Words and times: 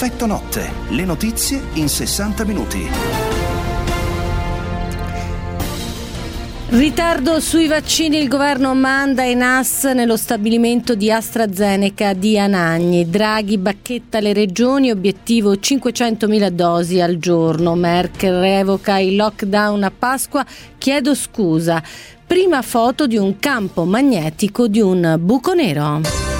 Effetto 0.00 0.26
notte, 0.26 0.70
le 0.90 1.04
notizie 1.04 1.60
in 1.72 1.88
60 1.88 2.44
minuti. 2.44 2.88
Ritardo 6.68 7.40
sui 7.40 7.66
vaccini, 7.66 8.18
il 8.18 8.28
governo 8.28 8.76
manda 8.76 9.24
i 9.24 9.34
NAS 9.34 9.86
nello 9.86 10.16
stabilimento 10.16 10.94
di 10.94 11.10
AstraZeneca 11.10 12.12
di 12.12 12.38
Anagni. 12.38 13.10
Draghi 13.10 13.58
bacchetta 13.58 14.20
le 14.20 14.32
regioni, 14.32 14.92
obiettivo 14.92 15.54
500.000 15.54 16.48
dosi 16.50 17.00
al 17.00 17.16
giorno. 17.16 17.74
Merkel 17.74 18.38
revoca 18.38 19.00
il 19.00 19.16
lockdown 19.16 19.82
a 19.82 19.90
Pasqua, 19.90 20.46
chiedo 20.78 21.12
scusa. 21.16 21.82
Prima 22.24 22.62
foto 22.62 23.08
di 23.08 23.16
un 23.16 23.40
campo 23.40 23.82
magnetico 23.82 24.68
di 24.68 24.80
un 24.80 25.16
buco 25.18 25.54
nero. 25.54 26.37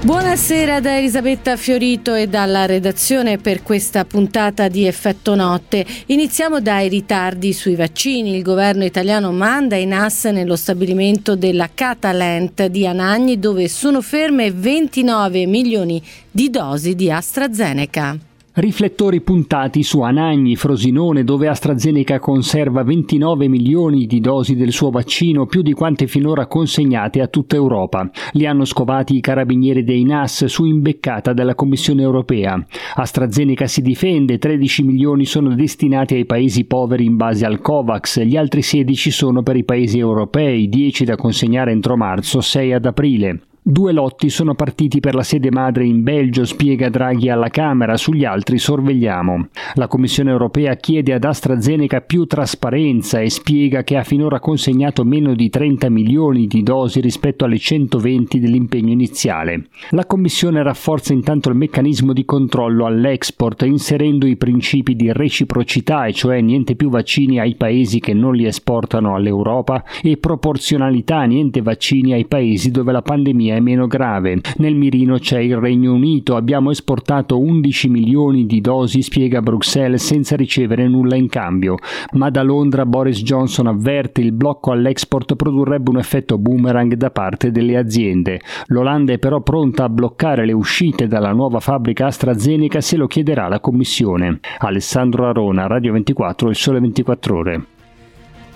Buonasera 0.00 0.78
da 0.78 0.96
Elisabetta 0.96 1.56
Fiorito 1.56 2.14
e 2.14 2.28
dalla 2.28 2.66
redazione 2.66 3.36
per 3.36 3.64
questa 3.64 4.04
puntata 4.04 4.68
di 4.68 4.86
Effetto 4.86 5.34
Notte. 5.34 5.84
Iniziamo 6.06 6.60
dai 6.60 6.88
ritardi 6.88 7.52
sui 7.52 7.74
vaccini. 7.74 8.36
Il 8.36 8.42
governo 8.42 8.84
italiano 8.84 9.32
manda 9.32 9.74
in 9.74 9.88
NAS 9.88 10.26
nello 10.26 10.54
stabilimento 10.54 11.34
della 11.34 11.68
Catalent 11.74 12.66
di 12.66 12.86
Anagni 12.86 13.40
dove 13.40 13.66
sono 13.66 14.00
ferme 14.00 14.52
29 14.52 15.46
milioni 15.46 16.00
di 16.30 16.48
dosi 16.48 16.94
di 16.94 17.10
AstraZeneca. 17.10 18.27
Riflettori 18.58 19.20
puntati 19.20 19.84
su 19.84 20.00
Anagni, 20.00 20.56
Frosinone, 20.56 21.22
dove 21.22 21.46
AstraZeneca 21.46 22.18
conserva 22.18 22.82
29 22.82 23.46
milioni 23.46 24.04
di 24.06 24.18
dosi 24.18 24.56
del 24.56 24.72
suo 24.72 24.90
vaccino, 24.90 25.46
più 25.46 25.62
di 25.62 25.72
quante 25.72 26.08
finora 26.08 26.48
consegnate 26.48 27.20
a 27.20 27.28
tutta 27.28 27.54
Europa. 27.54 28.10
Li 28.32 28.46
hanno 28.46 28.64
scovati 28.64 29.14
i 29.14 29.20
carabinieri 29.20 29.84
dei 29.84 30.02
NAS 30.02 30.46
su 30.46 30.64
imbeccata 30.64 31.32
della 31.32 31.54
Commissione 31.54 32.02
europea. 32.02 32.60
AstraZeneca 32.96 33.68
si 33.68 33.80
difende, 33.80 34.38
13 34.38 34.82
milioni 34.82 35.24
sono 35.24 35.54
destinati 35.54 36.16
ai 36.16 36.26
paesi 36.26 36.64
poveri 36.64 37.04
in 37.04 37.14
base 37.14 37.46
al 37.46 37.60
COVAX, 37.60 38.22
gli 38.22 38.36
altri 38.36 38.62
16 38.62 39.12
sono 39.12 39.44
per 39.44 39.54
i 39.54 39.62
paesi 39.62 40.00
europei, 40.00 40.68
10 40.68 41.04
da 41.04 41.14
consegnare 41.14 41.70
entro 41.70 41.96
marzo, 41.96 42.40
6 42.40 42.72
ad 42.72 42.86
aprile. 42.86 43.42
Due 43.70 43.92
lotti 43.92 44.30
sono 44.30 44.54
partiti 44.54 44.98
per 44.98 45.14
la 45.14 45.22
sede 45.22 45.50
madre 45.50 45.84
in 45.84 46.02
Belgio, 46.02 46.46
spiega 46.46 46.88
Draghi 46.88 47.28
alla 47.28 47.50
Camera, 47.50 47.98
sugli 47.98 48.24
altri 48.24 48.56
sorvegliamo. 48.56 49.48
La 49.74 49.88
Commissione 49.88 50.30
europea 50.30 50.74
chiede 50.76 51.12
ad 51.12 51.22
AstraZeneca 51.24 52.00
più 52.00 52.24
trasparenza 52.24 53.20
e 53.20 53.28
spiega 53.28 53.84
che 53.84 53.98
ha 53.98 54.04
finora 54.04 54.40
consegnato 54.40 55.04
meno 55.04 55.34
di 55.34 55.50
30 55.50 55.90
milioni 55.90 56.46
di 56.46 56.62
dosi 56.62 57.02
rispetto 57.02 57.44
alle 57.44 57.58
120 57.58 58.40
dell'impegno 58.40 58.90
iniziale. 58.90 59.66
La 59.90 60.06
Commissione 60.06 60.62
rafforza 60.62 61.12
intanto 61.12 61.50
il 61.50 61.56
meccanismo 61.56 62.14
di 62.14 62.24
controllo 62.24 62.86
all'export 62.86 63.64
inserendo 63.64 64.26
i 64.26 64.38
principi 64.38 64.96
di 64.96 65.12
reciprocità, 65.12 66.06
e 66.06 66.14
cioè 66.14 66.40
niente 66.40 66.74
più 66.74 66.88
vaccini 66.88 67.38
ai 67.38 67.54
paesi 67.54 68.00
che 68.00 68.14
non 68.14 68.34
li 68.34 68.46
esportano 68.46 69.14
all'Europa, 69.14 69.84
e 70.02 70.16
proporzionalità, 70.16 71.24
niente 71.24 71.60
vaccini 71.60 72.14
ai 72.14 72.24
paesi 72.24 72.70
dove 72.70 72.92
la 72.92 73.02
pandemia 73.02 73.56
è 73.56 73.57
meno 73.60 73.86
grave. 73.86 74.40
Nel 74.56 74.74
mirino 74.74 75.18
c'è 75.18 75.40
il 75.40 75.56
Regno 75.56 75.92
Unito, 75.92 76.36
abbiamo 76.36 76.70
esportato 76.70 77.38
11 77.38 77.88
milioni 77.88 78.46
di 78.46 78.60
dosi, 78.60 79.02
spiega 79.02 79.42
Bruxelles, 79.42 80.04
senza 80.04 80.36
ricevere 80.36 80.88
nulla 80.88 81.16
in 81.16 81.28
cambio. 81.28 81.76
Ma 82.12 82.30
da 82.30 82.42
Londra 82.42 82.86
Boris 82.86 83.22
Johnson 83.22 83.66
avverte 83.66 84.20
il 84.20 84.32
blocco 84.32 84.72
all'export 84.72 85.36
produrrebbe 85.36 85.90
un 85.90 85.98
effetto 85.98 86.38
boomerang 86.38 86.94
da 86.94 87.10
parte 87.10 87.50
delle 87.50 87.76
aziende. 87.76 88.40
L'Olanda 88.66 89.12
è 89.12 89.18
però 89.18 89.40
pronta 89.40 89.84
a 89.84 89.88
bloccare 89.88 90.44
le 90.44 90.52
uscite 90.52 91.06
dalla 91.06 91.32
nuova 91.32 91.60
fabbrica 91.60 92.06
AstraZeneca 92.06 92.80
se 92.80 92.96
lo 92.96 93.06
chiederà 93.06 93.48
la 93.48 93.60
Commissione. 93.60 94.40
Alessandro 94.58 95.26
Arona, 95.26 95.66
Radio 95.66 95.92
24, 95.92 96.48
Il 96.48 96.56
Sole 96.56 96.80
24 96.80 97.36
Ore. 97.36 97.66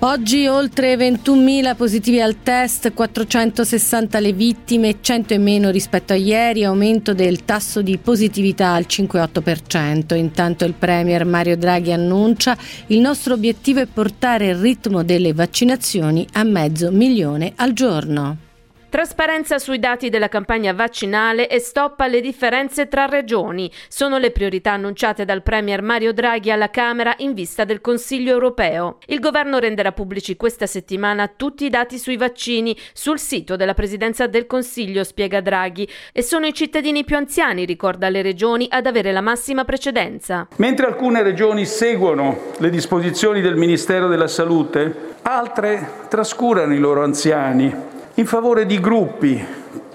Oggi 0.05 0.49
oltre 0.49 0.97
21.000 0.97 1.77
positivi 1.77 2.21
al 2.21 2.43
test, 2.43 2.93
460 2.93 4.19
le 4.19 4.33
vittime, 4.33 4.97
100 5.01 5.35
in 5.35 5.43
meno 5.45 5.71
rispetto 5.71 6.13
a 6.13 6.17
ieri, 6.17 6.65
aumento 6.65 7.15
del 7.15 7.45
tasso 7.45 7.83
di 7.83 7.99
positività 7.99 8.73
al 8.73 8.87
5,8%. 8.89 10.17
Intanto 10.17 10.65
il 10.65 10.73
Premier 10.73 11.25
Mario 11.25 11.57
Draghi 11.57 11.93
annuncia 11.93 12.59
il 12.89 12.99
nostro 12.99 13.35
obiettivo 13.35 13.79
è 13.79 13.87
portare 13.87 14.49
il 14.49 14.57
ritmo 14.57 15.05
delle 15.05 15.33
vaccinazioni 15.35 16.27
a 16.33 16.43
mezzo 16.43 16.91
milione 16.91 17.53
al 17.55 17.73
giorno. 17.73 18.51
Trasparenza 18.93 19.59
sui 19.59 19.79
dati 19.79 20.11
della 20.11 20.29
campagna 20.29 20.75
vaccinale 20.75 21.49
e 21.49 21.61
stop 21.61 21.99
alle 22.01 22.21
differenze 22.21 22.89
tra 22.89 23.07
regioni 23.07 23.73
sono 23.89 24.19
le 24.19 24.33
priorità 24.33 24.73
annunciate 24.73 25.25
dal 25.25 25.43
Premier 25.43 25.81
Mario 25.81 26.13
Draghi 26.13 26.51
alla 26.51 26.69
Camera 26.69 27.15
in 27.21 27.33
vista 27.33 27.65
del 27.65 27.81
Consiglio 27.81 28.33
europeo. 28.33 28.99
Il 29.07 29.19
governo 29.19 29.59
renderà 29.59 29.93
pubblici 29.93 30.37
questa 30.37 30.67
settimana 30.67 31.27
tutti 31.27 31.65
i 31.65 31.71
dati 31.71 31.97
sui 31.97 32.19
vaccini 32.19 32.77
sul 32.93 33.19
sito 33.19 33.57
della 33.57 33.73
Presidenza 33.73 34.27
del 34.27 34.47
Consiglio, 34.47 35.05
spiega 35.05 35.41
Draghi, 35.41 35.89
e 36.13 36.21
sono 36.21 36.45
i 36.45 36.53
cittadini 36.53 37.03
più 37.03 37.17
anziani, 37.17 37.65
ricorda 37.65 38.11
le 38.11 38.21
regioni, 38.21 38.67
ad 38.69 38.85
avere 38.85 39.11
la 39.11 39.23
massima 39.23 39.65
precedenza. 39.65 40.47
Mentre 40.57 40.85
alcune 40.85 41.23
regioni 41.23 41.65
seguono 41.65 42.53
le 42.59 42.69
disposizioni 42.69 43.41
del 43.41 43.57
Ministero 43.57 44.07
della 44.07 44.29
Salute, 44.29 45.15
altre 45.23 45.89
trascurano 46.11 46.75
i 46.75 46.79
loro 46.79 47.03
anziani 47.03 47.93
in 48.15 48.27
favore 48.27 48.67
di 48.67 48.79
gruppi 48.79 49.45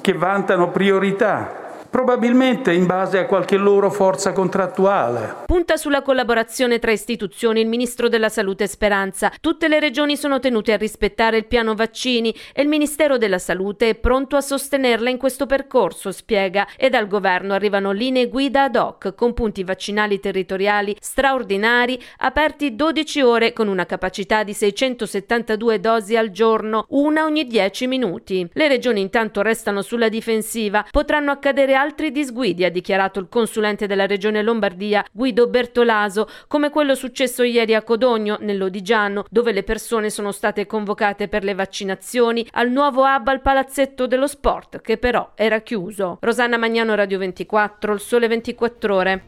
che 0.02 0.14
vantano 0.14 0.70
priorità 0.72 1.66
probabilmente 1.90 2.74
in 2.74 2.86
base 2.86 3.18
a 3.20 3.26
qualche 3.26 3.58
loro 3.58 3.90
forza 3.90 4.34
contrattuale. 4.34 5.46
Punta 5.46 5.78
sulla 5.78 6.02
collaborazione 6.02 6.80
tra 6.80 6.92
istituzioni 6.92 7.62
il 7.62 7.68
Ministro 7.68 8.10
della 8.10 8.30
Salute 8.30 8.68
Speranza. 8.68 9.32
Tutte 9.40 9.68
le 9.68 9.80
regioni 9.80 10.18
sono 10.18 10.40
tenute 10.40 10.74
a 10.74 10.78
rispettare 10.78 11.38
il 11.38 11.46
piano 11.48 11.76
vaccini 11.76 12.36
e 12.54 12.62
il 12.62 12.68
Ministero 12.68 13.18
della 13.18 13.40
Salute 13.40 13.90
è 13.90 13.96
pronto 13.96 14.36
a 14.36 14.42
sostenerla 14.42 15.10
in 15.10 15.18
questo 15.18 15.46
percorso, 15.46 16.12
spiega, 16.12 16.68
e 16.78 16.90
dal 16.90 17.08
governo 17.08 17.54
arrivano 17.54 17.92
linee 17.92 18.28
guida 18.28 18.64
ad 18.64 18.76
hoc 18.76 19.16
con 19.16 19.34
punti 19.34 19.64
vaccinali 19.64 20.20
territoriali 20.20 20.96
straordinari 21.00 22.00
aperti 22.18 22.76
12 22.76 23.22
ore 23.22 23.54
con 23.54 23.68
una 23.68 23.86
capacità 23.86 24.44
di 24.44 24.54
672 24.54 25.80
dosi 25.80 26.16
al 26.16 26.32
giorno, 26.32 26.86
una 26.90 27.26
ogni 27.26 27.46
10 27.46 27.88
minuti. 27.88 28.48
Le 28.54 28.68
regioni 28.68 29.02
intanto 29.02 29.42
restano 29.42 29.82
sulla 29.82 30.10
difensiva, 30.10 30.86
potranno 30.92 31.32
accadere 31.32 31.76
altri 31.78 32.12
disguidi, 32.12 32.66
ha 32.66 32.70
dichiarato 32.70 33.20
il 33.20 33.28
consulente 33.30 33.88
della 33.88 34.06
regione 34.06 34.42
Lombardia 34.42 35.06
Guido 35.12 35.48
Bertolaso, 35.48 36.28
come 36.48 36.70
quello 36.70 36.96
successo 36.96 37.44
ieri 37.44 37.74
a 37.74 37.84
Codogno, 37.84 38.38
nell'Odigiano, 38.42 39.26
dove 39.30 39.54
le 39.54 39.64
persone 39.64 40.10
sono 40.10 40.34
state 40.34 40.66
convocate 40.66 41.30
per 41.30 41.44
le 41.46 41.54
vaccinazioni 41.54 42.46
al 42.52 42.70
nuovo 42.70 43.04
hub 43.04 43.28
al 43.28 43.42
Palazzetto 43.42 44.08
dello 44.08 44.28
Sport, 44.28 44.82
che 44.82 44.98
però 44.98 45.32
era 45.36 45.62
chiuso. 45.62 46.18
Rosanna 46.20 46.58
Magnano, 46.58 46.96
Radio 46.96 47.20
24, 47.20 47.94
il 47.94 48.00
sole 48.00 48.28
24 48.28 48.96
ore. 48.96 49.24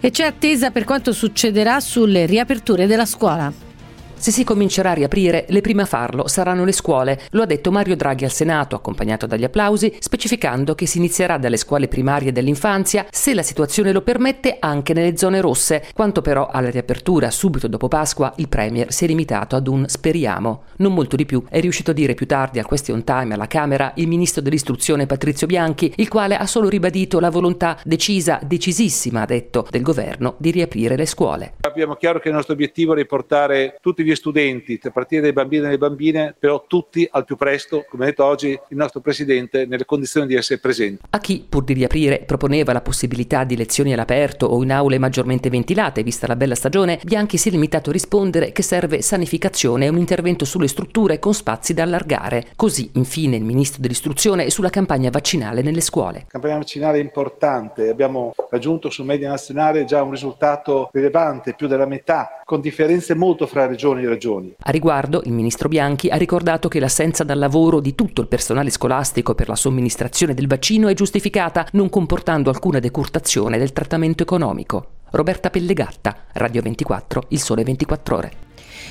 E 0.00 0.10
c'è 0.10 0.24
attesa 0.24 0.70
per 0.70 0.84
quanto 0.84 1.12
succederà 1.12 1.80
sulle 1.80 2.26
riaperture 2.26 2.86
della 2.86 3.06
scuola. 3.06 3.73
Se 4.16 4.30
si 4.30 4.44
comincerà 4.44 4.92
a 4.92 4.94
riaprire, 4.94 5.44
le 5.48 5.60
prime 5.60 5.82
a 5.82 5.86
farlo 5.86 6.28
saranno 6.28 6.64
le 6.64 6.72
scuole, 6.72 7.20
lo 7.30 7.42
ha 7.42 7.46
detto 7.46 7.70
Mario 7.70 7.94
Draghi 7.94 8.24
al 8.24 8.30
Senato, 8.30 8.74
accompagnato 8.74 9.26
dagli 9.26 9.44
applausi, 9.44 9.94
specificando 9.98 10.74
che 10.74 10.86
si 10.86 10.96
inizierà 10.96 11.36
dalle 11.36 11.58
scuole 11.58 11.88
primarie 11.88 12.32
dell'infanzia, 12.32 13.06
se 13.10 13.34
la 13.34 13.42
situazione 13.42 13.92
lo 13.92 14.00
permette, 14.00 14.56
anche 14.60 14.94
nelle 14.94 15.18
zone 15.18 15.42
rosse. 15.42 15.84
Quanto 15.92 16.22
però 16.22 16.48
alla 16.50 16.70
riapertura 16.70 17.30
subito 17.30 17.68
dopo 17.68 17.88
Pasqua, 17.88 18.32
il 18.36 18.48
Premier 18.48 18.90
si 18.90 19.04
è 19.04 19.06
limitato 19.06 19.56
ad 19.56 19.68
un 19.68 19.86
speriamo. 19.88 20.62
Non 20.76 20.94
molto 20.94 21.16
di 21.16 21.26
più 21.26 21.44
è 21.50 21.60
riuscito 21.60 21.90
a 21.90 21.94
dire 21.94 22.14
più 22.14 22.26
tardi 22.26 22.58
al 22.58 22.64
question 22.64 23.04
time 23.04 23.34
alla 23.34 23.46
Camera 23.46 23.92
il 23.96 24.08
ministro 24.08 24.40
dell'istruzione 24.40 25.06
Patrizio 25.06 25.46
Bianchi, 25.46 25.92
il 25.96 26.08
quale 26.08 26.36
ha 26.36 26.46
solo 26.46 26.70
ribadito 26.70 27.20
la 27.20 27.30
volontà 27.30 27.78
decisa, 27.84 28.40
decisissima, 28.42 29.22
ha 29.22 29.26
detto, 29.26 29.66
del 29.68 29.82
governo 29.82 30.36
di 30.38 30.50
riaprire 30.50 30.96
le 30.96 31.04
scuole. 31.04 31.54
Abbiamo 31.60 31.96
chiaro 31.96 32.20
che 32.20 32.28
il 32.28 32.34
nostro 32.34 32.54
obiettivo 32.54 32.94
è 32.94 32.96
riportare 32.96 33.76
tutti 33.82 34.02
gli 34.02 34.12
studenti, 34.14 34.78
a 34.82 34.90
partire 34.90 35.22
dai 35.22 35.32
bambini 35.32 35.66
e 35.66 35.70
le 35.70 35.78
bambine, 35.78 36.34
però 36.38 36.64
tutti 36.66 37.06
al 37.10 37.24
più 37.24 37.36
presto, 37.36 37.84
come 37.88 38.04
ha 38.04 38.06
detto 38.06 38.24
oggi 38.24 38.48
il 38.48 38.76
nostro 38.76 39.00
Presidente, 39.00 39.66
nelle 39.66 39.84
condizioni 39.84 40.26
di 40.26 40.34
essere 40.34 40.60
presenti. 40.60 41.02
A 41.10 41.18
chi, 41.18 41.44
pur 41.46 41.64
di 41.64 41.72
riaprire, 41.72 42.22
proponeva 42.24 42.72
la 42.72 42.80
possibilità 42.80 43.44
di 43.44 43.56
lezioni 43.56 43.92
all'aperto 43.92 44.46
o 44.46 44.62
in 44.62 44.72
aule 44.72 44.98
maggiormente 44.98 45.50
ventilate, 45.50 46.02
vista 46.02 46.26
la 46.28 46.36
bella 46.36 46.54
stagione, 46.54 47.00
Bianchi 47.04 47.36
si 47.36 47.48
è 47.48 47.50
limitato 47.50 47.90
a 47.90 47.92
rispondere 47.92 48.52
che 48.52 48.62
serve 48.62 49.02
sanificazione 49.02 49.86
e 49.86 49.88
un 49.88 49.98
intervento 49.98 50.44
sulle 50.44 50.68
strutture 50.68 51.18
con 51.18 51.34
spazi 51.34 51.74
da 51.74 51.82
allargare. 51.82 52.46
Così, 52.56 52.90
infine, 52.94 53.36
il 53.36 53.44
Ministro 53.44 53.82
dell'Istruzione 53.82 54.48
sulla 54.50 54.70
campagna 54.70 55.10
vaccinale 55.10 55.62
nelle 55.62 55.80
scuole. 55.80 56.18
La 56.18 56.26
campagna 56.28 56.58
vaccinale 56.58 56.98
è 56.98 57.02
importante, 57.02 57.88
abbiamo 57.88 58.32
raggiunto 58.50 58.90
su 58.90 59.02
media 59.02 59.28
nazionale 59.28 59.84
già 59.84 60.02
un 60.02 60.10
risultato 60.10 60.88
rilevante, 60.92 61.54
più 61.54 61.64
più 61.64 61.68
della 61.68 61.86
metà, 61.86 62.42
con 62.44 62.60
differenze 62.60 63.14
molto 63.14 63.46
fra 63.46 63.66
regioni 63.66 63.93
e 64.00 64.08
regioni. 64.08 64.54
A 64.58 64.70
riguardo, 64.70 65.22
il 65.24 65.32
ministro 65.32 65.68
Bianchi 65.68 66.08
ha 66.08 66.16
ricordato 66.16 66.68
che 66.68 66.80
l'assenza 66.80 67.24
dal 67.24 67.38
lavoro 67.38 67.80
di 67.80 67.94
tutto 67.94 68.20
il 68.20 68.28
personale 68.28 68.70
scolastico 68.70 69.34
per 69.34 69.48
la 69.48 69.56
somministrazione 69.56 70.34
del 70.34 70.46
vaccino 70.46 70.88
è 70.88 70.94
giustificata, 70.94 71.66
non 71.72 71.88
comportando 71.90 72.50
alcuna 72.50 72.78
decurtazione 72.78 73.58
del 73.58 73.72
trattamento 73.72 74.22
economico. 74.22 74.86
Roberta 75.10 75.50
Pellegatta, 75.50 76.24
Radio 76.32 76.62
24, 76.62 77.24
Il 77.28 77.40
Sole 77.40 77.62
24 77.62 78.16
Ore. 78.16 78.32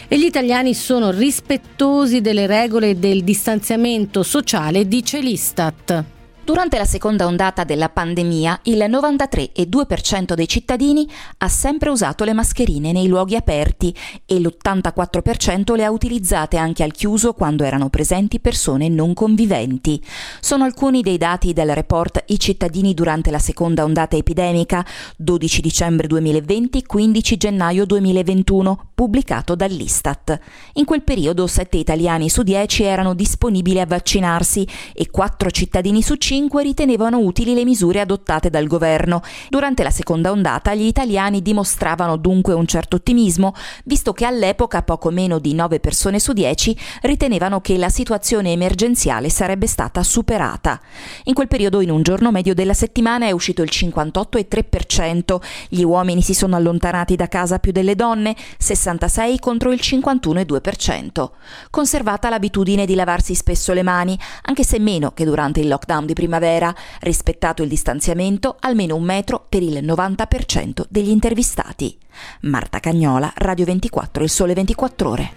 E 0.07 0.17
gli 0.17 0.25
italiani 0.25 0.73
sono 0.73 1.11
rispettosi 1.11 2.21
delle 2.21 2.45
regole 2.47 2.97
del 2.97 3.23
distanziamento 3.23 4.23
sociale, 4.23 4.87
dice 4.87 5.19
l'Istat. 5.19 6.12
Durante 6.45 6.77
la 6.77 6.83
seconda 6.83 7.25
ondata 7.25 7.63
della 7.63 7.87
pandemia, 7.87 8.59
il 8.63 8.79
93,2% 8.79 10.33
dei 10.33 10.45
cittadini 10.45 11.09
ha 11.37 11.47
sempre 11.47 11.89
usato 11.89 12.25
le 12.25 12.33
mascherine 12.33 12.91
nei 12.91 13.07
luoghi 13.07 13.37
aperti 13.37 13.95
e 14.25 14.41
l'84% 14.41 15.73
le 15.77 15.85
ha 15.85 15.89
utilizzate 15.89 16.57
anche 16.57 16.83
al 16.83 16.91
chiuso 16.91 17.31
quando 17.31 17.63
erano 17.63 17.87
presenti 17.87 18.41
persone 18.41 18.89
non 18.89 19.13
conviventi. 19.13 20.03
Sono 20.41 20.65
alcuni 20.65 21.01
dei 21.01 21.17
dati 21.17 21.53
del 21.53 21.73
report 21.73 22.25
I 22.27 22.37
cittadini 22.37 22.93
durante 22.93 23.31
la 23.31 23.39
seconda 23.39 23.85
ondata 23.85 24.17
epidemica 24.17 24.85
12 25.15 25.61
dicembre 25.61 26.07
2020-15 26.09 27.37
gennaio 27.37 27.85
2021, 27.85 28.89
pubblicato 28.93 29.55
dall'Istat. 29.55 30.37
In 30.73 30.83
quel 30.83 31.03
periodo 31.03 31.47
7 31.47 31.77
italiani 31.77 32.29
su 32.29 32.43
10 32.43 32.83
erano 32.83 33.13
disponibili 33.13 33.79
a 33.79 33.85
vaccinarsi 33.85 34.67
e 34.93 35.09
4 35.09 35.49
cittadini 35.49 36.01
su 36.01 36.15
5 36.15 36.32
5 36.33 36.63
ritenevano 36.63 37.19
utili 37.19 37.53
le 37.53 37.63
misure 37.63 37.99
adottate 37.99 38.49
dal 38.49 38.65
governo. 38.65 39.21
Durante 39.49 39.83
la 39.83 39.91
seconda 39.91 40.31
ondata 40.31 40.73
gli 40.73 40.87
italiani 40.87 41.43
dimostravano 41.43 42.15
dunque 42.15 42.55
un 42.55 42.65
certo 42.65 42.95
ottimismo, 42.95 43.53
visto 43.85 44.13
che 44.13 44.25
all'epoca 44.25 44.81
poco 44.81 45.11
meno 45.11 45.37
di 45.37 45.53
9 45.53 45.79
persone 45.79 46.19
su 46.19 46.33
10 46.33 46.75
ritenevano 47.03 47.61
che 47.61 47.77
la 47.77 47.89
situazione 47.89 48.51
emergenziale 48.51 49.29
sarebbe 49.29 49.67
stata 49.67 50.01
superata. 50.01 50.81
In 51.25 51.35
quel 51.35 51.47
periodo 51.47 51.81
in 51.81 51.91
un 51.91 52.01
giorno 52.01 52.31
medio 52.31 52.55
della 52.55 52.73
settimana 52.73 53.27
è 53.27 53.31
uscito 53.31 53.61
il 53.61 53.69
58,3%, 53.71 55.39
gli 55.69 55.83
uomini 55.83 56.23
si 56.23 56.33
sono 56.33 56.55
allontanati 56.55 57.15
da 57.15 57.27
casa 57.27 57.59
più 57.59 57.71
delle 57.71 57.93
donne, 57.93 58.35
66 58.57 59.37
contro 59.37 59.71
il 59.71 59.79
51,2%. 59.83 61.29
Conservata 61.69 62.29
l'abitudine 62.29 62.87
di 62.87 62.95
lavarsi 62.95 63.35
spesso 63.35 63.71
le 63.73 63.83
mani, 63.83 64.17
anche 64.45 64.63
se 64.63 64.79
meno 64.79 65.11
che 65.11 65.25
durante 65.25 65.59
il 65.59 65.67
lockdown 65.67 66.07
di 66.07 66.13
primavera, 66.23 66.73
rispettato 67.01 67.63
il 67.63 67.69
distanziamento 67.69 68.55
almeno 68.61 68.95
un 68.95 69.03
metro 69.03 69.45
per 69.47 69.61
il 69.61 69.83
90% 69.83 70.85
degli 70.87 71.09
intervistati. 71.09 71.97
Marta 72.41 72.79
Cagnola, 72.79 73.31
Radio 73.35 73.65
24, 73.65 74.23
Il 74.23 74.29
Sole 74.29 74.53
24 74.53 75.09
Ore. 75.09 75.31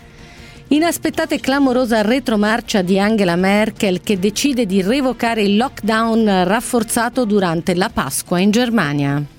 Inaspettata 0.69 1.35
e 1.35 1.41
clamorosa 1.41 2.03
retromarcia 2.03 2.83
di 2.83 2.99
Angela 2.99 3.37
Merkel 3.37 4.01
che 4.01 4.19
decide 4.19 4.67
di 4.67 4.81
revocare 4.83 5.43
il 5.43 5.57
lockdown 5.57 6.45
rafforzato 6.45 7.25
durante 7.25 7.75
la 7.75 7.91
Pasqua 7.93 8.39
in 8.39 8.51
Germania. 8.51 9.36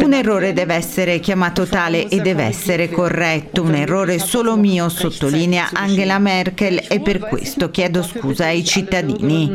Un 0.00 0.12
errore 0.12 0.52
deve 0.52 0.74
essere 0.74 1.20
chiamato 1.20 1.64
tale 1.66 2.08
e 2.08 2.20
deve 2.20 2.44
essere 2.44 2.90
corretto. 2.90 3.62
Un 3.62 3.74
errore 3.74 4.18
solo 4.18 4.56
mio, 4.56 4.88
sottolinea 4.88 5.70
Angela 5.72 6.18
Merkel, 6.18 6.84
e 6.88 7.00
per 7.00 7.20
questo 7.20 7.70
chiedo 7.70 8.02
scusa 8.02 8.46
ai 8.46 8.64
cittadini. 8.64 9.50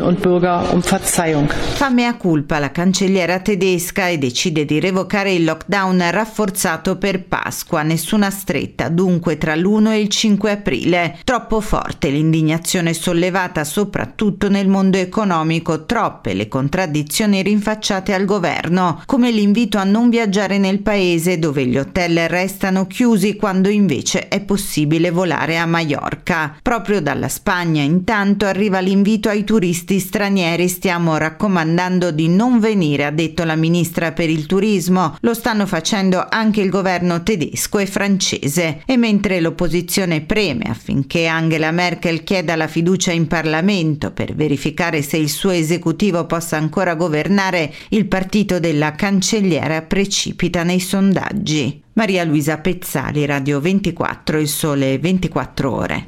Fa 1.74 1.90
mea 1.90 2.16
culpa 2.16 2.60
la 2.60 2.72
cancelliera 2.72 3.40
tedesca 3.40 4.08
e 4.08 4.18
decide 4.18 4.66
di 4.66 4.80
revocare 4.80 5.34
il 5.34 5.44
lockdown 5.44 6.10
rafforzato 6.10 6.98
per 6.98 7.26
Pasqua. 7.26 7.84
Nessuna 7.84 8.30
stretta, 8.30 8.90
dunque, 8.90 9.38
tra 9.38 9.56
l'1 9.56 9.92
e 9.92 10.00
il 10.00 10.10
5 10.10 10.52
aprile. 10.52 11.18
Troppo 11.24 11.62
forte 11.62 12.10
l'indignazione 12.10 12.94
sollevata 12.94 13.64
soprattutto 13.64 14.50
nel 14.50 14.68
mondo 14.68 14.98
economico, 14.98 15.86
troppe 15.86 16.34
le 16.34 16.48
contraddizioni 16.48 17.42
rinfacciate 17.42 18.13
al 18.14 18.26
governo, 18.26 19.02
come 19.06 19.32
l'invito 19.32 19.78
a 19.78 19.84
non 19.84 20.10
viaggiare 20.10 20.58
nel 20.58 20.80
paese 20.80 21.40
dove 21.40 21.66
gli 21.66 21.78
hotel 21.78 22.28
restano 22.30 22.88
chiusi 22.88 23.36
quando 23.36 23.70
invece 23.70 24.28
è 24.28 24.42
possibile 24.42 25.12
volare 25.12 25.58
a 25.58 25.66
Maiorca. 25.66 26.58
Proprio 26.62 27.02
dalla 27.02 27.30
Spagna 27.30 27.82
intanto 27.82 28.46
arriva 28.46 28.80
l'invito 28.80 29.30
ai 29.30 29.44
turisti 29.44 30.00
stranieri, 30.00 30.68
stiamo 30.68 31.18
raccomandando 31.18 32.12
di 32.12 32.28
non 32.30 32.60
venire, 32.60 33.06
ha 33.06 33.12
detto 33.12 33.44
la 33.44 33.56
ministra 33.56 34.12
per 34.12 34.30
il 34.30 34.46
turismo, 34.46 35.18
lo 35.22 35.34
stanno 35.34 35.66
facendo 35.66 36.26
anche 36.30 36.62
il 36.62 36.70
governo 36.70 37.24
tedesco 37.24 37.80
e 37.80 37.86
francese. 37.86 38.82
E 38.86 38.98
mentre 38.98 39.40
l'opposizione 39.40 40.22
preme 40.22 40.66
affinché 40.66 41.26
Angela 41.26 41.72
Merkel 41.72 42.24
chieda 42.24 42.56
la 42.56 42.68
fiducia 42.68 43.12
in 43.12 43.28
Parlamento 43.28 44.12
per 44.12 44.36
verificare 44.36 45.02
se 45.02 45.18
il 45.18 45.30
suo 45.30 45.52
esecutivo 45.52 46.26
possa 46.26 46.58
ancora 46.58 46.96
governare, 46.96 47.74
il 47.90 48.03
il 48.04 48.10
partito 48.10 48.60
della 48.60 48.92
cancelliera 48.92 49.82
precipita 49.82 50.64
nei 50.64 50.82
sondaggi. 50.82 51.82
Maria 51.94 52.26
Luisa 52.26 52.58
Pezzali, 52.58 53.26
Radio 53.26 53.62
24, 53.62 54.40
Il 54.40 54.50
Sole 54.50 55.00
24 55.00 55.72
Ore. 55.74 56.06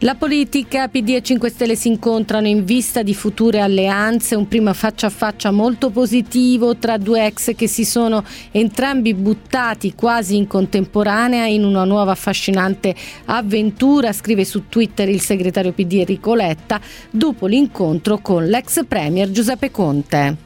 La 0.00 0.16
politica, 0.16 0.88
PD 0.88 1.10
e 1.10 1.22
5 1.22 1.48
Stelle 1.48 1.76
si 1.76 1.86
incontrano 1.86 2.48
in 2.48 2.64
vista 2.64 3.04
di 3.04 3.14
future 3.14 3.60
alleanze, 3.60 4.34
un 4.34 4.48
primo 4.48 4.74
faccia 4.74 5.06
a 5.06 5.10
faccia 5.10 5.52
molto 5.52 5.90
positivo 5.90 6.76
tra 6.76 6.98
due 6.98 7.24
ex 7.24 7.54
che 7.54 7.68
si 7.68 7.84
sono 7.84 8.24
entrambi 8.50 9.14
buttati 9.14 9.94
quasi 9.94 10.36
in 10.36 10.48
contemporanea 10.48 11.46
in 11.46 11.64
una 11.64 11.84
nuova 11.84 12.10
affascinante 12.10 12.94
avventura, 13.26 14.12
scrive 14.12 14.44
su 14.44 14.68
Twitter 14.68 15.08
il 15.08 15.20
segretario 15.20 15.72
PD 15.72 15.92
Enrico 16.00 16.34
Letta, 16.34 16.80
dopo 17.08 17.46
l'incontro 17.46 18.18
con 18.18 18.44
l'ex 18.46 18.84
premier 18.86 19.30
Giuseppe 19.30 19.70
Conte. 19.70 20.45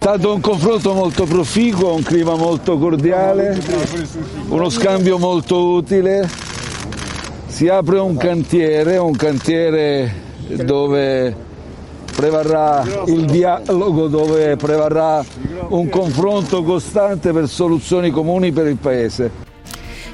È 0.00 0.04
stato 0.04 0.32
un 0.32 0.40
confronto 0.40 0.94
molto 0.94 1.26
proficuo, 1.26 1.92
un 1.92 2.02
clima 2.02 2.34
molto 2.34 2.78
cordiale, 2.78 3.60
uno 4.48 4.70
scambio 4.70 5.18
molto 5.18 5.72
utile. 5.72 6.26
Si 7.46 7.68
apre 7.68 7.98
un 7.98 8.16
cantiere, 8.16 8.96
un 8.96 9.14
cantiere 9.14 10.10
dove 10.64 11.36
prevarrà 12.16 12.82
il 13.08 13.26
dialogo, 13.26 14.08
dove 14.08 14.56
prevarrà 14.56 15.22
un 15.68 15.90
confronto 15.90 16.62
costante 16.62 17.30
per 17.32 17.46
soluzioni 17.46 18.10
comuni 18.10 18.52
per 18.52 18.68
il 18.68 18.76
Paese. 18.76 19.30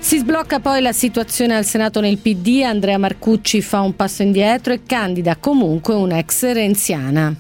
Si 0.00 0.19
sblocca 0.19 0.59
poi 0.59 0.83
la 0.83 0.93
situazione 0.93 1.55
al 1.55 1.64
Senato 1.64 2.00
nel 2.00 2.19
PD, 2.19 2.62
Andrea 2.64 2.99
Marcucci 2.99 3.62
fa 3.62 3.83
un 3.83 3.95
passo 3.95 4.25
indietro 4.25 4.73
e 4.73 4.81
candida 4.85 5.37
comunque 5.37 5.95
un'ex 5.95 6.50
renziana 6.52 7.37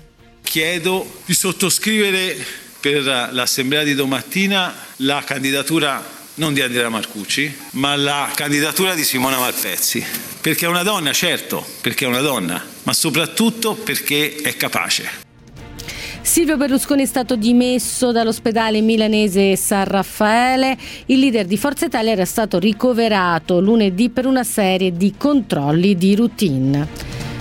chiedo 0.46 1.20
di 1.24 1.34
sottoscrivere 1.34 2.36
per 2.78 3.02
l'assemblea 3.32 3.82
di 3.82 3.94
domattina 3.94 4.72
la 4.98 5.22
candidatura 5.26 6.14
non 6.34 6.54
di 6.54 6.60
Andrea 6.60 6.88
Marcucci, 6.88 7.52
ma 7.72 7.96
la 7.96 8.30
candidatura 8.32 8.94
di 8.94 9.02
Simona 9.02 9.38
Malpezzi, 9.38 10.04
perché 10.40 10.66
è 10.66 10.68
una 10.68 10.84
donna, 10.84 11.12
certo, 11.12 11.66
perché 11.80 12.04
è 12.04 12.08
una 12.08 12.20
donna, 12.20 12.62
ma 12.84 12.92
soprattutto 12.92 13.74
perché 13.74 14.36
è 14.36 14.56
capace. 14.56 15.24
Silvio 16.20 16.56
Berlusconi 16.56 17.02
è 17.02 17.06
stato 17.06 17.36
dimesso 17.36 18.12
dall'ospedale 18.12 18.80
milanese 18.80 19.56
San 19.56 19.84
Raffaele. 19.84 20.76
Il 21.06 21.20
leader 21.20 21.46
di 21.46 21.56
Forza 21.56 21.86
Italia 21.86 22.12
era 22.12 22.24
stato 22.24 22.58
ricoverato 22.58 23.60
lunedì 23.60 24.10
per 24.10 24.26
una 24.26 24.44
serie 24.44 24.92
di 24.92 25.14
controlli 25.16 25.96
di 25.96 26.14
routine. 26.14 27.34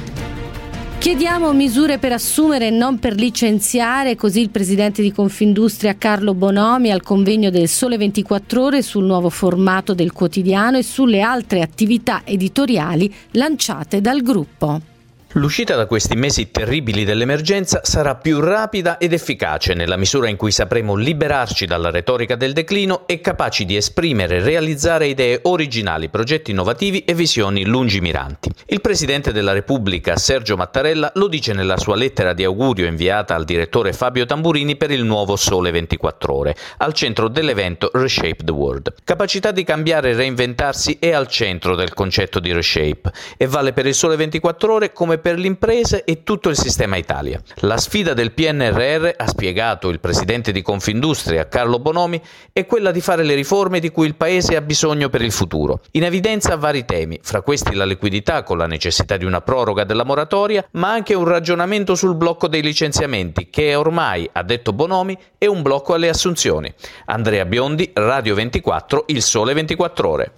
Chiediamo 1.05 1.53
misure 1.53 1.99
per 1.99 2.13
assumere 2.13 2.65
e 2.65 2.71
non 2.71 2.97
per 2.97 3.13
licenziare, 3.13 4.15
così 4.15 4.41
il 4.41 4.49
presidente 4.49 5.03
di 5.03 5.11
Confindustria 5.11 5.95
Carlo 5.99 6.33
Bonomi 6.33 6.89
al 6.89 7.03
convegno 7.03 7.51
del 7.51 7.67
Sole 7.67 7.95
24 7.95 8.63
ore 8.63 8.81
sul 8.81 9.05
nuovo 9.05 9.29
formato 9.29 9.93
del 9.93 10.11
quotidiano 10.11 10.77
e 10.77 10.83
sulle 10.83 11.21
altre 11.21 11.61
attività 11.61 12.23
editoriali 12.25 13.13
lanciate 13.33 14.01
dal 14.01 14.23
gruppo. 14.23 14.94
L'uscita 15.37 15.75
da 15.75 15.85
questi 15.85 16.15
mesi 16.15 16.49
terribili 16.49 17.03
dell'emergenza 17.03 17.81
sarà 17.83 18.15
più 18.15 18.39
rapida 18.39 18.97
ed 18.97 19.11
efficace 19.11 19.73
nella 19.73 19.97
misura 19.97 20.29
in 20.29 20.37
cui 20.37 20.49
sapremo 20.49 20.95
liberarci 20.95 21.65
dalla 21.65 21.89
retorica 21.89 22.37
del 22.37 22.53
declino 22.53 23.05
e 23.05 23.19
capaci 23.19 23.65
di 23.65 23.75
esprimere 23.75 24.37
e 24.37 24.39
realizzare 24.39 25.07
idee 25.07 25.41
originali, 25.43 26.07
progetti 26.07 26.51
innovativi 26.51 27.03
e 27.03 27.13
visioni 27.13 27.65
lungimiranti. 27.65 28.49
Il 28.67 28.79
Presidente 28.79 29.33
della 29.33 29.51
Repubblica, 29.51 30.15
Sergio 30.15 30.55
Mattarella, 30.55 31.11
lo 31.15 31.27
dice 31.27 31.51
nella 31.51 31.75
sua 31.75 31.97
lettera 31.97 32.31
di 32.31 32.45
augurio 32.45 32.85
inviata 32.85 33.35
al 33.35 33.43
direttore 33.43 33.91
Fabio 33.91 34.25
Tamburini 34.25 34.77
per 34.77 34.91
il 34.91 35.03
nuovo 35.03 35.35
Sole 35.35 35.69
24 35.71 36.33
ore, 36.33 36.55
al 36.77 36.93
centro 36.93 37.27
dell'evento 37.27 37.89
Reshape 37.91 38.45
the 38.45 38.53
World. 38.53 38.93
Capacità 39.03 39.51
di 39.51 39.65
cambiare 39.65 40.11
e 40.11 40.13
reinventarsi 40.13 40.95
è 40.97 41.11
al 41.11 41.27
centro 41.27 41.75
del 41.75 41.93
concetto 41.93 42.39
di 42.39 42.53
Reshape 42.53 43.11
e 43.35 43.47
vale 43.47 43.73
per 43.73 43.85
il 43.85 43.93
Sole 43.93 44.15
24 44.15 44.73
ore 44.73 44.93
come 44.93 45.17
per 45.24 45.24
le 45.33 45.47
imprese 45.47 46.03
e 46.03 46.23
tutto 46.23 46.49
il 46.49 46.55
sistema 46.55 46.95
Italia. 46.97 47.41
La 47.61 47.77
sfida 47.77 48.13
del 48.13 48.31
PNRR, 48.31 49.13
ha 49.17 49.27
spiegato 49.27 49.89
il 49.89 49.99
presidente 49.99 50.51
di 50.51 50.61
Confindustria 50.61 51.47
Carlo 51.47 51.79
Bonomi, 51.79 52.21
è 52.53 52.65
quella 52.65 52.91
di 52.91 53.01
fare 53.01 53.23
le 53.23 53.33
riforme 53.33 53.79
di 53.79 53.89
cui 53.89 54.05
il 54.05 54.15
Paese 54.15 54.55
ha 54.55 54.61
bisogno 54.61 55.09
per 55.09 55.21
il 55.21 55.31
futuro. 55.31 55.81
In 55.91 56.03
evidenza 56.03 56.55
vari 56.55 56.85
temi, 56.85 57.19
fra 57.23 57.41
questi 57.41 57.73
la 57.73 57.85
liquidità 57.85 58.43
con 58.43 58.57
la 58.57 58.67
necessità 58.67 59.17
di 59.17 59.25
una 59.25 59.41
proroga 59.41 59.83
della 59.83 60.03
moratoria, 60.03 60.65
ma 60.71 60.91
anche 60.91 61.13
un 61.15 61.25
ragionamento 61.25 61.95
sul 61.95 62.15
blocco 62.15 62.47
dei 62.47 62.61
licenziamenti 62.61 63.49
che 63.49 63.73
ormai, 63.75 64.29
ha 64.31 64.43
detto 64.43 64.73
Bonomi, 64.73 65.17
è 65.37 65.47
un 65.47 65.61
blocco 65.61 65.93
alle 65.93 66.09
assunzioni. 66.09 66.73
Andrea 67.05 67.45
Biondi, 67.45 67.89
Radio 67.93 68.35
24, 68.35 69.05
Il 69.07 69.21
Sole 69.21 69.53
24 69.53 70.09
Ore. 70.09 70.31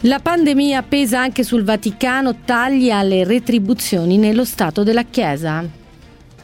La 0.00 0.18
pandemia 0.20 0.82
pesa 0.82 1.20
anche 1.20 1.42
sul 1.42 1.64
Vaticano, 1.64 2.42
tagli 2.44 2.90
alle 2.90 3.24
retribuzioni 3.24 4.18
nello 4.18 4.44
Stato 4.44 4.82
della 4.82 5.04
Chiesa 5.04 5.84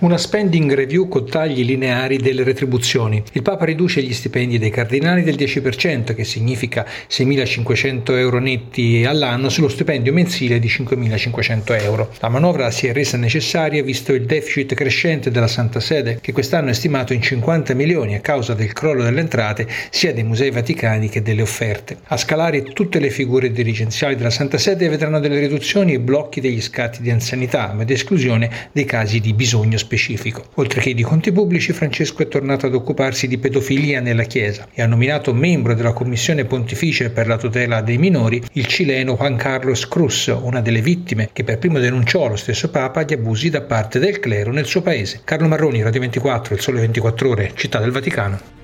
una 0.02 0.18
spending 0.18 0.75
review 0.75 1.06
con 1.06 1.28
tagli 1.28 1.64
lineari 1.64 2.16
delle 2.16 2.42
retribuzioni. 2.42 3.23
Il 3.35 3.42
Papa 3.42 3.64
riduce 3.64 4.02
gli 4.02 4.12
stipendi 4.12 4.59
dei 4.59 4.71
cardinali 4.71 5.23
del 5.23 5.37
10%, 5.37 6.12
che 6.12 6.25
significa 6.25 6.85
6.500 7.09 8.16
euro 8.16 8.40
netti 8.40 9.04
all'anno 9.06 9.49
sullo 9.49 9.68
stipendio 9.68 10.12
mensile 10.12 10.59
di 10.59 10.66
5.500 10.66 11.82
euro. 11.85 12.11
La 12.18 12.28
manovra 12.28 12.73
si 12.73 12.88
è 12.88 12.92
resa 12.92 13.16
necessaria 13.16 13.80
visto 13.85 14.12
il 14.12 14.26
deficit 14.26 14.75
crescente 14.75 15.30
della 15.30 15.47
Santa 15.47 15.78
Sede, 15.78 16.18
che 16.21 16.32
quest'anno 16.32 16.71
è 16.71 16.75
stimato 16.75 17.12
in 17.12 17.23
50 17.23 17.73
milioni 17.75 18.16
a 18.16 18.21
causa 18.21 18.54
del 18.54 18.73
crollo 18.73 19.04
delle 19.04 19.21
entrate 19.21 19.68
sia 19.90 20.12
dei 20.12 20.25
musei 20.25 20.50
vaticani 20.50 21.09
che 21.09 21.23
delle 21.23 21.42
offerte. 21.42 21.99
A 22.09 22.16
scalare 22.16 22.64
tutte 22.64 22.99
le 22.99 23.11
figure 23.11 23.52
dirigenziali 23.52 24.16
della 24.16 24.30
Santa 24.30 24.59
Sede 24.59 24.88
vedranno 24.88 25.21
delle 25.21 25.38
riduzioni 25.38 25.92
e 25.92 26.00
blocchi 26.00 26.40
degli 26.40 26.61
scatti 26.61 27.02
di 27.02 27.11
anzianità, 27.11 27.73
ma 27.73 27.82
ad 27.82 27.90
esclusione 27.90 28.50
dei 28.73 28.85
casi 28.85 29.21
di 29.21 29.32
bisogno 29.32 29.78
specifico 29.78 29.90
specifico. 29.92 30.44
Oltre 30.54 30.80
che 30.80 30.94
di 30.94 31.02
conti 31.02 31.32
pubblici, 31.32 31.72
Francesco 31.72 32.22
è 32.22 32.28
tornato 32.28 32.66
ad 32.66 32.75
occuparsi 32.75 33.28
di 33.28 33.38
pedofilia 33.38 34.00
nella 34.00 34.25
Chiesa 34.25 34.68
e 34.72 34.82
ha 34.82 34.87
nominato 34.87 35.34
membro 35.34 35.75
della 35.75 35.92
Commissione 35.92 36.44
Pontificia 36.44 37.11
per 37.11 37.26
la 37.26 37.37
tutela 37.37 37.82
dei 37.82 37.99
minori 37.99 38.42
il 38.52 38.66
cileno 38.66 39.16
Juan 39.16 39.37
Carlos 39.37 39.87
Cruz, 39.88 40.26
una 40.26 40.61
delle 40.61 40.80
vittime 40.80 41.28
che 41.32 41.44
per 41.44 41.58
primo 41.58 41.78
denunciò 41.78 42.28
lo 42.28 42.37
stesso 42.37 42.70
Papa 42.70 43.02
gli 43.02 43.12
abusi 43.12 43.50
da 43.50 43.62
parte 43.62 43.99
del 43.99 44.18
clero 44.18 44.52
nel 44.52 44.66
suo 44.66 44.82
paese. 44.82 45.20
Carlo 45.25 45.49
Marroni, 45.49 45.82
Radio 45.82 46.00
24, 46.00 46.54
Il 46.54 46.61
Sole 46.61 46.80
24 46.80 47.28
Ore, 47.28 47.52
Città 47.54 47.78
del 47.78 47.90
Vaticano. 47.90 48.62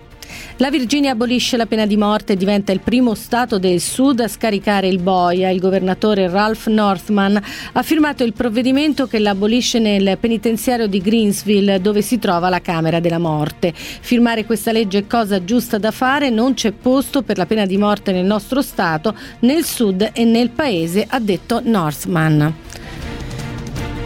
La 0.61 0.71
Virginia 0.71 1.13
abolisce 1.13 1.57
la 1.57 1.67
pena 1.67 1.87
di 1.87 1.97
morte 1.97 2.33
e 2.33 2.37
diventa 2.37 2.73
il 2.73 2.81
primo 2.81 3.15
Stato 3.15 3.61
del 3.61 3.81
Sud 3.81 4.19
a 4.19 4.27
scaricare 4.27 4.89
il 4.89 4.99
boia. 4.99 5.51
Il 5.51 5.61
governatore 5.61 6.29
Ralph 6.29 6.67
Northman 6.67 7.41
ha 7.73 7.83
firmato 7.85 8.25
il 8.25 8.33
provvedimento 8.33 9.07
che 9.07 9.21
l'abolisce 9.21 9.79
nel 9.79 10.19
penitenziario 10.19 10.89
di 10.89 10.99
Greensville 11.01 11.81
dove 11.81 12.03
si 12.03 12.19
trova 12.19 12.49
la 12.49 12.61
Camera 12.61 12.99
della 12.99 13.21
Morte. 13.21 13.73
Firmare 13.73 14.45
questa 14.45 14.73
legge 14.73 14.99
è 14.99 15.07
cosa 15.07 15.45
giusta 15.45 15.79
da 15.79 15.93
fare, 15.93 16.29
non 16.29 16.55
c'è 16.55 16.73
posto 16.73 17.23
per 17.23 17.37
la 17.37 17.47
pena 17.47 17.65
di 17.65 17.77
morte 17.77 18.11
nel 18.11 18.25
nostro 18.25 18.61
Stato, 18.61 19.15
nel 19.41 19.65
Sud 19.65 20.11
e 20.13 20.25
nel 20.25 20.51
Paese, 20.51 21.07
ha 21.09 21.21
detto 21.21 21.61
Northman. 21.63 22.53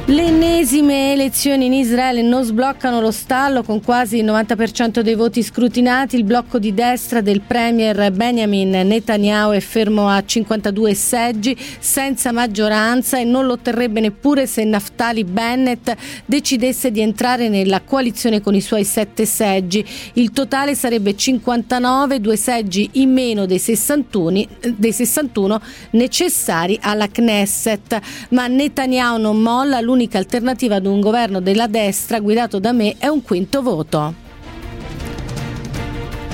Le 0.05 0.25
ennesime 0.25 1.13
elezioni 1.13 1.67
in 1.67 1.73
Israele 1.73 2.23
non 2.23 2.43
sbloccano 2.43 3.01
lo 3.01 3.13
stallo 3.13 3.63
con 3.63 3.81
quasi 3.81 4.19
il 4.19 4.25
90% 4.25 4.99
dei 4.99 5.15
voti 5.15 5.45
scrutinati. 5.45 6.17
Il 6.17 6.25
blocco 6.25 6.59
di 6.59 6.75
destra 6.75 7.21
del 7.21 7.41
premier 7.41 8.11
Benjamin 8.11 8.71
Netanyahu 8.71 9.53
è 9.53 9.61
fermo 9.61 10.09
a 10.09 10.25
52 10.25 10.95
seggi 10.95 11.57
senza 11.79 12.33
maggioranza 12.33 13.21
e 13.21 13.23
non 13.23 13.47
lo 13.47 13.53
otterrebbe 13.53 14.01
neppure 14.01 14.49
se 14.49 14.65
Naftali 14.65 15.23
Bennett 15.23 15.95
decidesse 16.25 16.91
di 16.91 17.01
entrare 17.01 17.49
nella 17.49 17.81
coalizione 17.83 18.41
con 18.41 18.57
i 18.57 18.61
suoi 18.61 18.83
sette 18.83 19.25
seggi. 19.25 19.87
Il 20.15 20.33
totale 20.33 20.75
sarebbe 20.75 21.17
59, 21.17 22.21
due 22.21 22.37
seggi 22.37 22.91
in 22.95 23.13
meno 23.13 23.47
dei 23.47 23.61
61, 23.61 24.47
dei 24.77 24.93
61 24.93 25.61
necessari 25.91 26.77
alla 26.83 27.07
Knesset. 27.07 28.01
Ma 28.31 28.49
Netanyahu 28.49 29.21
non 29.21 29.41
molla, 29.41 29.79
l'unica 29.93 30.17
alternativa 30.17 30.77
ad 30.77 30.87
un 30.87 31.01
governo 31.01 31.41
della 31.41 31.67
destra 31.67 32.19
guidato 32.19 32.59
da 32.59 32.73
me 32.73 32.97
è 32.97 33.09
un 33.09 33.21
quinto 33.23 33.61
voto. 33.61 34.22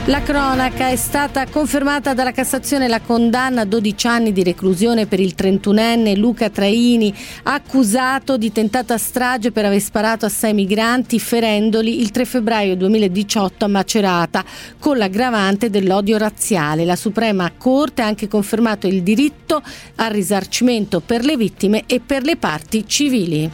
La 0.06 0.22
cronaca 0.22 0.88
è 0.88 0.96
stata 0.96 1.46
confermata 1.46 2.14
dalla 2.14 2.32
Cassazione 2.32 2.88
la 2.88 3.00
condanna 3.00 3.60
a 3.60 3.64
12 3.66 4.06
anni 4.06 4.32
di 4.32 4.42
reclusione 4.42 5.06
per 5.06 5.20
il 5.20 5.34
31enne 5.36 6.16
Luca 6.16 6.48
Traini, 6.48 7.14
accusato 7.42 8.38
di 8.38 8.50
tentata 8.50 8.96
strage 8.96 9.52
per 9.52 9.66
aver 9.66 9.80
sparato 9.80 10.24
a 10.24 10.30
sei 10.30 10.54
migranti 10.54 11.18
ferendoli 11.18 12.00
il 12.00 12.10
3 12.10 12.24
febbraio 12.24 12.76
2018 12.76 13.66
a 13.66 13.68
Macerata, 13.68 14.44
con 14.78 14.96
l'aggravante 14.96 15.68
dell'odio 15.68 16.16
razziale. 16.16 16.86
La 16.86 16.96
Suprema 16.96 17.52
Corte 17.56 18.00
ha 18.00 18.06
anche 18.06 18.28
confermato 18.28 18.86
il 18.86 19.02
diritto 19.02 19.62
al 19.96 20.10
risarcimento 20.10 21.00
per 21.00 21.24
le 21.24 21.36
vittime 21.36 21.84
e 21.86 22.00
per 22.00 22.22
le 22.22 22.36
parti 22.36 22.86
civili. 22.86 23.50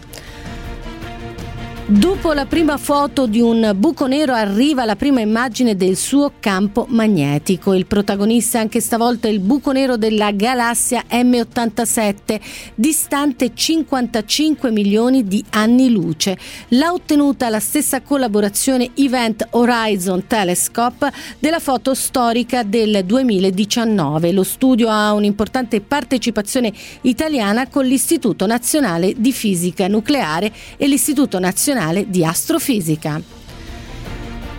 Dopo 1.87 2.33
la 2.33 2.47
prima 2.47 2.79
foto 2.79 3.27
di 3.27 3.43
un 3.43 3.75
buco 3.77 4.07
nero 4.07 4.33
arriva 4.33 4.87
la 4.87 4.97
prima 4.97 5.21
immagine 5.21 5.77
del 5.77 5.97
suo 5.97 6.33
campo 6.41 6.87
magnetico. 6.89 7.75
Il 7.75 7.85
protagonista 7.85 8.59
anche 8.59 8.81
stavolta 8.81 9.29
è 9.29 9.31
il 9.31 9.41
buco 9.41 9.71
nero 9.71 9.99
della 9.99 10.31
galassia 10.31 11.05
M87, 11.11 12.41
distante 12.75 13.55
55 13.55 14.71
milioni 14.71 15.25
di 15.25 15.45
anni 15.51 15.91
luce. 15.91 16.39
L'ha 16.69 16.91
ottenuta 16.91 17.51
la 17.51 17.61
stessa 17.61 18.01
collaborazione 18.01 18.93
Event 18.95 19.47
Horizon 19.51 20.27
Telescope 20.27 21.13
della 21.39 21.61
foto 21.61 21.93
storica 21.93 22.63
del 22.63 23.05
2019. 23.05 24.33
Lo 24.33 24.43
studio 24.43 24.89
ha 24.89 25.13
un'importante 25.13 25.83
partecipazione 25.83 26.73
italiana 27.03 27.69
con 27.69 27.85
l'Istituto 27.85 28.47
Nazionale 28.47 29.13
di 29.15 29.33
Fisica 29.33 29.87
Nucleare 29.87 30.51
e 30.79 30.87
l'Istituto 30.89 31.39
Nazionale 31.39 31.73
Nazionale 31.75 32.09
di 32.09 32.25
Astrofisica. 32.25 33.21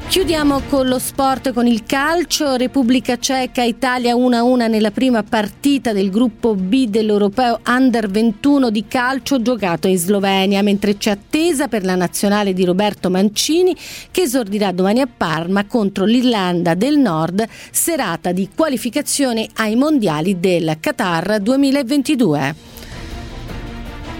Chiudiamo 0.07 0.61
con 0.67 0.87
lo 0.87 0.99
sport, 0.99 1.53
con 1.53 1.65
il 1.65 1.83
calcio. 1.83 2.57
Repubblica 2.57 3.17
Ceca, 3.17 3.63
Italia 3.63 4.15
1-1 4.15 4.69
nella 4.69 4.91
prima 4.91 5.23
partita 5.23 5.93
del 5.93 6.09
gruppo 6.09 6.55
B 6.55 6.87
dell'Europeo 6.87 7.61
Under 7.67 8.09
21 8.09 8.69
di 8.69 8.85
calcio 8.87 9.41
giocato 9.41 9.87
in 9.87 9.97
Slovenia, 9.97 10.61
mentre 10.61 10.97
c'è 10.97 11.11
attesa 11.11 11.69
per 11.69 11.85
la 11.85 11.95
nazionale 11.95 12.53
di 12.53 12.65
Roberto 12.65 13.09
Mancini 13.09 13.75
che 14.11 14.23
esordirà 14.23 14.73
domani 14.73 14.99
a 14.99 15.07
Parma 15.07 15.65
contro 15.65 16.03
l'Irlanda 16.03 16.75
del 16.75 16.97
Nord, 16.97 17.47
serata 17.71 18.33
di 18.33 18.49
qualificazione 18.53 19.47
ai 19.55 19.75
mondiali 19.75 20.39
del 20.39 20.77
Qatar 20.81 21.39
2022. 21.39 22.74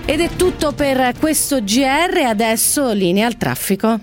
Ed 0.08 0.20
è 0.20 0.30
tutto 0.36 0.72
per 0.72 1.14
questo 1.20 1.64
GR, 1.64 2.26
adesso 2.28 2.92
linea 2.92 3.26
al 3.26 3.38
traffico. 3.38 4.02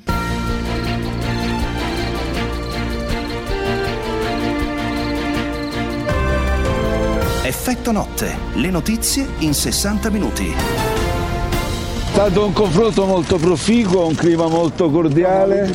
Effetto 7.45 7.93
notte, 7.93 8.37
le 8.55 8.71
notizie 8.71 9.29
in 9.39 9.55
60 9.55 10.11
minuti. 10.11 10.49
È 10.49 12.11
stato 12.11 12.47
un 12.47 12.53
confronto 12.53 13.05
molto 13.07 13.37
proficuo, 13.37 14.05
un 14.05 14.17
clima 14.17 14.49
molto 14.49 14.91
cordiale, 14.91 15.73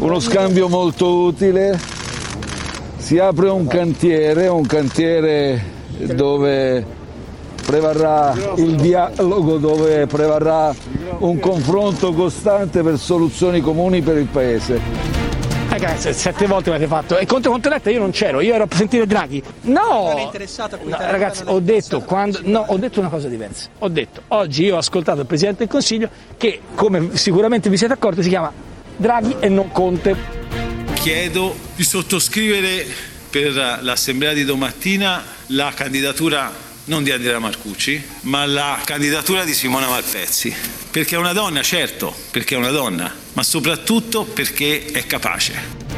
uno 0.00 0.20
scambio 0.20 0.68
molto 0.68 1.14
utile. 1.14 1.80
Si 2.98 3.18
apre 3.18 3.48
un 3.48 3.66
cantiere, 3.66 4.48
un 4.48 4.66
cantiere 4.66 5.62
dove 6.14 6.98
prevarrà 7.64 8.34
il 8.56 8.76
dialogo, 8.76 9.58
dove 9.58 10.06
prevarrà 10.06 10.74
un 11.18 11.38
confronto 11.38 12.12
costante 12.12 12.82
per 12.82 12.98
soluzioni 12.98 13.60
comuni 13.60 14.02
per 14.02 14.16
il 14.16 14.26
Paese. 14.26 15.18
Ragazzi, 15.70 16.12
sette 16.12 16.46
volte 16.46 16.70
mi 16.70 16.76
avete 16.76 16.90
fatto 16.90 17.16
e 17.16 17.26
contro 17.26 17.52
Conteletta 17.52 17.90
io 17.90 18.00
non 18.00 18.10
c'ero, 18.10 18.40
io 18.40 18.54
ero 18.54 18.64
a 18.64 18.68
sentire 18.74 19.06
Draghi. 19.06 19.40
No! 19.62 20.30
no 20.82 20.96
ragazzi, 20.98 21.44
ho 21.46 21.60
detto, 21.60 22.00
quando, 22.00 22.40
no, 22.42 22.64
ho 22.66 22.76
detto 22.76 22.98
una 22.98 23.08
cosa 23.08 23.28
diversa. 23.28 23.68
Ho 23.78 23.88
detto, 23.88 24.22
oggi 24.28 24.64
io 24.64 24.74
ho 24.74 24.78
ascoltato 24.78 25.20
il 25.20 25.26
Presidente 25.26 25.60
del 25.60 25.68
Consiglio 25.68 26.10
che, 26.36 26.60
come 26.74 27.16
sicuramente 27.16 27.70
vi 27.70 27.76
siete 27.76 27.92
accorti, 27.92 28.22
si 28.22 28.28
chiama 28.28 28.52
Draghi 28.96 29.36
e 29.38 29.48
non 29.48 29.70
Conte. 29.70 30.16
Chiedo 30.94 31.54
di 31.76 31.84
sottoscrivere 31.84 32.84
per 33.30 33.78
l'assemblea 33.80 34.32
di 34.32 34.44
domattina 34.44 35.22
la 35.46 35.72
candidatura 35.72 36.68
non 36.90 37.04
di 37.04 37.12
Andrea 37.12 37.38
Marcucci, 37.38 38.04
ma 38.22 38.44
la 38.46 38.80
candidatura 38.84 39.44
di 39.44 39.54
Simona 39.54 39.88
Malpezzi. 39.88 40.52
Perché 40.90 41.14
è 41.14 41.18
una 41.18 41.32
donna, 41.32 41.62
certo, 41.62 42.12
perché 42.32 42.56
è 42.56 42.58
una 42.58 42.70
donna, 42.70 43.14
ma 43.34 43.44
soprattutto 43.44 44.24
perché 44.24 44.86
è 44.86 45.06
capace. 45.06 45.89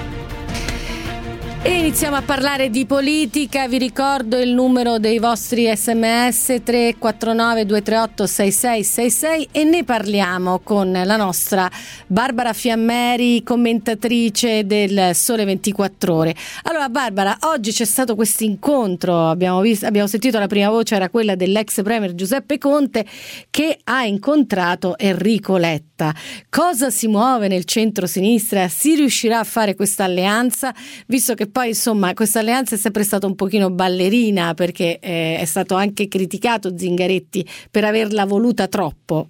E 1.65 1.79
iniziamo 1.79 2.17
a 2.17 2.23
parlare 2.23 2.71
di 2.71 2.87
politica, 2.87 3.69
vi 3.69 3.79
ricordo 3.79 4.37
il 4.37 4.53
numero 4.53 4.99
dei 4.99 5.21
vostri 5.21 5.71
sms 5.73 6.61
349 6.65 7.67
238 7.67 8.27
6666 8.27 9.49
e 9.53 9.63
ne 9.63 9.85
parliamo 9.85 10.59
con 10.59 10.91
la 10.91 11.17
nostra 11.17 11.71
Barbara 12.09 12.53
Fiammeri, 12.53 13.45
commentatrice 13.45 14.67
del 14.67 15.15
Sole 15.15 15.45
24 15.45 16.13
Ore. 16.13 16.35
Allora 16.65 16.89
Barbara, 16.89 17.37
oggi 17.43 17.71
c'è 17.71 17.85
stato 17.85 18.17
questo 18.17 18.43
incontro, 18.43 19.29
abbiamo, 19.29 19.61
visto, 19.61 19.87
abbiamo 19.87 20.09
sentito 20.09 20.41
la 20.41 20.49
prima 20.49 20.69
voce, 20.69 20.97
era 20.97 21.11
quella 21.11 21.37
dell'ex 21.37 21.81
premier 21.83 22.13
Giuseppe 22.17 22.59
Conte 22.59 23.07
che 23.51 23.79
ha 23.85 24.05
incontrato 24.05 24.99
Enrico 24.99 25.57
Letta. 25.59 26.13
Cosa 26.51 26.91
si 26.91 27.07
muove 27.07 27.47
nel 27.47 27.67
centro-sinistra? 27.67 28.67
Si 28.67 28.97
riuscirà 28.97 29.39
a 29.39 29.45
fare 29.45 29.77
questa 29.77 30.03
alleanza, 30.03 30.75
visto 31.07 31.35
che 31.35 31.51
poi 31.53 31.69
insomma 31.69 32.15
questa 32.15 32.41
alleanza 32.41 32.75
è 32.75 32.79
sempre 32.79 33.05
stata 33.05 33.27
un 33.27 33.37
pochino 33.37 33.71
ballerina 33.71 34.55
perché 34.55 34.99
eh, 35.01 35.37
è 35.39 35.45
stato 35.45 35.77
anche 35.77 36.09
criticato 36.09 36.77
Zingaretti 36.77 37.47
per 37.71 37.85
averla 37.85 38.25
voluta 38.25 38.67
troppo. 38.67 39.27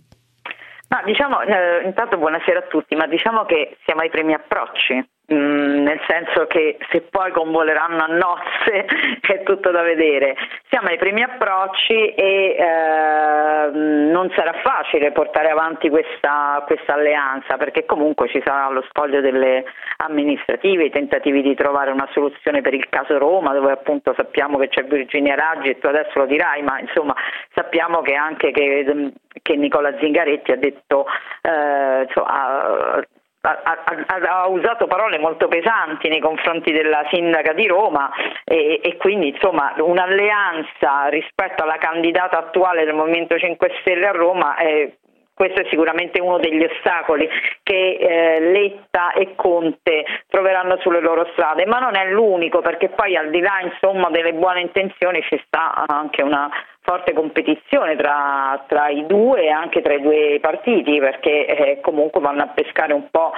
Ma 0.89 1.03
diciamo, 1.05 1.41
eh, 1.41 1.83
intanto 1.85 2.19
buonasera 2.19 2.59
a 2.59 2.67
tutti, 2.69 2.95
ma 2.95 3.07
diciamo 3.07 3.45
che 3.45 3.77
siamo 3.85 4.03
ai 4.03 4.11
primi 4.11 4.35
approcci. 4.35 5.03
Mm, 5.33 5.83
nel 5.83 6.01
senso 6.07 6.47
che 6.47 6.77
se 6.91 7.01
poi 7.03 7.31
convoleranno 7.33 8.03
a 8.03 8.07
nozze 8.07 8.85
è 9.23 9.43
tutto 9.45 9.71
da 9.71 9.81
vedere. 9.81 10.37
Siamo 10.69 10.89
ai 10.89 10.99
primi 10.99 11.23
approcci 11.23 12.13
e 12.15 12.57
eh, 12.59 13.71
non 13.73 14.31
sarà 14.37 14.53
facile 14.63 15.13
portare 15.13 15.49
avanti 15.49 15.89
questa, 15.89 16.63
questa, 16.67 16.95
alleanza 16.95 17.57
perché 17.57 17.87
comunque 17.87 18.29
ci 18.29 18.43
sarà 18.45 18.69
lo 18.69 18.85
spoglio 18.89 19.21
delle 19.23 19.65
amministrative, 19.99 20.85
i 20.85 20.91
tentativi 20.91 21.41
di 21.41 21.55
trovare 21.55 21.91
una 21.91 22.09
soluzione 22.13 22.61
per 22.61 22.75
il 22.75 22.89
caso 22.91 23.17
Roma 23.17 23.55
dove 23.55 23.73
appunto 23.73 24.13
sappiamo 24.15 24.59
che 24.59 24.69
c'è 24.69 24.85
Virginia 24.85 25.35
Raggi 25.35 25.71
e 25.71 25.79
tu 25.79 25.87
adesso 25.87 26.19
lo 26.19 26.27
dirai, 26.27 26.63
ma 26.63 26.79
insomma 26.79 27.15
sappiamo 27.55 28.03
che 28.03 28.15
anche 28.15 28.51
che, 28.51 29.13
che 29.41 29.57
Nicola 29.57 29.97
Zingaretti 29.99 30.53
ha 30.53 30.57
detto 30.57 31.07
eh, 31.43 32.03
insomma, 32.03 33.03
ha, 33.45 33.61
ha, 33.65 34.43
ha, 34.43 34.47
usato 34.47 34.87
parole 34.87 35.19
molto 35.19 35.49
pesanti 35.49 36.09
nei 36.09 36.21
confronti 36.21 36.71
della 36.71 37.05
sindaca 37.11 37.53
di 37.53 37.67
Roma 37.67 38.11
e, 38.45 38.81
e, 38.83 38.97
quindi 38.99 39.29
insomma 39.29 39.75
un'alleanza 39.79 41.07
rispetto 41.09 41.65
alla 41.65 41.79
candidata 41.79 42.39
attuale 42.39 42.85
del 42.85 42.95
Movimento 42.95 43.37
5 43.37 43.79
Stelle 43.81 44.07
a 44.07 44.13
Roma 44.13 44.57
è 44.57 44.93
questo 45.35 45.63
è 45.63 45.67
sicuramente 45.71 46.21
uno 46.21 46.39
degli 46.39 46.63
ostacoli 46.63 47.29
che 47.63 47.97
eh, 47.99 48.39
Letta 48.39 49.13
e 49.13 49.35
Conte 49.35 50.05
troveranno 50.29 50.77
sulle 50.81 51.01
loro 51.01 51.27
strade, 51.33 51.67
ma 51.67 51.79
non 51.79 51.97
è 51.97 52.11
l'unico 52.11 52.61
perché 52.61 52.91
poi 52.91 53.17
al 53.17 53.31
di 53.31 53.41
là 53.41 53.61
insomma, 53.61 54.11
delle 54.11 54.35
buone 54.35 54.61
intenzioni 54.61 55.23
ci 55.23 55.43
sta 55.47 55.85
anche 55.87 56.23
una 56.23 56.49
forte 56.83 57.13
competizione 57.13 57.97
tra, 57.97 58.65
tra 58.67 58.89
i 58.89 59.07
due 59.07 59.45
e 59.45 59.51
anche 59.51 59.83
tra 59.83 59.95
i 59.95 60.03
due 60.03 60.39
partiti 60.41 60.99
perché 60.99 61.47
eh, 61.47 61.81
comunque 61.81 62.21
vanno 62.21 62.43
a 62.43 62.49
pescare 62.49 62.93
un 62.93 63.09
po' 63.11 63.33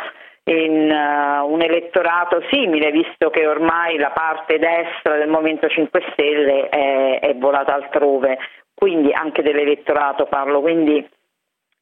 in 0.44 0.90
uh, 0.90 1.50
un 1.50 1.62
elettorato 1.62 2.42
simile, 2.50 2.90
visto 2.90 3.30
che 3.30 3.46
ormai 3.46 3.96
la 3.96 4.10
parte 4.10 4.58
destra 4.58 5.16
del 5.16 5.28
Movimento 5.28 5.68
5 5.68 6.02
Stelle 6.12 6.68
è, 6.68 7.20
è 7.20 7.34
volata 7.36 7.74
altrove, 7.74 8.38
quindi 8.74 9.12
anche 9.12 9.42
dell'elettorato 9.42 10.26
parlo, 10.26 10.60
quindi 10.60 11.06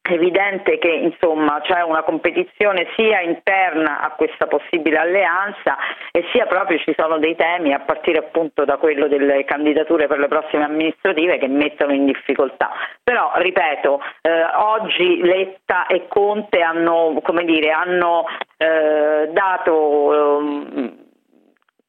è 0.03 0.11
evidente 0.11 0.79
che 0.79 0.89
insomma, 0.89 1.61
c'è 1.61 1.81
una 1.81 2.03
competizione 2.03 2.87
sia 2.97 3.21
interna 3.21 4.01
a 4.01 4.11
questa 4.11 4.47
possibile 4.47 4.97
alleanza 4.97 5.77
e 6.11 6.25
sia 6.33 6.45
proprio 6.45 6.77
ci 6.79 6.93
sono 6.97 7.19
dei 7.19 7.37
temi 7.37 7.73
a 7.73 7.79
partire 7.79 8.17
appunto 8.17 8.65
da 8.65 8.75
quello 8.75 9.07
delle 9.07 9.45
candidature 9.45 10.07
per 10.07 10.19
le 10.19 10.27
prossime 10.27 10.65
amministrative 10.65 11.37
che 11.37 11.47
mettono 11.47 11.93
in 11.93 12.05
difficoltà. 12.05 12.71
Però 13.01 13.31
ripeto, 13.35 14.01
eh, 14.23 14.43
oggi 14.55 15.21
Letta 15.23 15.87
e 15.87 16.05
Conte 16.09 16.59
hanno, 16.59 17.21
dire, 17.45 17.71
hanno 17.71 18.25
eh, 18.57 19.29
dato 19.31 20.59
eh, 20.75 20.93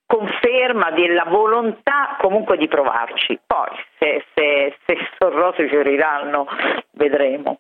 conferma 0.07 0.93
della 0.93 1.25
volontà 1.27 2.17
comunque 2.21 2.59
di 2.59 2.69
provarci. 2.69 3.41
Poi 3.45 3.71
se, 3.99 4.25
se, 4.35 4.77
se 4.87 4.99
sono 5.19 5.37
rose 5.37 5.67
fioriranno 5.67 6.47
vedremo. 6.93 7.59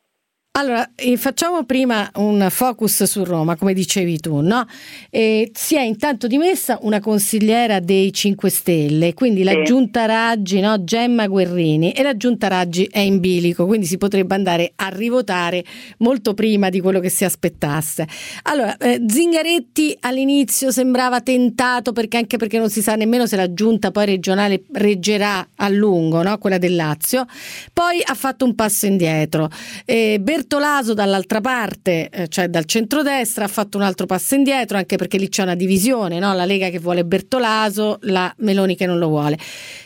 Allora, 0.56 0.88
eh, 0.94 1.16
facciamo 1.16 1.64
prima 1.64 2.08
un 2.14 2.46
focus 2.48 3.02
su 3.02 3.24
Roma, 3.24 3.56
come 3.56 3.74
dicevi 3.74 4.20
tu, 4.20 4.38
no? 4.40 4.64
Eh, 5.10 5.50
si 5.52 5.74
è 5.74 5.80
intanto 5.80 6.28
dimessa 6.28 6.78
una 6.82 7.00
consigliera 7.00 7.80
dei 7.80 8.12
5 8.12 8.50
Stelle, 8.50 9.14
quindi 9.14 9.40
sì. 9.40 9.46
la 9.46 9.62
giunta 9.62 10.04
Raggi, 10.04 10.60
no? 10.60 10.84
Gemma 10.84 11.26
Guerrini, 11.26 11.90
e 11.90 12.04
la 12.04 12.16
giunta 12.16 12.46
Raggi 12.46 12.84
è 12.88 13.00
in 13.00 13.18
bilico, 13.18 13.66
quindi 13.66 13.86
si 13.86 13.98
potrebbe 13.98 14.36
andare 14.36 14.74
a 14.76 14.90
rivotare 14.90 15.64
molto 15.98 16.34
prima 16.34 16.68
di 16.68 16.80
quello 16.80 17.00
che 17.00 17.08
si 17.08 17.24
aspettasse. 17.24 18.06
Allora, 18.42 18.76
eh, 18.76 19.02
Zingaretti 19.08 19.96
all'inizio 20.02 20.70
sembrava 20.70 21.20
tentato, 21.20 21.90
perché 21.90 22.18
anche 22.18 22.36
perché 22.36 22.58
non 22.58 22.70
si 22.70 22.80
sa 22.80 22.94
nemmeno 22.94 23.26
se 23.26 23.34
la 23.34 23.52
giunta 23.52 23.90
poi 23.90 24.06
regionale 24.06 24.62
reggerà 24.70 25.48
a 25.56 25.68
lungo, 25.68 26.22
no? 26.22 26.38
Quella 26.38 26.58
del 26.58 26.76
Lazio. 26.76 27.26
Poi 27.72 28.00
ha 28.04 28.14
fatto 28.14 28.44
un 28.44 28.54
passo 28.54 28.86
indietro. 28.86 29.50
Eh, 29.84 30.20
Bertolaso 30.44 30.92
dall'altra 30.92 31.40
parte, 31.40 32.10
eh, 32.10 32.28
cioè 32.28 32.48
dal 32.48 32.66
centrodestra, 32.66 33.44
ha 33.44 33.48
fatto 33.48 33.78
un 33.78 33.82
altro 33.82 34.04
passo 34.04 34.34
indietro, 34.34 34.76
anche 34.76 34.96
perché 34.96 35.16
lì 35.16 35.30
c'è 35.30 35.42
una 35.42 35.54
divisione, 35.54 36.18
no? 36.18 36.34
la 36.34 36.44
Lega 36.44 36.68
che 36.68 36.78
vuole 36.78 37.02
Bertolaso, 37.02 37.98
la 38.02 38.32
Meloni 38.38 38.76
che 38.76 38.84
non 38.84 38.98
lo 38.98 39.08
vuole. 39.08 39.38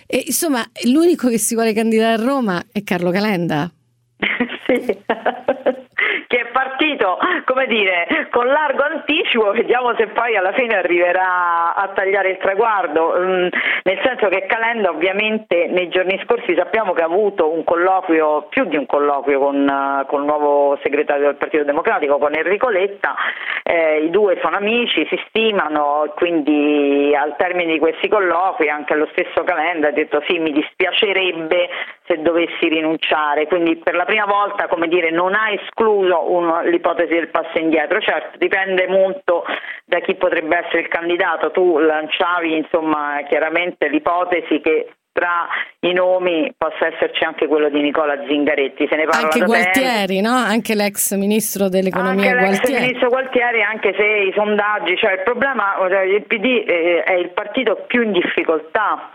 E, 0.04 0.24
insomma, 0.26 0.68
l'unico 0.86 1.28
che 1.28 1.38
si 1.38 1.54
vuole 1.54 1.72
candidare 1.72 2.20
a 2.20 2.24
Roma 2.24 2.60
è 2.72 2.82
Carlo 2.82 3.12
Calenda. 3.12 3.70
sì 4.66 4.80
che 6.26 6.37
partito, 6.78 7.18
come 7.44 7.66
dire, 7.66 8.06
con 8.30 8.46
largo 8.46 8.84
anticipo, 8.84 9.50
vediamo 9.50 9.94
se 9.96 10.06
poi 10.06 10.36
alla 10.36 10.52
fine 10.52 10.76
arriverà 10.76 11.74
a 11.74 11.88
tagliare 11.88 12.30
il 12.30 12.38
traguardo, 12.38 13.14
mm, 13.18 13.46
nel 13.82 14.00
senso 14.04 14.28
che 14.28 14.46
Calenda 14.46 14.90
ovviamente 14.90 15.66
nei 15.66 15.88
giorni 15.88 16.20
scorsi 16.24 16.54
sappiamo 16.56 16.92
che 16.92 17.02
ha 17.02 17.06
avuto 17.06 17.52
un 17.52 17.64
colloquio, 17.64 18.46
più 18.48 18.64
di 18.64 18.76
un 18.76 18.86
colloquio 18.86 19.40
con, 19.40 19.68
uh, 19.68 20.06
con 20.06 20.20
il 20.20 20.26
nuovo 20.26 20.78
segretario 20.82 21.26
del 21.26 21.36
Partito 21.36 21.64
Democratico, 21.64 22.18
con 22.18 22.34
Enrico 22.34 22.68
Letta, 22.68 23.16
eh, 23.64 24.04
i 24.04 24.10
due 24.10 24.38
sono 24.40 24.56
amici, 24.56 25.06
si 25.10 25.20
stimano, 25.28 26.12
quindi 26.14 27.12
al 27.14 27.34
termine 27.36 27.72
di 27.72 27.78
questi 27.78 28.08
colloqui 28.08 28.68
anche 28.68 28.94
lo 28.94 29.08
stesso 29.10 29.42
Calenda 29.42 29.88
ha 29.88 29.92
detto 29.92 30.22
sì, 30.28 30.38
mi 30.38 30.52
dispiacerebbe 30.52 31.68
se 32.08 32.20
dovessi 32.22 32.68
rinunciare, 32.68 33.46
quindi 33.46 33.76
per 33.76 33.94
la 33.94 34.04
prima 34.04 34.24
volta 34.24 34.66
come 34.66 34.88
dire, 34.88 35.10
non 35.10 35.34
ha 35.34 35.52
escluso 35.52 36.32
un, 36.32 36.62
l'ipotesi 36.64 37.12
del 37.12 37.28
passo 37.28 37.58
indietro, 37.58 38.00
certo 38.00 38.38
dipende 38.38 38.88
molto 38.88 39.44
da 39.84 40.00
chi 40.00 40.14
potrebbe 40.14 40.56
essere 40.64 40.80
il 40.80 40.88
candidato, 40.88 41.50
tu 41.50 41.78
lanciavi 41.78 42.56
insomma 42.56 43.20
chiaramente 43.28 43.88
l'ipotesi 43.88 44.60
che 44.60 44.92
tra 45.18 45.48
i 45.80 45.92
nomi 45.92 46.52
possa 46.56 46.86
esserci 46.94 47.24
anche 47.24 47.48
quello 47.48 47.68
di 47.70 47.80
Nicola 47.80 48.14
Zingaretti. 48.28 48.86
Se 48.88 48.94
ne 48.94 49.04
parla 49.04 49.24
anche 49.24 49.40
Gualtieri, 49.40 50.20
no? 50.20 50.30
Anche 50.30 50.76
l'ex 50.76 51.16
ministro 51.16 51.68
dell'economia 51.68 52.30
anche 52.30 52.44
Gualtieri. 52.44 52.72
L'ex 52.72 52.80
ministro 52.82 53.08
Gualtieri, 53.08 53.62
anche 53.62 53.94
se 53.96 54.04
i 54.04 54.32
sondaggi, 54.32 54.96
cioè 54.96 55.14
il 55.14 55.22
problema, 55.24 55.74
cioè 55.88 56.02
il 56.02 56.22
PD 56.22 56.64
eh, 56.68 57.02
è 57.02 57.14
il 57.14 57.30
partito 57.30 57.82
più 57.88 58.02
in 58.02 58.12
difficoltà 58.12 59.10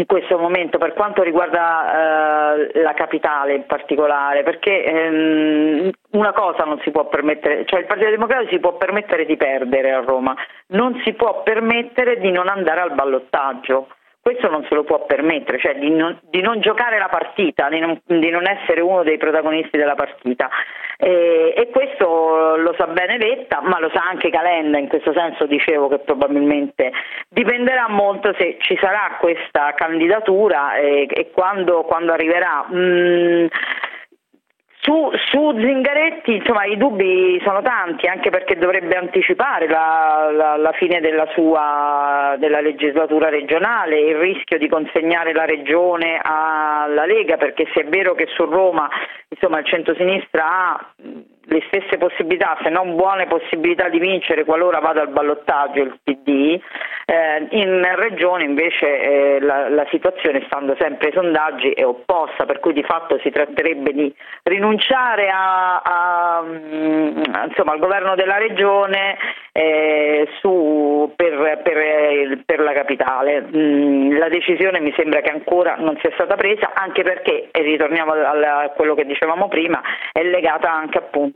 in 0.00 0.06
questo 0.06 0.38
momento 0.38 0.78
per 0.78 0.94
quanto 0.94 1.22
riguarda 1.22 2.54
eh, 2.54 2.80
la 2.80 2.94
capitale 2.94 3.54
in 3.54 3.66
particolare, 3.66 4.42
perché 4.42 4.82
ehm, 4.82 5.90
una 6.12 6.32
cosa 6.32 6.64
non 6.64 6.80
si 6.82 6.90
può 6.90 7.06
permettere, 7.08 7.64
cioè 7.66 7.80
il 7.80 7.86
Partito 7.86 8.10
Democratico 8.10 8.50
si 8.50 8.60
può 8.60 8.76
permettere 8.76 9.26
di 9.26 9.36
perdere 9.36 9.92
a 9.92 10.00
Roma, 10.00 10.34
non 10.68 11.00
si 11.04 11.12
può 11.12 11.42
permettere 11.42 12.18
di 12.18 12.30
non 12.30 12.48
andare 12.48 12.80
al 12.80 12.94
ballottaggio 12.94 13.88
questo 14.22 14.50
non 14.50 14.64
se 14.68 14.74
lo 14.74 14.84
può 14.84 15.06
permettere, 15.06 15.58
cioè 15.58 15.76
di 15.76 15.88
non, 15.90 16.18
di 16.28 16.42
non 16.42 16.60
giocare 16.60 16.98
la 16.98 17.08
partita, 17.08 17.70
di 17.70 17.78
non, 17.78 17.98
di 18.04 18.28
non, 18.28 18.46
essere 18.46 18.82
uno 18.82 19.02
dei 19.02 19.16
protagonisti 19.16 19.78
della 19.78 19.94
partita. 19.94 20.50
E, 20.98 21.54
e, 21.56 21.70
questo 21.70 22.56
lo 22.56 22.74
sa 22.76 22.86
bene 22.88 23.16
Letta, 23.16 23.60
ma 23.62 23.80
lo 23.80 23.90
sa 23.94 24.02
anche 24.02 24.28
Calenda, 24.28 24.76
in 24.76 24.88
questo 24.88 25.14
senso 25.14 25.46
dicevo 25.46 25.88
che 25.88 26.00
probabilmente 26.00 26.92
dipenderà 27.30 27.88
molto 27.88 28.34
se 28.38 28.58
ci 28.60 28.76
sarà 28.78 29.16
questa 29.18 29.72
candidatura 29.74 30.76
e, 30.76 31.08
e 31.10 31.30
quando, 31.30 31.82
quando, 31.84 32.12
arriverà. 32.12 32.66
Mm, 32.70 33.46
su, 34.80 35.10
su, 35.30 35.52
Zingaretti 35.58 36.36
insomma, 36.36 36.64
i 36.64 36.76
dubbi 36.76 37.40
sono 37.44 37.60
tanti 37.62 38.06
anche 38.06 38.30
perché 38.30 38.56
dovrebbe 38.56 38.96
anticipare 38.96 39.68
la, 39.68 40.30
la, 40.32 40.56
la 40.56 40.72
fine 40.72 41.00
della 41.00 41.26
sua 41.34 42.36
della 42.38 42.60
legislatura 42.60 43.28
regionale, 43.28 44.00
il 44.00 44.16
rischio 44.16 44.58
di 44.58 44.68
consegnare 44.68 45.32
la 45.32 45.44
regione 45.44 46.18
alla 46.22 47.04
Lega 47.04 47.36
perché 47.36 47.66
se 47.74 47.82
è 47.82 47.84
vero 47.88 48.14
che 48.14 48.26
su 48.34 48.44
Roma 48.44 48.88
insomma, 49.28 49.58
il 49.58 49.66
centrosinistra 49.66 50.44
ha 50.46 50.94
le 51.44 51.62
stesse 51.66 51.96
possibilità, 51.96 52.58
se 52.62 52.68
non 52.68 52.94
buone 52.94 53.26
possibilità 53.26 53.88
di 53.88 53.98
vincere 53.98 54.44
qualora 54.44 54.78
vada 54.78 55.00
al 55.00 55.08
ballottaggio 55.08 55.80
il 55.80 55.98
PD, 56.02 56.60
eh, 57.06 57.46
in 57.50 57.82
regione 57.96 58.44
invece 58.44 59.00
eh, 59.00 59.40
la, 59.40 59.68
la, 59.68 59.86
situazione, 59.90 60.44
stando 60.46 60.76
sempre 60.78 61.08
ai 61.08 61.12
sondaggi, 61.14 61.70
è 61.70 61.84
opposta, 61.84 62.44
per 62.44 62.60
cui 62.60 62.72
di 62.72 62.84
fatto 62.84 63.18
si 63.22 63.30
tratterebbe 63.30 63.92
di 63.92 64.14
rinunciare 64.44 65.28
a, 65.28 65.80
a, 65.80 66.42
mm, 66.42 67.22
insomma, 67.48 67.72
al 67.72 67.78
governo 67.78 68.14
della 68.14 68.36
regione 68.36 69.16
eh, 69.52 70.28
su, 70.40 71.12
per, 71.16 71.60
per, 71.64 72.42
per, 72.44 72.60
la 72.60 72.72
capitale. 72.72 73.48
Mm, 73.54 74.18
la 74.18 74.28
decisione 74.28 74.78
mi 74.80 74.92
sembra 74.94 75.20
che 75.20 75.30
ancora 75.30 75.76
non 75.78 75.98
sia 76.00 76.12
stata 76.12 76.36
presa, 76.36 76.72
anche 76.74 77.02
perché, 77.02 77.48
e 77.50 77.62
ritorniamo 77.62 78.12
a 78.12 78.68
quello 78.76 78.94
che 78.94 79.04
dicevamo 79.04 79.48
prima, 79.48 79.80
è 80.12 80.22
legata 80.22 80.70
anche 80.70 80.98
appunto 80.98 81.29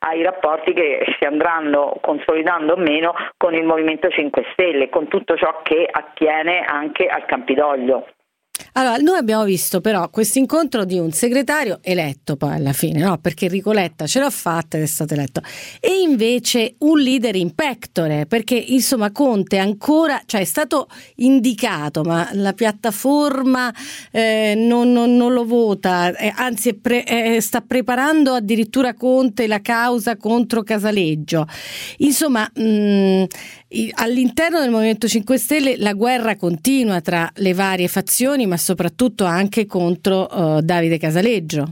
ai 0.00 0.22
rapporti 0.22 0.72
che 0.72 1.04
si 1.18 1.24
andranno 1.24 1.98
consolidando 2.00 2.74
o 2.74 2.76
meno 2.76 3.14
con 3.36 3.54
il 3.54 3.64
Movimento 3.64 4.08
5 4.08 4.46
Stelle, 4.52 4.88
con 4.88 5.08
tutto 5.08 5.36
ciò 5.36 5.60
che 5.62 5.88
attiene 5.90 6.64
anche 6.64 7.06
al 7.06 7.24
Campidoglio. 7.26 8.06
Allora, 8.74 8.96
noi 8.98 9.16
abbiamo 9.18 9.44
visto 9.44 9.80
però 9.80 10.08
questo 10.10 10.38
incontro 10.38 10.84
di 10.84 10.98
un 10.98 11.10
segretario 11.12 11.78
eletto 11.82 12.36
poi 12.36 12.54
alla 12.54 12.72
fine, 12.72 13.00
no? 13.00 13.18
Perché 13.18 13.48
Ricoletta 13.48 14.06
ce 14.06 14.20
l'ha 14.20 14.30
fatta 14.30 14.76
ed 14.76 14.84
è 14.84 14.86
stato 14.86 15.14
eletto. 15.14 15.40
E 15.80 16.00
invece 16.00 16.74
un 16.78 16.98
leader 16.98 17.34
in 17.34 17.54
pectore, 17.54 18.26
perché 18.26 18.54
insomma 18.54 19.10
Conte 19.10 19.58
ancora, 19.58 20.22
cioè 20.24 20.42
è 20.42 20.44
stato 20.44 20.88
indicato, 21.16 22.02
ma 22.02 22.28
la 22.32 22.52
piattaforma 22.52 23.74
eh, 24.12 24.54
non, 24.56 24.92
non, 24.92 25.16
non, 25.16 25.32
lo 25.32 25.44
vota, 25.44 26.14
eh, 26.16 26.32
anzi 26.34 26.74
pre, 26.74 27.04
eh, 27.04 27.40
sta 27.40 27.60
preparando 27.60 28.34
addirittura 28.34 28.94
Conte 28.94 29.46
la 29.46 29.60
causa 29.60 30.16
contro 30.16 30.62
Casaleggio. 30.62 31.46
Insomma, 31.98 32.48
mh, 32.54 32.62
mm, 32.62 33.24
all'interno 33.94 34.60
del 34.60 34.70
Movimento 34.70 35.08
5 35.08 35.38
Stelle 35.38 35.76
la 35.76 35.92
guerra 35.92 36.36
continua 36.36 37.00
tra 37.00 37.30
le 37.36 37.54
varie 37.54 37.88
fazioni, 37.88 38.46
ma 38.46 38.56
soprattutto 38.60 39.24
anche 39.24 39.66
contro 39.66 40.28
uh, 40.30 40.60
Davide 40.60 40.98
Casaleggio. 40.98 41.64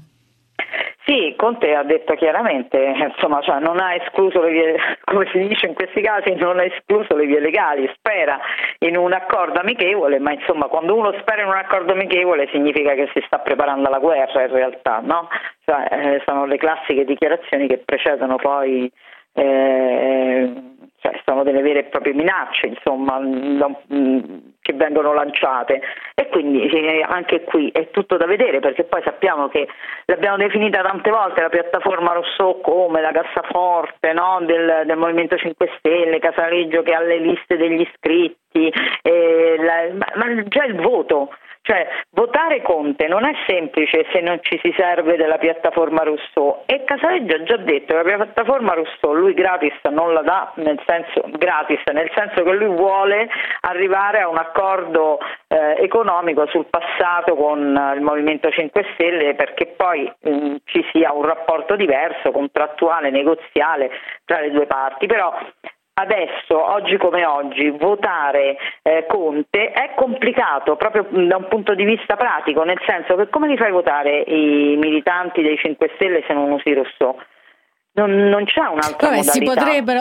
Sì, 1.09 1.33
Conte 1.39 1.73
ha 1.75 1.85
detto 1.85 2.15
chiaramente, 2.17 2.77
insomma, 3.17 3.41
cioè 3.41 3.61
non 3.61 3.81
ha 3.81 3.95
escluso 3.95 4.43
le 4.43 4.51
vie, 4.51 4.77
come 5.05 5.27
si 5.33 5.39
dice 5.39 5.67
in 5.67 5.73
questi 5.73 6.03
casi, 6.03 6.35
non 6.35 6.59
ha 6.59 6.65
escluso 6.65 7.17
le 7.17 7.25
vie 7.25 7.41
legali, 7.41 7.91
spera 7.95 8.39
in 8.81 8.95
un 8.95 9.15
accordo 9.15 9.59
amichevole, 9.59 10.19
ma 10.19 10.33
insomma 10.33 10.67
quando 10.67 10.95
uno 10.95 11.15
spera 11.19 11.41
in 11.41 11.49
un 11.49 11.55
accordo 11.55 11.93
amichevole 11.93 12.47
significa 12.53 12.93
che 12.93 13.09
si 13.15 13.23
sta 13.25 13.39
preparando 13.39 13.89
alla 13.89 14.01
guerra 14.01 14.43
in 14.43 14.53
realtà, 14.53 15.01
no? 15.03 15.29
Cioè, 15.65 15.89
eh, 15.91 16.23
sono 16.27 16.45
le 16.45 16.59
classiche 16.59 17.07
dichiarazioni 17.07 17.67
che 17.69 17.79
precedono 17.79 18.37
poi 18.37 18.93
eh, 19.33 20.53
cioè 21.01 21.21
sono 21.25 21.45
delle 21.45 21.63
vere 21.63 21.81
e 21.81 21.85
proprie 21.85 22.13
minacce 22.13 22.67
insomma, 22.67 23.21
che 24.61 24.73
vengono 24.73 25.13
lanciate 25.13 25.81
e 26.15 26.29
quindi 26.29 26.69
anche 27.07 27.45
qui 27.45 27.71
è 27.71 27.91
tutto 27.91 28.17
da 28.17 28.27
vedere 28.27 28.61
perché 28.61 28.85
poi 28.85 29.03
sappiamo 29.03 29.49
che 29.49 29.69
l'abbiamo 30.07 30.37
definita 30.37 30.83
tante 30.83 31.11
volte 31.11 31.41
la 31.41 31.49
piattaforma 31.49 32.13
Rousseau 32.13 32.61
come 32.61 33.01
la 33.01 33.13
cassaforte 33.13 34.13
no? 34.13 34.41
del, 34.43 34.83
del, 34.87 34.97
Movimento 34.97 35.37
5 35.37 35.71
Stelle, 35.79 36.19
Casaleggio 36.19 36.83
che 36.83 36.95
ha 36.95 37.01
le 37.01 37.19
liste 37.19 37.57
degli 37.57 37.81
iscritti, 37.81 38.73
eh, 39.03 39.57
la, 39.59 39.95
ma, 39.95 40.07
ma 40.15 40.43
già 40.45 40.65
il 40.65 40.75
voto 40.75 41.31
cioè, 41.69 41.87
votare 42.13 42.63
Conte 42.63 43.09
non 43.09 43.27
è 43.27 43.33
semplice 43.47 44.07
se 44.11 44.21
non 44.23 44.39
ci 44.41 44.59
si 44.63 44.73
serve 44.75 45.19
della 45.19 45.37
piattaforma 45.37 46.03
Rousseau 46.03 46.63
e 46.65 46.83
Casaleggio 46.85 47.35
ha 47.35 47.43
già 47.43 47.57
detto 47.59 47.95
che 47.95 48.03
la 48.03 48.25
piattaforma 48.25 48.73
Rousseau 48.73 49.13
lui 49.13 49.35
gratis 49.35 49.75
non 49.91 50.15
la 50.15 50.23
dà, 50.23 50.53
nel 50.57 50.81
senso, 50.87 51.29
gratis, 51.37 51.83
nel 51.93 52.11
senso 52.15 52.43
che 52.43 52.53
lui 52.55 52.75
vuole 52.75 53.29
arrivare 53.61 54.21
a 54.21 54.29
un 54.29 54.39
accordo 54.39 55.19
eh, 55.47 55.77
economico 55.81 56.47
sul 56.47 56.69
passato 56.71 57.37
con 57.37 57.77
eh, 57.77 57.97
il 57.97 58.01
Movimento 58.01 58.49
5 58.49 58.87
Stelle 58.95 59.35
perché 59.35 59.75
poi 59.77 60.11
mh, 60.21 60.31
mm, 60.31 60.55
ci 60.65 60.83
sia 60.91 61.13
un 61.13 61.25
rapporto 61.27 61.77
diverso, 61.77 62.31
contrattuale, 62.31 63.11
negoziale 63.11 63.91
tra 64.25 64.41
le 64.41 64.51
due 64.53 64.65
parti. 64.65 65.05
Però 65.05 65.37
adesso, 65.99 66.73
oggi 66.73 66.97
come 66.97 67.25
oggi, 67.25 67.71
votare 67.71 68.57
eh, 68.83 69.05
Conte 69.07 69.73
è 69.73 69.95
complicato 69.95 70.77
proprio 70.77 71.07
da 71.27 71.37
un 71.37 71.49
punto 71.49 71.75
di 71.75 71.85
vista 71.85 72.17
pratico, 72.17 72.63
nel 72.63 72.81
senso 72.87 73.17
che 73.17 73.29
come 73.29 73.49
li 73.49 73.57
fai 73.57 73.73
votare 73.73 74.21
i 74.21 74.77
militanti 74.77 75.43
dei 75.43 75.57
5 75.57 75.91
Stelle 75.95 76.25
se 76.27 76.33
non 76.33 76.53
usi 76.53 76.73
Rousseau? 76.73 77.17
Non, 77.99 78.29
non, 78.29 78.45
c'è 78.45 78.61
un'altra 78.61 79.09
Vabbè, 79.09 79.23
si, 79.23 79.43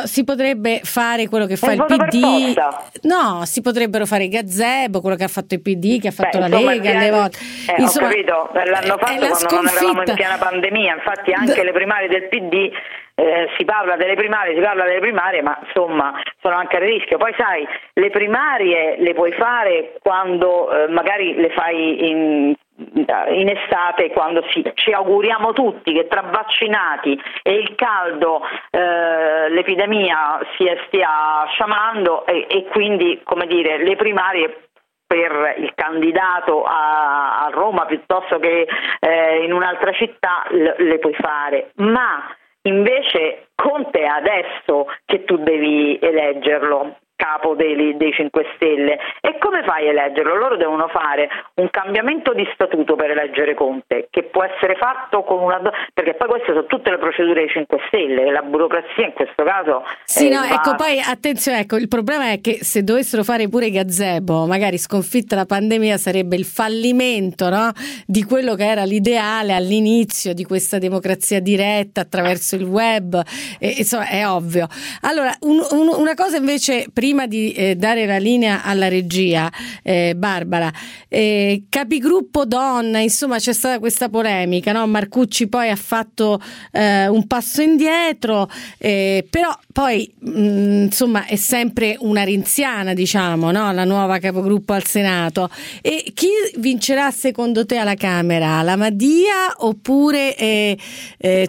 si, 0.05 0.23
potrebbe 0.23 0.81
fare 0.83 1.27
quello 1.27 1.47
che 1.47 1.55
fa 1.55 1.71
il, 1.71 1.83
il 1.87 2.05
PD. 2.07 2.55
No, 3.03 3.41
si 3.45 3.61
potrebbero 3.61 4.05
fare 4.05 4.25
i 4.25 4.29
gazebo, 4.29 5.01
quello 5.01 5.15
che 5.15 5.23
ha 5.23 5.27
fatto 5.27 5.55
il 5.55 5.61
PD, 5.61 5.99
che 5.99 6.09
ha 6.09 6.11
fatto 6.11 6.37
Beh, 6.37 6.47
la 6.47 6.55
insomma, 6.55 6.71
Lega 6.73 6.91
alle 6.91 7.09
volte. 7.09 7.37
Eh, 7.39 7.81
insomma, 7.81 8.07
ho 8.07 8.09
capito, 8.09 8.49
l'hanno 8.53 8.97
fatto 8.97 9.15
quando 9.17 9.35
sconfitta. 9.35 9.55
non 9.55 9.67
eravamo 9.67 10.03
in 10.05 10.13
piena 10.15 10.37
pandemia, 10.37 10.93
infatti 10.93 11.31
anche 11.31 11.61
D- 11.61 11.65
le 11.65 11.71
primarie 11.71 12.07
del 12.07 12.27
PD 12.27 12.71
eh, 13.19 13.49
si 13.57 13.65
parla 13.65 13.95
delle 13.95 14.13
primarie, 14.13 14.53
si 14.53 14.61
parla 14.61 14.85
delle 14.85 14.99
primarie, 14.99 15.41
ma 15.41 15.57
insomma 15.65 16.13
sono 16.39 16.55
anche 16.55 16.75
a 16.75 16.79
rischio. 16.79 17.17
Poi 17.17 17.33
sai, 17.35 17.67
le 17.93 18.09
primarie 18.11 18.97
le 18.99 19.13
puoi 19.15 19.31
fare 19.31 19.97
quando 20.03 20.69
eh, 20.69 20.87
magari 20.89 21.33
le 21.33 21.49
fai 21.49 22.09
in, 22.09 22.53
in 22.77 23.49
estate 23.49 24.11
quando 24.11 24.43
si, 24.49 24.63
ci 24.75 24.91
auguriamo 24.91 25.51
tutti 25.53 25.93
che 25.93 26.07
tra 26.07 26.21
vaccinati 26.21 27.19
e 27.41 27.53
il 27.53 27.73
caldo 27.75 28.41
eh, 28.69 29.49
l'epidemia 29.49 30.39
si 30.55 30.65
stia 30.85 31.45
sciamando 31.49 32.25
e, 32.27 32.45
e, 32.47 32.65
quindi 32.65 33.21
dire 33.47 33.83
le 33.83 33.95
primarie 33.95 34.61
per 35.07 35.55
il 35.57 35.71
candidato 35.73 36.63
a, 36.63 37.45
a 37.45 37.49
Roma 37.49 37.85
piuttosto 37.85 38.39
che 38.39 38.67
eh, 38.99 39.43
in 39.43 39.53
un'altra 39.53 39.91
città 39.93 40.45
le, 40.49 40.99
puoi 40.99 41.13
fare. 41.13 41.71
Ma 41.75 42.35
Invece 42.67 43.47
Conte 43.55 44.03
adesso 44.05 44.87
che 45.05 45.23
tu 45.23 45.37
devi 45.37 45.97
eleggerlo 46.01 46.97
capo 47.17 47.55
dei, 47.55 47.97
dei 47.97 48.13
5 48.13 48.45
Stelle. 48.55 48.97
E 49.19 49.37
come 49.39 49.63
fai 49.65 49.87
a 49.87 49.91
eleggerlo? 49.91 50.35
Loro 50.35 50.55
devono 50.55 50.87
fare 50.87 51.27
un 51.55 51.69
cambiamento 51.69 52.33
di 52.33 52.47
statuto 52.53 52.95
per 52.95 53.09
eleggere 53.09 53.55
Conte, 53.55 54.07
che 54.09 54.23
può 54.23 54.43
essere 54.43 54.75
fatto 54.75 55.23
con 55.23 55.41
una... 55.41 55.59
perché 55.93 56.13
poi 56.13 56.29
queste 56.29 56.53
sono 56.53 56.65
tutte 56.65 56.91
le 56.91 56.99
procedure 56.99 57.41
dei 57.41 57.49
5 57.49 57.77
Stelle, 57.87 58.31
la 58.31 58.43
burocrazia 58.43 59.05
in 59.05 59.13
questo 59.13 59.43
caso... 59.43 59.83
Sì, 60.05 60.29
no, 60.29 60.43
ecco, 60.43 60.75
poi 60.75 60.99
attenzione, 60.99 61.61
ecco, 61.61 61.75
il 61.75 61.87
problema 61.87 62.31
è 62.31 62.39
che 62.39 62.59
se 62.63 62.83
dovessero 62.83 63.23
fare 63.23 63.49
pure 63.49 63.71
gazebo, 63.71 64.45
magari 64.45 64.77
sconfitta 64.77 65.35
la 65.35 65.45
pandemia 65.45 65.97
sarebbe 65.97 66.35
il 66.35 66.45
fallimento 66.45 67.49
no? 67.49 67.71
di 68.05 68.23
quello 68.23 68.53
che 68.53 68.65
era 68.65 68.83
l'ideale 68.83 69.53
all'inizio 69.53 70.33
di 70.33 70.43
questa 70.43 70.77
democrazia 70.77 71.41
diretta 71.41 72.01
attraverso 72.01 72.55
il 72.55 72.63
web, 72.63 73.19
e, 73.59 73.69
insomma 73.79 74.07
è 74.07 74.27
ovvio. 74.27 74.67
Allora, 75.01 75.31
un, 75.41 75.65
un, 75.71 75.87
una 75.97 76.13
cosa 76.13 76.37
invece... 76.37 76.85
Prima 76.93 77.05
prima 77.07 77.25
di 77.25 77.53
eh, 77.53 77.75
dare 77.77 78.05
la 78.05 78.17
linea 78.17 78.63
alla 78.63 78.89
regia, 78.89 79.49
eh, 79.81 80.13
Barbara, 80.13 80.69
eh, 81.07 81.63
capigruppo 81.69 82.43
donna, 82.43 82.99
insomma 82.99 83.37
c'è 83.37 83.53
stata 83.53 83.79
questa 83.79 84.09
polemica, 84.09 84.73
no? 84.73 84.85
Marcucci 84.87 85.47
poi 85.47 85.69
ha 85.69 85.77
fatto 85.77 86.41
eh, 86.73 87.07
un 87.07 87.25
passo 87.25 87.61
indietro, 87.61 88.49
eh, 88.77 89.25
però 89.29 89.57
poi 89.77 90.11
mh, 90.19 90.29
mm, 90.39 90.83
insomma 90.85 91.25
è 91.25 91.35
sempre 91.35 91.95
una 91.99 92.23
renziana, 92.23 92.95
diciamo, 92.95 93.51
no? 93.51 93.71
la 93.71 93.83
nuova 93.83 94.17
capogruppo 94.17 94.73
al 94.73 94.83
Senato. 94.85 95.51
E 95.83 96.11
chi 96.15 96.29
vincerà 96.55 97.11
secondo 97.11 97.63
te 97.63 97.77
alla 97.77 97.93
Camera? 97.93 98.63
La 98.63 98.75
Madia 98.75 99.53
oppure 99.57 100.35
eh, 100.35 100.77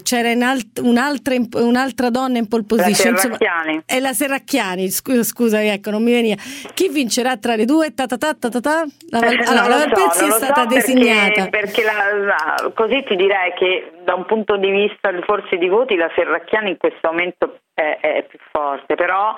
c'era 0.03 0.31
un'altra, 0.31 1.35
un'altra, 1.55 2.11
donna 2.11 2.37
in 2.37 2.49
pole 2.49 2.65
position? 2.65 3.15
La 3.15 3.19
Serracchiani. 3.19 3.83
è 3.87 3.99
la 3.99 4.13
Serracchiani, 4.13 4.91
scusa 4.91 5.25
scusami, 5.49 5.69
ecco, 5.69 5.91
non 5.91 6.03
mi 6.03 6.13
veniva. 6.13 6.37
Chi 6.75 6.89
vincerà 6.89 7.37
tra 7.37 7.57
le 7.57 7.65
due? 7.65 7.95
Ta 7.95 8.07
ta 8.07 8.17
ta 8.17 8.35
ta 8.35 8.61
ta? 8.61 8.85
La, 9.11 9.21
Val- 9.21 9.45
allora, 9.47 9.69
la 9.69 9.77
Valpezzi 9.87 10.19
so, 10.19 10.27
è 10.27 10.31
stata 10.31 10.63
so 10.63 10.67
designata. 10.67 11.49
Perché, 11.49 11.83
perché 11.83 11.83
la, 11.83 12.71
così 12.75 13.03
ti 13.05 13.17
direi 13.17 13.53
che 13.55 13.93
da 14.05 14.15
un 14.15 14.27
punto 14.27 14.57
di 14.57 14.71
vista 14.71 15.11
forse 15.25 15.57
di 15.57 15.69
voti 15.69 15.97
la 15.97 16.11
Serracchiani 16.15 16.71
in 16.71 16.77
questo 16.77 17.09
momento 17.09 17.61
è, 17.75 17.99
è 18.01 18.27
più 18.29 18.39
forte, 18.53 18.95
però 18.95 19.35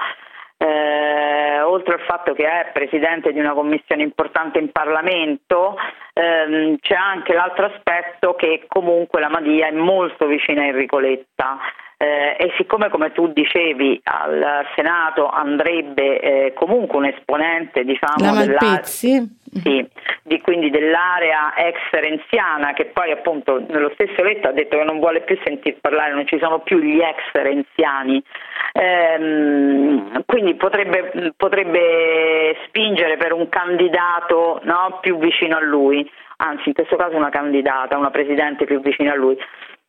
eh, 0.58 1.60
oltre 1.62 1.94
al 1.94 2.04
fatto 2.06 2.34
che 2.34 2.44
è 2.44 2.70
presidente 2.72 3.32
di 3.32 3.38
una 3.38 3.54
commissione 3.54 4.02
importante 4.02 4.58
in 4.58 4.70
Parlamento, 4.72 5.76
ehm, 6.12 6.76
c'è 6.80 6.94
anche 6.94 7.32
l'altro 7.32 7.66
aspetto 7.66 8.34
che 8.34 8.64
comunque 8.66 9.20
la 9.20 9.30
Madia 9.30 9.68
è 9.68 9.72
molto 9.72 10.26
vicina 10.26 10.62
a 10.62 10.66
Enrico 10.66 10.98
Letta 10.98 11.58
eh, 12.02 12.34
e 12.38 12.54
siccome 12.56 12.88
come 12.88 13.12
tu 13.12 13.30
dicevi 13.30 14.00
al 14.04 14.64
Senato 14.74 15.28
andrebbe 15.28 16.18
eh, 16.20 16.52
comunque 16.54 16.96
un 16.96 17.04
esponente 17.04 17.84
diciamo, 17.84 18.16
della, 18.38 18.80
sì, 18.84 19.22
di, 19.42 19.86
di, 20.22 20.40
quindi 20.40 20.70
dell'area 20.70 21.54
ex 21.56 21.76
renziana 21.90 22.72
che 22.72 22.86
poi 22.86 23.10
appunto 23.10 23.62
nello 23.68 23.90
stesso 23.92 24.22
letto 24.22 24.48
ha 24.48 24.52
detto 24.52 24.78
che 24.78 24.84
non 24.84 24.98
vuole 24.98 25.20
più 25.20 25.38
sentir 25.44 25.76
parlare, 25.78 26.14
non 26.14 26.26
ci 26.26 26.38
sono 26.40 26.60
più 26.60 26.78
gli 26.78 27.00
ex 27.00 27.20
renziani, 27.32 28.22
ehm, 28.72 30.22
quindi 30.24 30.54
potrebbe, 30.54 31.34
potrebbe, 31.36 32.56
spingere 32.66 33.18
per 33.18 33.34
un 33.34 33.50
candidato 33.50 34.60
no, 34.62 35.00
più 35.02 35.18
vicino 35.18 35.58
a 35.58 35.60
lui, 35.60 36.10
anzi 36.38 36.68
in 36.68 36.74
questo 36.74 36.96
caso 36.96 37.14
una 37.14 37.28
candidata, 37.28 37.98
una 37.98 38.10
presidente 38.10 38.64
più 38.64 38.80
vicina 38.80 39.12
a 39.12 39.16
lui. 39.16 39.36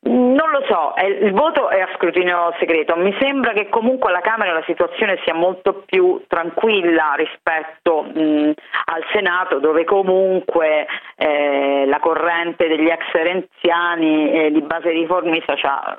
Non 0.03 0.49
lo 0.49 0.65
so, 0.67 0.93
il 1.05 1.31
voto 1.31 1.69
è 1.69 1.79
a 1.79 1.89
scrutinio 1.95 2.55
segreto, 2.57 2.95
mi 2.95 3.15
sembra 3.19 3.53
che 3.53 3.69
comunque 3.69 4.09
alla 4.09 4.21
Camera 4.21 4.51
la 4.51 4.63
situazione 4.65 5.19
sia 5.23 5.35
molto 5.35 5.83
più 5.85 6.23
tranquilla 6.27 7.13
rispetto 7.15 8.01
mh, 8.01 8.51
al 8.85 9.03
Senato 9.13 9.59
dove 9.59 9.83
comunque 9.83 10.87
eh, 11.15 11.85
la 11.85 11.99
corrente 11.99 12.67
degli 12.67 12.87
ex 12.87 13.11
renziani 13.11 14.31
eh, 14.31 14.51
di 14.51 14.61
base 14.63 14.89
riformista 14.89 15.53
ha 15.61 15.97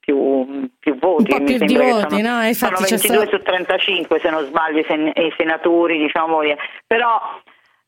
più, 0.00 0.68
più, 0.80 0.98
voti. 0.98 1.32
Un 1.32 1.38
po' 1.38 1.44
più 1.44 1.58
di 1.58 1.76
voti, 1.76 2.16
sono, 2.16 2.38
no? 2.38 2.46
Infatti 2.46 2.98
sono 2.98 3.18
22 3.20 3.26
su 3.26 3.42
35 3.44 4.18
se 4.20 4.30
non 4.30 4.44
sbaglio 4.44 4.78
i, 4.80 4.84
sen- 4.88 5.12
i 5.14 5.32
senatori, 5.36 5.98
diciamo, 5.98 6.40
però 6.84 7.20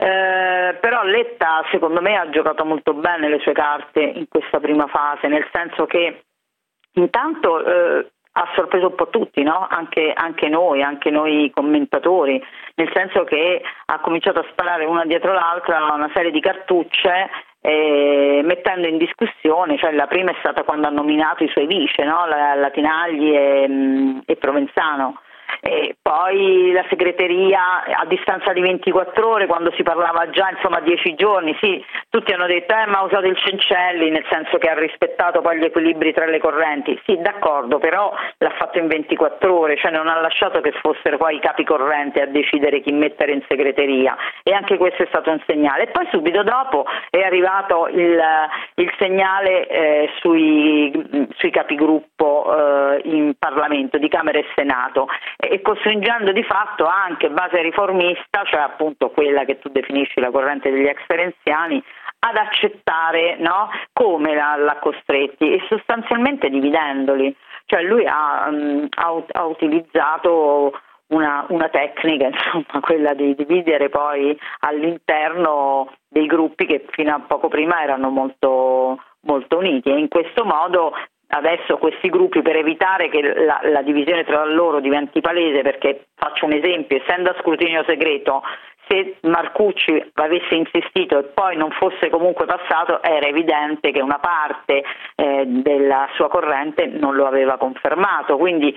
eh, 0.01 0.79
però 0.81 1.03
Letta 1.03 1.65
secondo 1.73 2.01
me 2.01 2.17
ha 2.17 2.31
giocato 2.31 2.65
molto 2.65 2.95
bene 2.95 3.29
le 3.29 3.41
sue 3.41 3.53
carte 3.53 4.01
in 4.01 4.29
questa 4.29 4.61
prima 4.61 4.87
fase, 4.87 5.27
nel 5.27 5.45
senso 5.53 5.87
che 5.87 6.23
intanto 6.93 7.65
eh, 7.65 8.11
ha 8.31 8.49
sorpreso 8.55 8.87
un 8.87 8.95
po' 8.95 9.09
tutti, 9.09 9.43
no? 9.43 9.67
anche, 9.69 10.13
anche, 10.15 10.49
noi, 10.49 10.83
anche 10.83 11.11
noi 11.11 11.51
commentatori, 11.53 12.41
nel 12.77 12.91
senso 12.95 13.25
che 13.25 13.61
ha 13.87 13.99
cominciato 13.99 14.39
a 14.39 14.47
sparare 14.53 14.85
una 14.85 15.05
dietro 15.05 15.33
l'altra 15.33 15.93
una 15.93 16.11
serie 16.15 16.31
di 16.31 16.41
cartucce 16.41 17.29
eh, 17.61 18.41
mettendo 18.45 18.87
in 18.87 18.99
discussione, 18.99 19.79
cioè 19.79 19.91
la 19.91 20.07
prima 20.07 20.31
è 20.31 20.37
stata 20.39 20.63
quando 20.63 20.87
ha 20.87 20.91
nominato 20.91 21.43
i 21.43 21.49
suoi 21.49 21.67
vice, 21.67 22.05
no? 22.05 22.25
Latinagli 22.25 23.35
e, 23.35 23.67
mm, 23.69 24.19
e 24.27 24.37
Provenzano 24.37 25.23
e 25.61 25.97
poi 26.01 26.73
la 26.73 26.85
segreteria 26.89 27.85
a 27.85 28.05
distanza 28.07 28.53
di 28.53 28.61
24 28.61 29.29
ore, 29.29 29.47
quando 29.47 29.73
si 29.77 29.83
parlava 29.83 30.31
già 30.31 30.51
insomma 30.51 30.81
10 30.81 31.15
giorni, 31.15 31.57
sì, 31.61 31.85
tutti 32.09 32.33
hanno 32.33 32.47
detto 32.47 32.75
eh, 32.75 32.87
ma 32.87 32.99
ha 32.99 33.05
usato 33.05 33.27
il 33.27 33.37
Cencelli, 33.37 34.11
nel 34.11 34.25
senso 34.31 34.59
che 34.59 34.69
ha 34.69 34.79
rispettato 34.79 35.41
poi 35.41 35.59
gli 35.59 35.65
equilibri 35.65 36.13
tra 36.13 36.27
le 36.27 36.39
correnti. 36.39 36.99
Sì, 37.05 37.19
d'accordo, 37.21 37.79
però 37.79 38.13
l'ha 38.39 38.55
fatto 38.59 38.79
in 38.79 38.87
24 38.87 39.59
ore, 39.59 39.77
cioè 39.77 39.91
non 39.91 40.09
ha 40.09 40.21
lasciato 40.21 40.61
che 40.61 40.73
fossero 40.73 41.17
poi 41.17 41.37
i 41.37 41.41
capi 41.41 41.65
correnti 41.65 42.21
a 42.21 42.27
decidere 42.27 42.81
chi 42.81 42.93
mettere 42.93 43.33
in 43.33 43.43
segreteria 43.49 44.17
e 44.43 44.53
anche 44.53 44.77
questo 44.77 45.03
è 45.03 45.07
stato 45.09 45.31
un 45.31 45.43
segnale. 45.47 45.85
E 45.85 45.87
poi 45.89 46.07
subito 46.11 46.43
dopo 46.43 46.85
è 47.11 47.21
arrivato 47.21 47.89
il, 47.89 48.21
il 48.75 48.95
segnale 48.99 49.67
eh, 49.67 50.11
sui, 50.21 51.29
sui 51.37 51.51
capigruppo 51.51 52.95
eh, 52.95 53.01
in 53.05 53.35
Parlamento 53.39 53.99
di 53.99 54.09
Camera 54.09 54.39
e 54.39 54.47
Senato 54.55 55.07
e 55.49 55.63
costringendo 55.63 56.33
di 56.33 56.43
fatto 56.43 56.85
anche 56.85 57.31
base 57.31 57.63
riformista, 57.63 58.45
cioè 58.45 58.61
appunto 58.61 59.11
quella 59.11 59.45
che 59.45 59.59
tu 59.59 59.71
definisci 59.71 60.21
la 60.21 60.31
corrente 60.31 60.71
degli 60.71 60.87
ex 60.87 61.05
ferenziani, 61.07 61.83
ad 62.21 62.37
accettare 62.37 63.37
no, 63.39 63.71
come 63.93 64.35
l'ha 64.35 64.79
costretti 64.81 65.53
e 65.53 65.65
sostanzialmente 65.69 66.51
dividendoli. 66.51 67.35
Cioè 67.65 67.83
lui 67.83 68.05
ha, 68.07 68.47
um, 68.49 68.87
ha, 68.91 69.23
ha 69.33 69.45
utilizzato 69.45 70.73
una, 71.09 71.47
una, 71.49 71.69
tecnica, 71.69 72.27
insomma, 72.33 72.81
quella 72.81 73.15
di 73.15 73.35
dividere 73.35 73.89
poi 73.89 74.39
all'interno 74.61 75.93
dei 76.09 76.27
gruppi 76.27 76.67
che 76.67 76.87
fino 76.91 77.15
a 77.15 77.21
poco 77.27 77.49
prima 77.49 77.83
erano 77.83 78.11
molto, 78.11 79.03
molto 79.21 79.59
uniti 79.59 79.91
e 79.91 79.99
in 79.99 80.09
questo 80.09 80.45
modo 80.45 80.93
adesso 81.29 81.77
questi 81.79 82.09
gruppi 82.09 82.43
per 82.43 82.57
evitare 82.57 83.09
che 83.09 83.21
la, 83.23 83.61
la, 83.63 83.83
divisione 83.83 84.25
tra 84.25 84.45
loro 84.45 84.81
diventi 84.81 85.21
palese, 85.21 85.63
perché 85.63 86.07
faccio 86.15 86.47
un 86.47 86.53
esempio, 86.53 86.97
essendo 86.97 87.31
a 87.31 87.37
scrutinio 87.41 87.85
segreto, 87.87 88.43
se 88.89 89.17
Marcucci 89.23 90.13
avesse 90.15 90.55
insistito 90.55 91.19
e 91.19 91.25
poi 91.25 91.57
non 91.57 91.71
fosse 91.73 92.09
comunque 92.09 92.47
passato, 92.47 93.03
era 93.03 93.27
evidente 93.27 93.91
che 93.93 94.01
una 94.01 94.19
parte 94.19 94.83
eh, 95.15 95.45
della 95.47 96.09
sua 96.15 96.29
corrente 96.29 96.87
non 96.87 97.15
lo 97.15 97.27
aveva 97.27 97.59
confermato. 97.59 98.39
Quindi 98.39 98.77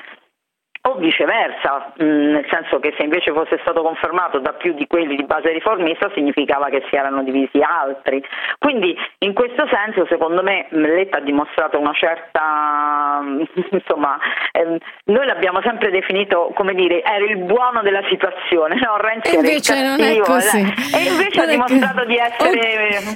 o 0.84 0.96
viceversa, 0.96 1.94
nel 1.98 2.46
senso 2.50 2.80
che 2.80 2.94
se 2.98 3.04
invece 3.04 3.32
fosse 3.32 3.60
stato 3.62 3.84
confermato 3.84 4.40
da 4.40 4.54
più 4.54 4.74
di 4.74 4.88
quelli 4.88 5.16
di 5.16 5.24
base 5.26 5.52
riformista 5.52 6.10
significava 6.16 6.70
che 6.70 6.84
si 6.90 6.96
erano 6.96 7.24
divisi 7.24 7.62
altri. 7.62 8.24
Quindi 8.58 8.98
in 9.20 9.34
questo 9.34 9.68
senso 9.72 10.08
secondo 10.10 10.42
me 10.42 10.66
Letta 10.70 11.18
ha 11.18 11.22
dimostrato 11.22 11.80
una 11.80 11.94
certa, 11.94 13.22
insomma, 13.70 14.18
ehm, 14.54 14.78
noi 15.06 15.26
l'abbiamo 15.28 15.62
sempre 15.62 15.92
definito 15.92 16.52
come 16.56 16.74
dire, 16.74 17.04
era 17.04 17.26
il 17.26 17.38
buono 17.38 17.82
della 17.84 18.04
situazione, 18.10 18.80
no? 18.82 18.98
Renzi 18.98 19.36
e 19.36 19.38
invece 19.38 19.76
era 19.76 19.94
il 19.94 20.00
cattivo, 20.00 20.28
non 20.28 20.38
è 20.38 20.42
così. 20.42 20.58
e 20.96 21.10
invece 21.12 21.40
non 21.40 21.48
ha 21.48 21.52
dimostrato 21.52 22.06
di 22.06 22.16
essere... 22.18 22.60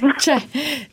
Oh, 0.06 0.14
cioè, 0.18 0.36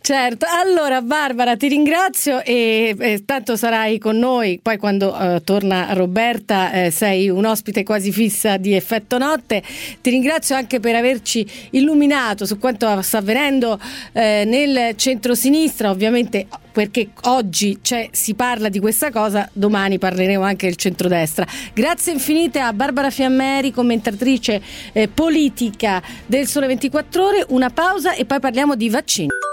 certo, 0.02 0.48
allora 0.50 1.02
Barbara 1.02 1.56
ti 1.56 1.68
ringrazio 1.68 2.42
e, 2.44 2.96
e 3.00 3.24
tanto 3.26 3.56
sarai 3.56 4.00
con 4.00 4.18
noi 4.18 4.60
poi 4.62 4.78
quando 4.78 5.14
uh, 5.14 5.44
torna 5.44 5.94
Roberta 5.94 6.63
eh, 6.72 6.92
sei 6.92 7.30
un 7.30 7.46
ospite 7.46 7.84
quasi 7.84 8.12
fissa 8.12 8.58
di 8.58 8.74
Effetto 8.74 9.18
Notte. 9.18 9.62
Ti 10.02 10.10
ringrazio 10.10 10.56
anche 10.56 10.80
per 10.80 10.96
averci 10.96 11.46
illuminato 11.72 12.46
su 12.46 12.58
quanto 12.58 13.02
sta 13.02 13.18
avvenendo 13.18 13.80
eh, 14.14 14.44
nel 14.46 14.96
centro-sinistra, 14.96 15.90
ovviamente 15.90 16.48
perché 16.72 17.10
oggi 17.24 17.80
si 18.12 18.34
parla 18.34 18.68
di 18.70 18.80
questa 18.80 19.12
cosa, 19.12 19.48
domani 19.54 20.00
parleremo 20.00 20.44
anche 20.44 20.66
del 20.68 20.76
centrodestra. 20.76 21.46
Grazie 21.74 22.14
infinite 22.14 22.60
a 22.60 22.74
Barbara 22.74 23.10
Fiammeri, 23.10 23.72
commentatrice 23.72 24.62
eh, 24.92 25.08
politica 25.08 26.02
del 26.26 26.48
Sole 26.48 26.68
24 26.68 27.26
Ore. 27.26 27.46
Una 27.50 27.70
pausa 27.70 28.14
e 28.14 28.26
poi 28.26 28.40
parliamo 28.40 28.76
di 28.76 28.90
vaccini. 28.90 29.53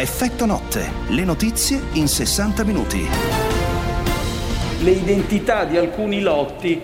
Effetto 0.00 0.46
notte, 0.46 0.90
le 1.08 1.24
notizie 1.24 1.78
in 1.92 2.08
60 2.08 2.64
minuti. 2.64 3.06
Le 4.82 4.90
identità 4.92 5.64
di 5.64 5.76
alcuni 5.76 6.22
lotti 6.22 6.80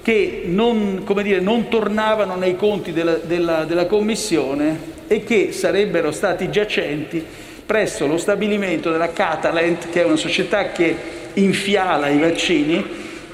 che 0.00 0.44
non, 0.46 1.04
dire, 1.22 1.40
non 1.40 1.68
tornavano 1.68 2.36
nei 2.36 2.56
conti 2.56 2.94
della, 2.94 3.16
della, 3.16 3.64
della 3.64 3.84
Commissione 3.84 4.78
e 5.06 5.24
che 5.24 5.52
sarebbero 5.52 6.10
stati 6.10 6.50
giacenti 6.50 7.22
presso 7.66 8.06
lo 8.06 8.16
stabilimento 8.16 8.90
della 8.90 9.12
Catalent, 9.12 9.90
che 9.90 10.00
è 10.00 10.06
una 10.06 10.16
società 10.16 10.72
che 10.72 10.96
infiala 11.34 12.08
i 12.08 12.18
vaccini 12.18 12.82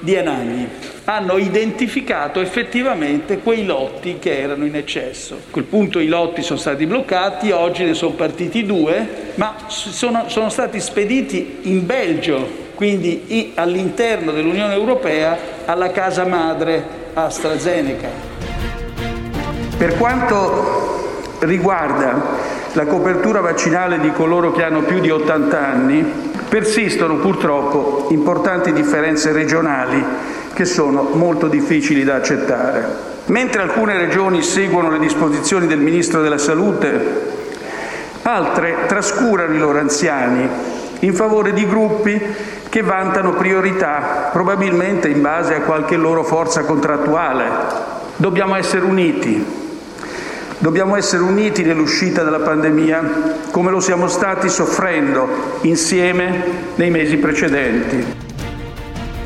di 0.00 0.16
Anagni 0.16 0.68
hanno 1.10 1.38
identificato 1.38 2.40
effettivamente 2.40 3.38
quei 3.38 3.66
lotti 3.66 4.18
che 4.20 4.40
erano 4.40 4.64
in 4.64 4.76
eccesso. 4.76 5.34
A 5.34 5.50
quel 5.50 5.64
punto 5.64 5.98
i 5.98 6.06
lotti 6.06 6.40
sono 6.40 6.58
stati 6.58 6.86
bloccati, 6.86 7.50
oggi 7.50 7.82
ne 7.82 7.94
sono 7.94 8.12
partiti 8.12 8.64
due, 8.64 9.32
ma 9.34 9.56
sono, 9.66 10.28
sono 10.28 10.50
stati 10.50 10.78
spediti 10.78 11.58
in 11.62 11.84
Belgio, 11.84 12.68
quindi 12.76 13.52
all'interno 13.56 14.30
dell'Unione 14.30 14.72
Europea, 14.72 15.36
alla 15.64 15.90
casa 15.90 16.24
madre 16.26 16.98
AstraZeneca. 17.14 18.08
Per 19.76 19.96
quanto 19.96 21.08
riguarda 21.40 22.38
la 22.74 22.86
copertura 22.86 23.40
vaccinale 23.40 23.98
di 23.98 24.12
coloro 24.12 24.52
che 24.52 24.62
hanno 24.62 24.82
più 24.82 25.00
di 25.00 25.10
80 25.10 25.58
anni, 25.58 26.04
persistono 26.48 27.16
purtroppo 27.16 28.06
importanti 28.10 28.72
differenze 28.72 29.32
regionali 29.32 30.38
che 30.60 30.66
sono 30.66 31.08
molto 31.14 31.48
difficili 31.48 32.04
da 32.04 32.16
accettare. 32.16 32.84
Mentre 33.28 33.62
alcune 33.62 33.96
regioni 33.96 34.42
seguono 34.42 34.90
le 34.90 34.98
disposizioni 34.98 35.66
del 35.66 35.78
Ministro 35.78 36.20
della 36.20 36.36
Salute, 36.36 37.00
altre 38.20 38.84
trascurano 38.86 39.54
i 39.54 39.58
loro 39.58 39.78
anziani 39.78 40.46
in 40.98 41.14
favore 41.14 41.54
di 41.54 41.66
gruppi 41.66 42.20
che 42.68 42.82
vantano 42.82 43.32
priorità, 43.32 44.28
probabilmente 44.30 45.08
in 45.08 45.22
base 45.22 45.54
a 45.54 45.60
qualche 45.62 45.96
loro 45.96 46.24
forza 46.24 46.60
contrattuale. 46.64 47.44
Dobbiamo 48.16 48.54
essere 48.54 48.84
uniti, 48.84 49.42
dobbiamo 50.58 50.94
essere 50.94 51.22
uniti 51.22 51.62
nell'uscita 51.62 52.22
dalla 52.22 52.40
pandemia, 52.40 53.38
come 53.50 53.70
lo 53.70 53.80
siamo 53.80 54.08
stati 54.08 54.50
soffrendo 54.50 55.26
insieme 55.62 56.44
nei 56.74 56.90
mesi 56.90 57.16
precedenti. 57.16 58.28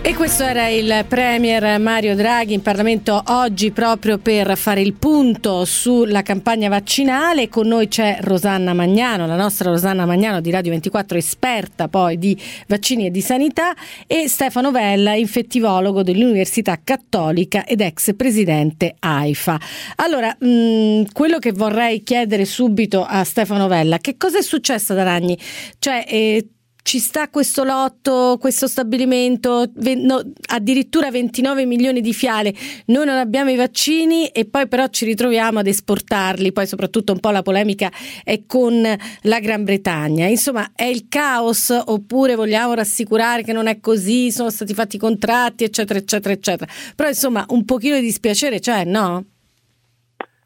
E 0.06 0.14
questo 0.14 0.42
era 0.44 0.68
il 0.68 1.06
Premier 1.08 1.80
Mario 1.80 2.14
Draghi 2.14 2.52
in 2.52 2.60
Parlamento 2.60 3.22
oggi 3.28 3.70
proprio 3.70 4.18
per 4.18 4.54
fare 4.54 4.82
il 4.82 4.92
punto 4.92 5.64
sulla 5.64 6.20
campagna 6.20 6.68
vaccinale. 6.68 7.48
Con 7.48 7.68
noi 7.68 7.88
c'è 7.88 8.18
Rosanna 8.20 8.74
Magnano, 8.74 9.26
la 9.26 9.34
nostra 9.34 9.70
Rosanna 9.70 10.04
Magnano 10.04 10.42
di 10.42 10.50
Radio 10.50 10.72
24, 10.72 11.16
esperta 11.16 11.88
poi 11.88 12.18
di 12.18 12.38
vaccini 12.66 13.06
e 13.06 13.10
di 13.10 13.22
sanità, 13.22 13.74
e 14.06 14.28
Stefano 14.28 14.70
Vella, 14.70 15.14
infettivologo 15.14 16.02
dell'Università 16.02 16.78
Cattolica 16.84 17.64
ed 17.64 17.80
ex 17.80 18.14
presidente 18.14 18.96
AIFA. 18.98 19.58
Allora, 19.96 20.36
mh, 20.38 21.12
quello 21.14 21.38
che 21.38 21.52
vorrei 21.52 22.02
chiedere 22.02 22.44
subito 22.44 23.06
a 23.08 23.24
Stefano 23.24 23.68
Vella, 23.68 23.96
che 23.96 24.18
cosa 24.18 24.36
è 24.36 24.42
successo 24.42 24.92
ad 24.92 24.98
Aragni? 24.98 25.38
Cioè, 25.78 26.04
eh, 26.06 26.48
ci 26.85 26.99
sta 26.99 27.31
questo 27.31 27.64
lotto, 27.64 28.37
questo 28.38 28.66
stabilimento, 28.66 29.70
no, 29.73 30.20
addirittura 30.51 31.11
29 31.11 31.64
milioni 31.64 32.03
di 32.03 32.12
fiale, 32.12 32.53
noi 32.88 33.07
non 33.07 33.16
abbiamo 33.16 33.49
i 33.49 33.57
vaccini 33.57 34.29
e 34.29 34.44
poi 34.44 34.68
però 34.68 34.88
ci 34.88 35.07
ritroviamo 35.07 35.61
ad 35.61 35.66
esportarli, 35.66 36.53
poi 36.53 36.66
soprattutto 36.66 37.12
un 37.12 37.20
po' 37.20 37.31
la 37.31 37.40
polemica 37.40 37.88
è 38.23 38.42
con 38.47 38.83
la 38.83 39.40
Gran 39.40 39.64
Bretagna. 39.64 40.27
Insomma, 40.27 40.73
è 40.77 40.85
il 40.85 41.07
caos 41.09 41.70
oppure 41.70 42.35
vogliamo 42.35 42.75
rassicurare 42.75 43.42
che 43.42 43.55
non 43.55 43.66
è 43.66 43.81
così, 43.81 44.31
sono 44.31 44.51
stati 44.51 44.75
fatti 44.75 44.97
i 44.97 44.99
contratti, 44.99 45.64
eccetera, 45.64 45.99
eccetera, 45.99 46.35
eccetera. 46.35 46.70
Però 46.94 47.09
insomma, 47.09 47.47
un 47.49 47.64
pochino 47.64 47.94
di 47.94 48.03
dispiacere 48.03 48.59
c'è, 48.59 48.85
no? 48.85 49.25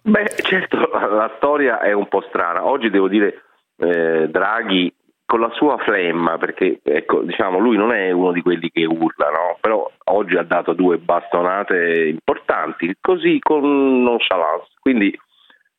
Beh, 0.03 0.37
certo, 0.44 0.77
la 0.79 1.33
storia 1.38 1.81
è 1.81 1.92
un 1.92 2.07
po' 2.07 2.22
strana. 2.29 2.64
Oggi 2.64 2.90
devo 2.90 3.09
dire 3.09 3.42
eh, 3.79 4.29
Draghi 4.31 4.94
con 5.28 5.40
la 5.40 5.50
sua 5.50 5.76
flemma, 5.76 6.38
perché 6.38 6.80
ecco, 6.82 7.20
diciamo, 7.20 7.58
lui 7.58 7.76
non 7.76 7.92
è 7.92 8.10
uno 8.12 8.32
di 8.32 8.40
quelli 8.40 8.70
che 8.70 8.86
urla, 8.86 9.28
no? 9.28 9.58
però 9.60 9.86
oggi 10.04 10.38
ha 10.38 10.42
dato 10.42 10.72
due 10.72 10.96
bastonate 10.96 12.08
importanti, 12.08 12.96
così 12.98 13.38
con 13.38 14.02
nonchalance. 14.02 14.70
Quindi 14.80 15.10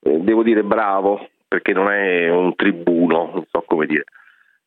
eh, 0.01 0.17
devo 0.19 0.43
dire 0.43 0.61
bravo, 0.61 1.29
perché 1.47 1.73
non 1.73 1.89
è 1.89 2.29
un 2.29 2.53
tribuno, 2.53 3.31
non 3.33 3.43
so 3.49 3.63
come 3.65 3.87
dire. 3.87 4.03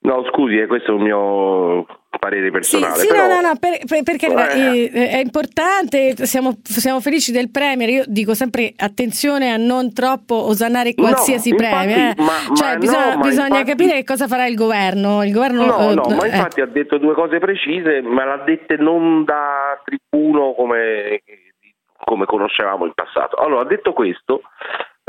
No, 0.00 0.24
scusi, 0.32 0.58
eh, 0.58 0.66
questo 0.66 0.90
è 0.90 0.96
il 0.96 1.00
mio 1.00 1.86
parere 2.22 2.52
personale. 2.52 2.94
Sì, 2.94 3.00
sì 3.00 3.06
però... 3.08 3.26
no, 3.26 3.34
no, 3.34 3.48
no, 3.48 3.56
per, 3.58 3.78
per, 3.84 4.04
perché 4.04 4.28
eh. 4.28 5.08
è 5.10 5.18
importante, 5.18 6.14
siamo, 6.24 6.56
siamo, 6.62 7.00
felici 7.00 7.32
del 7.32 7.50
Premier, 7.50 7.88
io 7.88 8.04
dico 8.06 8.32
sempre 8.34 8.72
attenzione 8.76 9.50
a 9.50 9.56
non 9.56 9.92
troppo 9.92 10.36
osannare 10.36 10.94
qualsiasi 10.94 11.50
no, 11.50 11.56
premio, 11.56 11.96
eh. 11.96 12.14
ma, 12.18 12.54
cioè 12.54 12.74
ma 12.74 12.76
bisogna, 12.76 13.14
no, 13.16 13.22
bisogna 13.22 13.58
infatti... 13.58 13.70
capire 13.70 13.92
che 13.94 14.04
cosa 14.04 14.28
farà 14.28 14.46
il 14.46 14.54
governo. 14.54 15.24
Il 15.24 15.32
governo 15.32 15.64
no, 15.64 15.90
eh, 15.90 15.94
no, 15.94 16.14
ma 16.14 16.26
infatti 16.26 16.60
ha 16.60 16.66
detto 16.66 16.98
due 16.98 17.14
cose 17.14 17.40
precise, 17.40 18.00
ma 18.02 18.24
l'ha 18.24 18.42
dette 18.44 18.76
non 18.76 19.24
da 19.24 19.82
tribuno 19.84 20.52
come, 20.52 21.22
come 22.04 22.24
conoscevamo 22.24 22.86
in 22.86 22.92
passato. 22.94 23.34
Allora, 23.34 23.64
detto 23.64 23.92
questo, 23.92 24.42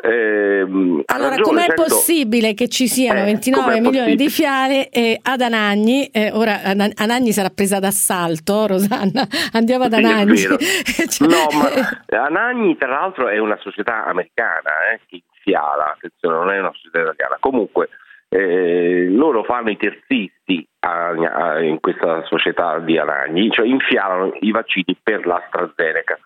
Ehm, 0.06 1.02
allora, 1.06 1.38
com'è 1.40 1.68
certo... 1.68 1.84
possibile 1.84 2.54
che 2.54 2.68
ci 2.68 2.88
siano 2.88 3.22
eh, 3.22 3.24
29 3.24 3.80
milioni 3.80 4.16
di 4.18 4.30
fiale 4.30 4.90
eh, 4.90 5.18
ad 5.22 5.40
Anagni? 5.40 6.08
Eh, 6.08 6.30
ora 6.34 6.60
Anagni 6.64 7.32
sarà 7.32 7.50
presa 7.50 7.80
d'assalto, 7.80 8.68
Rosanna. 8.68 9.26
Andiamo 9.54 9.86
ad 9.86 9.94
Anagni. 9.94 10.36
cioè... 11.08 11.28
No, 11.28 11.48
ma 11.58 12.22
Anagni, 12.26 12.76
tra 12.78 12.90
l'altro, 12.90 13.30
è 13.30 13.38
una 13.38 13.58
società 13.62 14.04
americana 14.06 14.92
eh, 14.92 15.00
che 15.08 15.24
infiala, 15.24 15.94
attenzione, 15.94 16.36
non 16.36 16.52
è 16.52 16.60
una 16.60 16.74
società 16.74 17.00
italiana. 17.00 17.38
Comunque, 17.40 17.88
eh, 18.28 19.08
loro 19.10 19.44
fanno 19.44 19.70
i 19.70 19.78
terzisti 19.78 20.68
a, 20.80 21.12
a, 21.12 21.62
in 21.62 21.80
questa 21.80 22.26
società 22.26 22.78
di 22.80 22.98
Anagni, 22.98 23.50
cioè 23.52 23.66
infialano 23.66 24.36
i 24.42 24.52
vaccini 24.52 24.98
per 25.02 25.26
l'AstraZeneca. 25.26 26.20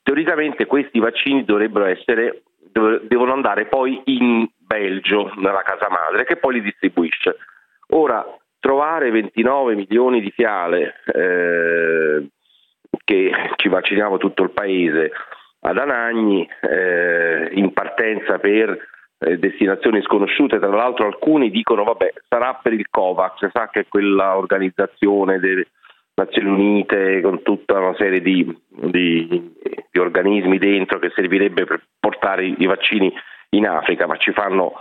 Teoricamente 0.00 0.66
questi 0.66 1.00
vaccini 1.00 1.44
dovrebbero 1.44 1.86
essere 1.86 2.42
devono 3.02 3.32
andare 3.32 3.66
poi 3.66 4.00
in 4.04 4.46
Belgio, 4.58 5.32
nella 5.36 5.62
casa 5.62 5.88
madre, 5.88 6.24
che 6.24 6.36
poi 6.36 6.54
li 6.54 6.62
distribuisce. 6.62 7.36
Ora, 7.90 8.24
trovare 8.58 9.10
29 9.10 9.74
milioni 9.74 10.20
di 10.20 10.30
fiale 10.30 10.94
eh, 11.06 12.26
che 13.04 13.30
ci 13.56 13.68
vacciniamo 13.68 14.18
tutto 14.18 14.42
il 14.42 14.50
paese 14.50 15.12
ad 15.60 15.78
Anagni 15.78 16.48
eh, 16.60 17.48
in 17.52 17.72
partenza 17.72 18.38
per 18.38 18.76
eh, 19.18 19.38
destinazioni 19.38 20.02
sconosciute, 20.02 20.58
tra 20.58 20.68
l'altro 20.68 21.06
alcuni 21.06 21.50
dicono 21.50 21.84
vabbè 21.84 22.12
sarà 22.28 22.58
per 22.62 22.72
il 22.72 22.88
COVAX, 22.90 23.50
sa 23.50 23.68
che 23.70 23.80
è 23.80 23.86
quella 23.88 24.36
organizzazione 24.36 25.38
delle 25.38 25.68
Nazioni 26.18 26.48
Unite 26.48 27.20
con 27.20 27.42
tutta 27.42 27.78
una 27.78 27.94
serie 27.98 28.22
di, 28.22 28.42
di, 28.68 29.54
di 29.90 29.98
organismi 29.98 30.56
dentro 30.56 30.98
che 30.98 31.12
servirebbe 31.14 31.66
per 31.66 31.82
portare 32.00 32.46
i 32.46 32.64
vaccini 32.64 33.12
in 33.50 33.66
Africa, 33.66 34.06
ma 34.06 34.16
ci 34.16 34.32
fanno 34.32 34.72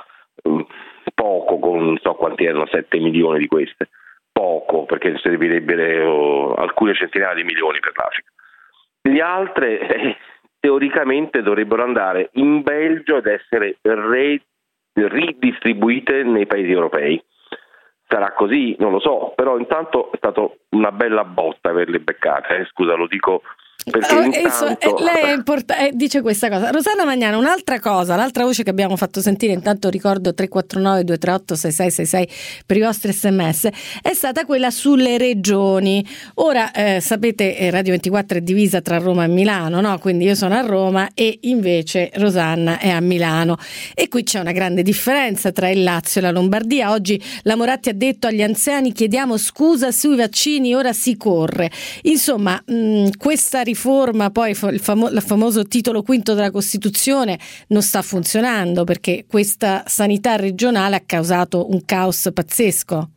um, 0.44 0.66
poco 1.14 1.60
con 1.60 1.84
non 1.84 1.98
so 1.98 2.14
quanti 2.14 2.46
erano, 2.46 2.66
7 2.68 2.98
milioni 3.00 3.40
di 3.40 3.48
queste, 3.48 3.90
poco 4.32 4.86
perché 4.86 5.18
servirebbero 5.18 6.54
alcune 6.56 6.94
centinaia 6.94 7.34
di 7.34 7.44
milioni 7.44 7.80
per 7.80 7.92
l'Africa. 7.96 8.32
Le 9.02 9.22
altre 9.22 9.88
eh, 9.88 10.18
teoricamente 10.58 11.42
dovrebbero 11.42 11.84
andare 11.84 12.30
in 12.36 12.62
Belgio 12.62 13.18
ed 13.18 13.26
essere 13.28 13.78
re, 13.82 14.42
ridistribuite 14.94 16.24
nei 16.24 16.46
paesi 16.46 16.72
europei 16.72 17.22
sarà 18.08 18.34
così, 18.34 18.76
non 18.80 18.92
lo 18.92 19.00
so, 19.00 19.34
però 19.36 19.58
intanto 19.58 20.12
è 20.12 20.18
stata 20.18 20.48
una 20.70 20.92
bella 20.92 21.24
botta 21.24 21.70
averle 21.70 22.00
beccate, 22.00 22.58
eh, 22.58 22.66
scusa 22.66 22.96
lo 22.96 23.08
dico 23.08 23.42
perché 23.88 24.16
oh, 24.16 24.24
intanto... 24.24 24.98
lei 25.04 25.34
import- 25.36 25.70
eh, 25.70 25.92
dice 25.94 26.22
questa 26.22 26.50
cosa. 26.50 26.72
Rosanna 26.72 27.06
Magnana, 27.06 27.38
un'altra 27.38 27.80
cosa, 27.80 28.16
l'altra 28.16 28.44
voce 28.44 28.64
che 28.64 28.72
abbiamo 28.72 28.98
fatto 28.98 29.22
sentire, 29.22 29.54
intanto 29.54 29.90
ricordo 29.90 30.34
349 30.34 31.04
238 31.04 31.56
6666 31.56 32.64
per 32.66 32.78
i 32.78 32.82
vostri 32.82 33.14
sms, 33.14 33.70
è 34.02 34.14
stata 34.14 34.44
quella 34.46 34.72
sulle 34.72 35.20
regioni. 35.20 36.04
Ora 36.36 36.72
eh, 36.72 37.00
sapete 37.00 37.56
eh, 37.56 37.70
Radio 37.70 37.92
24 37.92 38.40
è 38.40 38.42
divisa 38.42 38.82
tra 38.82 38.98
Roma 38.98 39.26
e 39.26 39.28
Milano, 39.28 39.82
no? 39.82 40.00
quindi 40.00 40.26
io 40.26 40.34
sono 40.34 40.56
a 40.56 40.62
Roma 40.62 41.10
e 41.14 41.38
invece 41.42 42.10
Rosanna 42.16 42.80
è 42.80 42.90
a 42.90 43.00
Milano. 43.02 43.56
E 43.94 44.08
qui 44.08 44.24
c'è 44.24 44.40
una 44.40 44.52
grande 44.52 44.82
differenza 44.82 45.52
tra 45.52 45.70
il 45.70 45.84
Lazio 45.84 46.22
e 46.22 46.24
la 46.24 46.32
Lombardia. 46.32 46.90
Oggi 46.90 47.22
la 47.44 47.56
Moratti 47.56 47.90
ha 47.90 47.94
detto 47.94 48.26
agli 48.26 48.42
anziani 48.42 48.94
chiediamo 48.94 49.38
scusa 49.38 49.92
sui 49.92 50.16
vaccini, 50.16 50.74
ora 50.74 50.92
si 50.92 51.16
corre. 51.18 51.70
Insomma, 52.02 52.60
mh, 52.66 53.10
questa 53.20 53.62
riforma 53.62 53.74
riforma, 53.76 54.32
poi 54.32 54.52
il, 54.52 54.80
famo- 54.80 55.10
il 55.10 55.22
famoso 55.22 55.64
titolo 55.66 56.02
quinto 56.02 56.34
della 56.34 56.50
Costituzione 56.50 57.38
non 57.68 57.82
sta 57.82 58.02
funzionando 58.02 58.86
perché 58.86 59.26
questa 59.28 59.84
sanità 59.86 60.38
regionale 60.38 60.96
ha 60.96 61.04
causato 61.06 61.70
un 61.70 61.84
caos 61.86 62.32
pazzesco. 62.34 63.10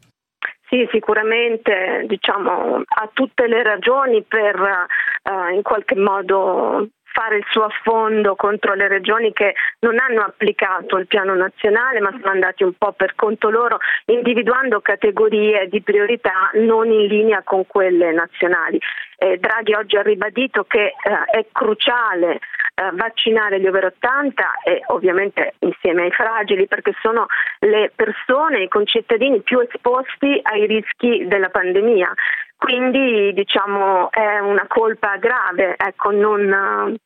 Sì, 0.68 0.87
sicuramente 0.92 2.05
diciamo, 2.07 2.83
ha 2.85 3.11
tutte 3.14 3.47
le 3.47 3.62
ragioni 3.62 4.23
per 4.23 4.55
uh, 4.57 5.55
in 5.55 5.62
qualche 5.62 5.94
modo 5.94 6.88
fare 7.18 7.38
il 7.38 7.44
suo 7.50 7.64
affondo 7.64 8.37
contro 8.37 8.74
le 8.74 8.87
regioni 8.87 9.33
che 9.33 9.54
non 9.81 9.98
hanno 9.98 10.22
applicato 10.22 10.98
il 10.98 11.09
piano 11.09 11.35
nazionale 11.35 11.98
ma 11.98 12.11
sono 12.12 12.31
andati 12.31 12.62
un 12.62 12.74
po' 12.78 12.92
per 12.92 13.16
conto 13.16 13.50
loro 13.50 13.78
individuando 14.07 14.81
categorie 14.81 15.66
di 15.68 15.83
priorità 15.83 16.50
non 16.54 16.88
in 16.92 17.07
linea 17.07 17.42
con 17.42 17.66
quelle 17.66 18.12
nazionali. 18.12 18.78
Eh, 19.20 19.38
Draghi 19.38 19.74
oggi 19.74 19.96
ha 19.96 20.02
ribadito 20.02 20.62
che 20.62 20.85
eh, 20.85 20.94
è 21.33 21.46
cruciale 21.50 22.35
eh, 22.35 22.90
vaccinare 22.92 23.59
gli 23.59 23.66
over 23.66 23.87
80 23.87 24.44
e 24.64 24.83
ovviamente 24.87 25.54
insieme 25.59 26.02
ai 26.04 26.12
fragili 26.12 26.68
perché 26.68 26.92
sono 27.02 27.26
le 27.59 27.90
persone, 27.96 28.62
i 28.62 28.68
concittadini 28.68 29.40
più 29.40 29.59
esposti 29.59 30.38
ai 30.40 30.66
rischi 30.66 31.26
della 31.26 31.48
pandemia. 31.48 32.12
Quindi 32.57 33.33
diciamo 33.33 34.11
è 34.12 34.38
una 34.38 34.66
colpa 34.68 35.16
grave, 35.16 35.74
ecco, 35.76 36.11
non, 36.11 36.96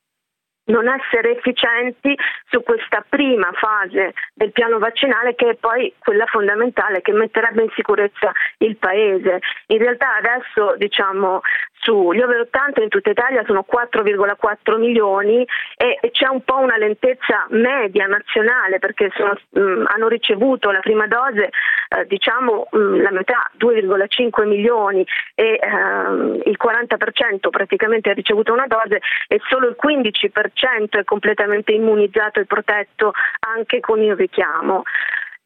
non 0.64 0.88
essere 0.88 1.36
efficienti 1.36 2.16
su 2.48 2.62
questa 2.62 3.04
prima 3.08 3.50
fase 3.52 4.12
del 4.34 4.52
piano 4.52 4.78
vaccinale 4.78 5.34
che 5.34 5.50
è 5.50 5.54
poi 5.54 5.92
quella 5.98 6.26
fondamentale 6.26 7.00
che 7.00 7.12
metterebbe 7.12 7.62
in 7.62 7.70
sicurezza 7.74 8.32
il 8.58 8.76
paese. 8.76 9.40
In 9.66 9.78
realtà 9.78 10.16
adesso 10.16 10.74
diciamo 10.76 11.40
sugli 11.82 12.20
over 12.20 12.40
80 12.40 12.82
in 12.82 12.88
tutta 12.88 13.10
Italia 13.10 13.42
sono 13.44 13.64
4,4 13.68 14.78
milioni 14.78 15.44
e, 15.76 15.98
c'è 16.12 16.28
un 16.28 16.42
po' 16.44 16.58
una 16.58 16.76
lentezza 16.76 17.46
media 17.50 18.06
nazionale 18.06 18.78
perché 18.78 19.10
sono, 19.14 19.36
mh, 19.50 19.86
hanno 19.86 20.08
ricevuto 20.08 20.70
la 20.70 20.78
prima 20.78 21.06
dose 21.08 21.50
eh, 21.88 22.06
diciamo 22.06 22.68
mh, 22.70 23.02
la 23.02 23.10
metà 23.10 23.50
2,5 23.58 24.46
milioni 24.46 25.04
e 25.34 25.58
ehm, 25.60 26.42
il 26.44 26.56
40% 26.62 27.48
praticamente 27.50 28.10
ha 28.10 28.14
ricevuto 28.14 28.52
una 28.52 28.66
dose 28.66 29.00
e 29.26 29.40
solo 29.48 29.68
il 29.68 29.76
15% 29.82 30.98
è 30.98 31.04
completamente 31.04 31.72
immunizzato 31.72 32.38
e 32.38 32.44
protetto 32.44 33.12
anche 33.40 33.80
con 33.80 34.00
il 34.00 34.14
richiamo. 34.14 34.84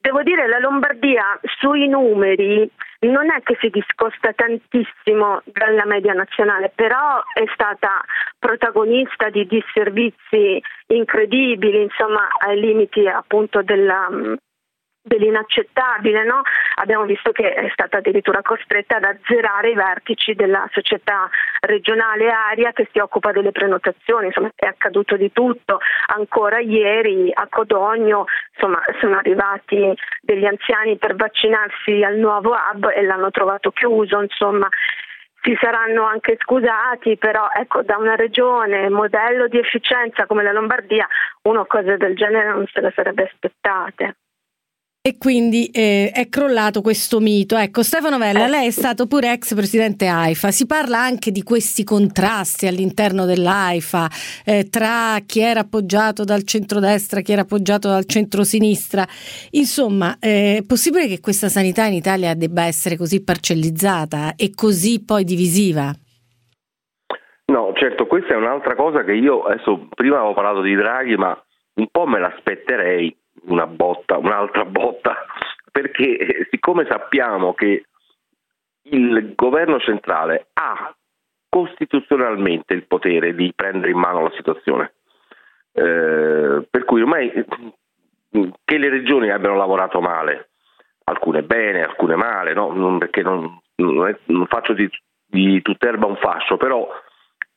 Devo 0.07 0.23
dire 0.23 0.47
la 0.47 0.61
Lombardia 0.61 1.37
sui 1.59 1.89
numeri 1.89 2.71
non 3.01 3.29
è 3.29 3.43
che 3.43 3.57
si 3.61 3.71
discosta 3.71 4.33
tantissimo 4.33 5.43
dalla 5.47 5.85
media 5.85 6.13
nazionale, 6.13 6.71
però 6.73 7.21
è 7.35 7.43
stata 7.53 8.05
protagonista 8.39 9.31
di 9.31 9.45
disservizi 9.49 10.63
incredibili, 10.87 11.83
insomma 11.83 12.29
ai 12.39 12.61
limiti 12.61 13.05
appunto 13.09 13.63
della, 13.63 14.09
dell'inaccettabile, 15.07 16.25
no? 16.25 16.43
abbiamo 16.77 17.05
visto 17.05 17.31
che 17.31 17.55
è 17.55 17.69
stata 17.73 17.99
addirittura 17.99 18.43
costretta 18.43 18.97
ad 18.97 19.05
azzerare 19.05 19.71
i 19.71 19.75
vertici 19.75 20.35
della 20.35 20.69
società 20.73 21.31
regionale 21.61 22.29
Aria 22.29 22.73
che 22.73 22.89
si 22.93 22.99
occupa 22.99 23.31
delle 23.31 23.53
prenotazioni, 23.53 24.27
insomma 24.27 24.51
è 24.55 24.67
accaduto 24.67 25.17
di 25.17 25.31
tutto, 25.33 25.79
ancora 26.07 26.59
ieri 26.59 27.31
a 27.33 27.47
Codogno 27.49 28.25
insomma, 28.57 28.83
sono 29.01 29.17
arrivati 29.17 29.95
degli 30.21 30.47
anziani 30.47 30.97
per 30.97 31.15
vaccinarsi 31.15 32.03
al 32.03 32.17
nuovo 32.17 32.55
hub 32.55 32.91
e 32.95 33.03
l'hanno 33.03 33.31
trovato 33.31 33.71
chiuso, 33.71 34.21
insomma 34.21 34.69
si 35.43 35.57
saranno 35.61 36.05
anche 36.05 36.37
scusati, 36.41 37.17
però 37.19 37.49
ecco, 37.55 37.83
da 37.83 37.97
una 37.99 38.17
regione 38.17 38.89
modello 38.89 39.47
di 39.47 39.59
efficienza 39.59 40.27
come 40.27 40.43
la 40.43 40.51
Lombardia 40.51 41.07
uno 41.43 41.65
cose 41.67 41.97
del 41.97 42.17
genere 42.17 42.49
non 42.49 42.67
se 42.67 42.81
le 42.81 42.93
sarebbe 42.93 43.31
aspettate. 43.31 44.17
E 45.07 45.19
quindi 45.19 45.67
eh, 45.67 46.11
è 46.13 46.29
crollato 46.29 46.81
questo 46.81 47.21
mito. 47.21 47.57
Ecco, 47.57 47.85
Stefano 47.85 48.19
Vella, 48.19 48.49
lei 48.49 48.67
è 48.67 48.71
stato 48.73 49.07
pure 49.07 49.31
ex 49.31 49.55
presidente 49.55 50.09
AIFA. 50.09 50.51
Si 50.51 50.67
parla 50.67 50.99
anche 50.99 51.31
di 51.31 51.45
questi 51.45 51.85
contrasti 51.85 52.67
all'interno 52.67 53.25
dell'AIFA 53.25 54.09
eh, 54.45 54.69
tra 54.69 55.19
chi 55.25 55.39
era 55.39 55.61
appoggiato 55.61 56.25
dal 56.25 56.43
centrodestra, 56.43 57.21
chi 57.21 57.31
era 57.31 57.43
appoggiato 57.43 57.87
dal 57.87 58.05
centrosinistra. 58.05 59.07
Insomma, 59.53 60.17
eh, 60.19 60.57
è 60.57 60.63
possibile 60.67 61.07
che 61.07 61.21
questa 61.21 61.49
sanità 61.49 61.85
in 61.85 61.95
Italia 61.95 62.35
debba 62.35 62.65
essere 62.65 62.97
così 62.97 63.23
parcellizzata 63.23 64.35
e 64.35 64.55
così 64.57 65.05
poi 65.05 65.23
divisiva? 65.23 65.93
No, 67.53 67.73
certo, 67.77 68.09
questa 68.09 68.35
è 68.35 68.37
un'altra 68.37 68.75
cosa 68.75 69.05
che 69.05 69.13
io 69.13 69.45
adesso 69.45 69.87
prima 69.95 70.17
avevo 70.17 70.35
parlato 70.35 70.63
di 70.63 70.75
Draghi, 70.75 71.15
ma 71.15 71.41
un 71.75 71.87
po' 71.93 72.07
me 72.07 72.19
l'aspetterei 72.19 73.17
una 73.47 73.67
botta, 73.67 74.19
un'altra 74.19 74.65
botta, 74.65 75.25
perché 75.71 76.47
siccome 76.51 76.87
sappiamo 76.89 77.55
che 77.55 77.87
il 78.89 79.35
governo 79.35 79.79
centrale 79.81 80.49
ha 80.55 80.95
costituzionalmente 81.49 82.75
il 82.75 82.87
potere 82.87 83.35
di 83.35 83.53
prendere 83.55 83.91
in 83.91 83.99
mano 83.99 84.23
la 84.23 84.33
situazione, 84.37 84.95
eh, 85.73 86.67
per 86.71 86.85
cui 86.85 87.01
ormai 87.01 87.33
che 88.65 88.79
le 88.79 88.89
regioni 88.89 89.31
abbiano 89.31 89.57
lavorato 89.57 90.01
male, 90.01 90.51
alcune 91.05 91.43
bene, 91.43 91.83
alcune 91.83 92.17
male, 92.17 92.53
no? 92.53 92.73
non, 92.73 92.99
perché 92.99 93.23
non, 93.23 93.59
non, 93.77 94.09
è, 94.09 94.19
non 94.27 94.47
faccio 94.47 94.75
di, 94.75 94.89
di 95.25 95.63
tutt'erba 95.63 96.07
un 96.07 96.17
fascio, 96.17 96.57
però 96.57 96.89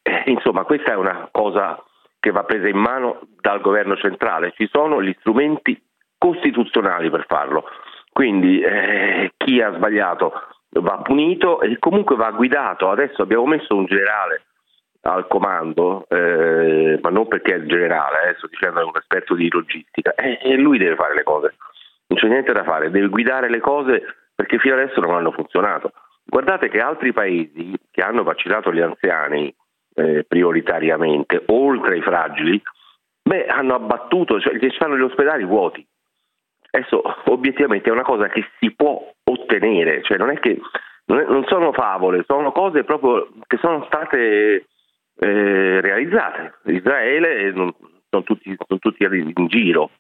eh, 0.01 0.23
insomma 0.27 0.63
questa 0.63 0.93
è 0.93 0.95
una 0.95 1.27
cosa 1.31 1.81
che 2.19 2.31
va 2.31 2.43
presa 2.43 2.67
in 2.67 2.77
mano 2.77 3.21
dal 3.39 3.61
governo 3.61 3.95
centrale, 3.95 4.53
ci 4.55 4.67
sono 4.71 5.01
gli 5.01 5.15
strumenti 5.19 5.81
costituzionali 6.17 7.09
per 7.09 7.25
farlo. 7.27 7.65
Quindi 8.11 8.59
eh, 8.61 9.31
chi 9.37 9.61
ha 9.61 9.73
sbagliato 9.73 10.33
va 10.71 10.97
punito 10.97 11.61
e 11.61 11.77
comunque 11.79 12.15
va 12.15 12.31
guidato. 12.31 12.89
Adesso 12.89 13.21
abbiamo 13.21 13.45
messo 13.45 13.75
un 13.75 13.85
generale 13.85 14.43
al 15.01 15.27
comando, 15.27 16.05
eh, 16.09 16.99
ma 17.01 17.09
non 17.09 17.27
perché 17.27 17.53
è 17.53 17.57
il 17.57 17.67
generale, 17.67 18.29
eh, 18.29 18.35
sto 18.37 18.47
dicendo 18.47 18.81
è 18.81 18.83
un 18.83 18.91
esperto 18.95 19.33
di 19.33 19.49
logistica, 19.49 20.13
e, 20.13 20.39
e 20.41 20.57
lui 20.57 20.77
deve 20.77 20.95
fare 20.95 21.15
le 21.15 21.23
cose, 21.23 21.55
non 22.07 22.19
c'è 22.19 22.27
niente 22.27 22.51
da 22.51 22.65
fare, 22.65 22.91
deve 22.91 23.07
guidare 23.07 23.49
le 23.49 23.61
cose 23.61 24.03
perché 24.35 24.57
fino 24.59 24.75
adesso 24.75 24.99
non 24.99 25.15
hanno 25.15 25.31
funzionato. 25.31 25.93
Guardate 26.25 26.69
che 26.69 26.79
altri 26.79 27.13
paesi 27.13 27.73
che 27.89 28.01
hanno 28.01 28.23
vaccinato 28.23 28.73
gli 28.73 28.81
anziani 28.81 29.53
eh, 29.99 30.23
prioritariamente, 30.27 31.43
oltre 31.47 31.95
ai 31.95 32.01
fragili, 32.01 32.61
beh, 33.21 33.47
hanno 33.47 33.75
abbattuto, 33.75 34.39
cioè 34.39 34.57
ci 34.59 34.71
stanno 34.71 34.97
gli 34.97 35.01
ospedali 35.01 35.43
vuoti. 35.43 35.85
Adesso 36.71 37.01
obiettivamente 37.25 37.89
è 37.89 37.91
una 37.91 38.03
cosa 38.03 38.27
che 38.27 38.45
si 38.59 38.73
può 38.73 39.11
ottenere, 39.23 40.01
cioè 40.03 40.17
non 40.17 40.33
che 40.39 40.59
non, 41.05 41.19
è, 41.19 41.25
non 41.25 41.43
sono 41.47 41.73
favole, 41.73 42.23
sono 42.25 42.51
cose 42.51 42.83
proprio 42.83 43.29
che 43.47 43.57
sono 43.57 43.83
state 43.85 44.67
eh, 45.17 45.81
realizzate. 45.81 46.59
Israele 46.65 47.51
non, 47.51 47.73
sono, 48.09 48.23
tutti, 48.23 48.55
sono 48.67 48.79
tutti 48.79 49.03
in 49.03 49.47
giro 49.47 49.91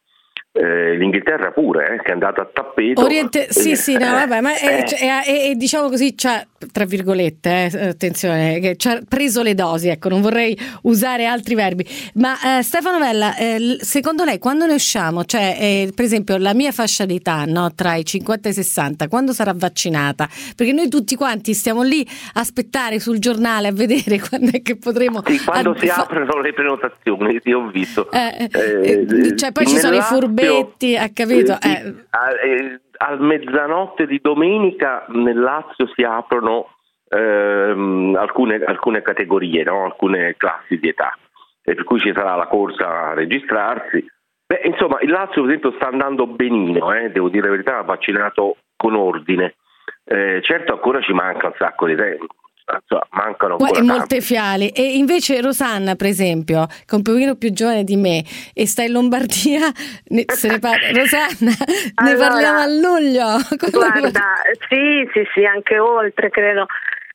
eh, 0.59 0.97
l'Inghilterra 0.97 1.51
pure, 1.51 1.95
eh, 1.95 2.01
che 2.01 2.09
è 2.09 2.11
andata 2.11 2.41
a 2.41 2.49
tappeto. 2.51 3.01
Oriente... 3.01 3.47
Sì, 3.49 3.77
sì, 3.77 3.93
no, 3.93 4.11
vabbè, 4.11 4.41
ma 4.41 4.57
è, 4.57 4.83
è, 4.83 5.49
è, 5.49 5.55
diciamo 5.55 5.87
così, 5.87 6.17
cioè, 6.17 6.45
tra 6.71 6.83
virgolette, 6.83 7.69
eh, 7.71 7.87
attenzione, 7.87 8.59
che 8.59 8.75
ci 8.75 8.89
ha 8.89 8.99
preso 9.07 9.41
le 9.41 9.55
dosi, 9.55 9.87
ecco, 9.87 10.09
non 10.09 10.19
vorrei 10.19 10.57
usare 10.83 11.25
altri 11.25 11.55
verbi. 11.55 11.87
Ma 12.15 12.57
eh, 12.57 12.63
Stefano 12.63 12.99
Vella, 12.99 13.37
eh, 13.37 13.77
secondo 13.79 14.25
lei 14.25 14.37
quando 14.37 14.65
ne 14.65 14.73
usciamo, 14.73 15.23
cioè, 15.23 15.55
eh, 15.57 15.91
per 15.95 16.03
esempio, 16.03 16.35
la 16.37 16.53
mia 16.53 16.73
fascia 16.73 17.05
d'età, 17.05 17.45
no, 17.45 17.73
tra 17.73 17.95
i 17.95 18.03
50 18.03 18.49
e 18.49 18.51
i 18.51 18.55
60, 18.55 19.07
quando 19.07 19.31
sarà 19.31 19.53
vaccinata? 19.55 20.27
Perché 20.57 20.73
noi 20.73 20.89
tutti 20.89 21.15
quanti 21.15 21.53
stiamo 21.53 21.83
lì 21.83 22.05
a 22.33 22.41
aspettare 22.41 22.99
sul 22.99 23.19
giornale 23.19 23.69
a 23.69 23.71
vedere 23.71 24.19
quando 24.27 24.51
è 24.51 24.61
che 24.61 24.75
potremo... 24.77 25.23
Sì, 25.25 25.41
quando 25.45 25.71
ad... 25.71 25.77
si 25.77 25.87
aprono 25.87 26.41
le 26.41 26.51
prenotazioni, 26.51 27.39
sì, 27.41 27.51
ho 27.53 27.69
visto. 27.69 28.09
cioè, 28.11 29.51
poi 29.53 29.65
ci 29.65 29.77
sono 29.77 29.95
i 29.95 30.01
furbetti 30.01 30.48
Betti, 30.53 30.97
ha 30.97 31.09
capito? 31.13 31.53
Eh. 31.61 31.95
eh. 32.43 32.79
A, 32.97 33.15
mezzanotte 33.15 34.05
di 34.05 34.19
domenica 34.21 35.05
nel 35.09 35.39
Lazio 35.39 35.87
si 35.95 36.03
aprono 36.03 36.75
ehm, 37.09 38.15
alcune, 38.19 38.55
alcune, 38.55 39.01
categorie, 39.01 39.63
no? 39.63 39.85
alcune 39.85 40.35
classi 40.37 40.77
di 40.79 40.89
età, 40.89 41.17
e 41.63 41.75
per 41.75 41.83
cui 41.83 41.99
ci 41.99 42.11
sarà 42.13 42.35
la 42.35 42.47
corsa 42.47 43.09
a 43.09 43.13
registrarsi. 43.13 44.05
Beh, 44.45 44.61
insomma, 44.65 44.99
il 45.01 45.09
Lazio, 45.09 45.43
per 45.43 45.51
esempio, 45.51 45.71
sta 45.73 45.87
andando 45.87 46.27
benino, 46.27 46.93
eh? 46.93 47.09
devo 47.11 47.29
dire 47.29 47.45
la 47.45 47.51
verità, 47.51 47.77
ha 47.77 47.83
vaccinato 47.83 48.57
con 48.75 48.95
ordine. 48.95 49.55
Eh, 50.03 50.41
certo, 50.43 50.73
ancora 50.73 51.01
ci 51.01 51.13
manca 51.13 51.47
un 51.47 51.53
sacco 51.57 51.85
di 51.85 51.95
tempo 51.95 52.25
insomma, 52.73 53.07
mancano 53.11 53.57
ancora 53.59 53.83
molte 53.83 54.21
fiale. 54.21 54.71
E 54.71 54.97
invece 54.97 55.41
Rosanna, 55.41 55.95
per 55.95 56.07
esempio, 56.07 56.65
che 56.67 56.91
è 56.91 56.95
un 56.95 57.01
pochino 57.01 57.35
più 57.35 57.51
giovane 57.51 57.83
di 57.83 57.95
me 57.95 58.23
e 58.53 58.67
sta 58.67 58.83
in 58.83 58.91
Lombardia, 58.91 59.71
ne, 60.09 60.25
se 60.27 60.47
ne 60.47 60.59
parla. 60.59 60.91
Rosanna, 60.93 61.53
allora, 61.95 62.13
ne 62.13 62.15
parliamo 62.15 62.59
a 62.59 62.67
luglio. 62.67 63.27
Guarda, 63.71 64.41
sì, 64.67 65.09
sì, 65.13 65.27
sì, 65.33 65.45
anche 65.45 65.79
oltre, 65.79 66.29
credo 66.29 66.65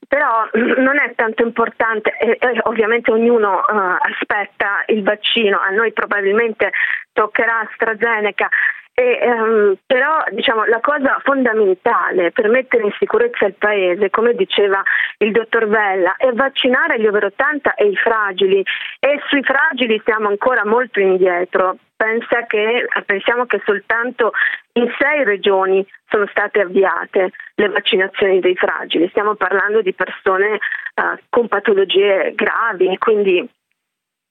però 0.06 0.48
non 0.52 1.00
è 1.00 1.12
tanto 1.16 1.42
importante, 1.42 2.16
e, 2.18 2.36
e 2.38 2.60
ovviamente 2.64 3.10
ognuno 3.10 3.64
uh, 3.66 3.96
aspetta 3.98 4.84
il 4.86 5.02
vaccino, 5.02 5.58
a 5.58 5.70
noi 5.70 5.92
probabilmente 5.92 6.70
toccherà 7.12 7.60
AstraZeneca 7.68 8.48
e, 8.96 9.18
ehm, 9.20 9.76
però 9.84 10.22
diciamo, 10.30 10.64
la 10.66 10.78
cosa 10.78 11.18
fondamentale 11.24 12.30
per 12.30 12.48
mettere 12.48 12.84
in 12.84 12.92
sicurezza 12.96 13.44
il 13.44 13.54
Paese, 13.54 14.08
come 14.08 14.34
diceva 14.34 14.80
il 15.18 15.32
dottor 15.32 15.66
Vella, 15.66 16.14
è 16.16 16.30
vaccinare 16.32 17.00
gli 17.00 17.06
over 17.06 17.24
80 17.24 17.74
e 17.74 17.86
i 17.88 17.96
fragili. 17.96 18.64
E 19.00 19.20
sui 19.26 19.42
fragili 19.42 20.00
siamo 20.04 20.28
ancora 20.28 20.64
molto 20.64 21.00
indietro. 21.00 21.76
Che, 21.96 22.86
pensiamo 23.06 23.46
che 23.46 23.62
soltanto 23.64 24.32
in 24.72 24.92
sei 24.98 25.24
regioni 25.24 25.86
sono 26.08 26.26
state 26.26 26.60
avviate 26.60 27.30
le 27.54 27.68
vaccinazioni 27.68 28.40
dei 28.40 28.54
fragili, 28.56 29.08
stiamo 29.08 29.36
parlando 29.36 29.80
di 29.80 29.94
persone 29.94 30.58
uh, 30.96 31.18
con 31.30 31.48
patologie 31.48 32.34
gravi, 32.34 32.98
quindi 32.98 33.48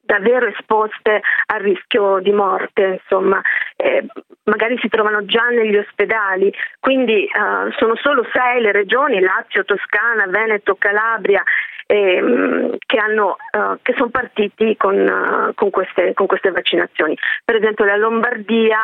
davvero 0.04 0.48
esposte 0.48 1.22
al 1.48 1.62
rischio 1.62 2.20
di 2.20 2.32
morte, 2.32 3.00
insomma, 3.02 3.42
eh, 3.76 4.06
magari 4.46 4.78
si 4.80 4.90
trovano 4.90 5.26
già 5.26 5.48
negli 5.50 5.76
ospedali, 5.78 6.54
quindi 6.80 7.30
uh, 7.34 7.72
sono 7.78 7.96
solo 7.96 8.26
sei 8.32 8.62
le 8.62 8.72
regioni, 8.72 9.20
Lazio, 9.20 9.64
Toscana, 9.64 10.28
Veneto, 10.28 10.76
Calabria, 10.76 11.44
eh, 11.86 12.78
che, 12.86 12.98
hanno, 12.98 13.36
uh, 13.52 13.78
che, 13.82 13.94
sono 13.96 14.10
partiti 14.10 14.76
con, 14.78 14.96
uh, 14.96 15.54
con, 15.54 15.70
queste, 15.70 16.14
con, 16.14 16.28
queste, 16.28 16.52
vaccinazioni. 16.52 17.18
Per 17.44 17.56
esempio 17.56 17.86
la 17.86 17.98
Lombardia 17.98 18.80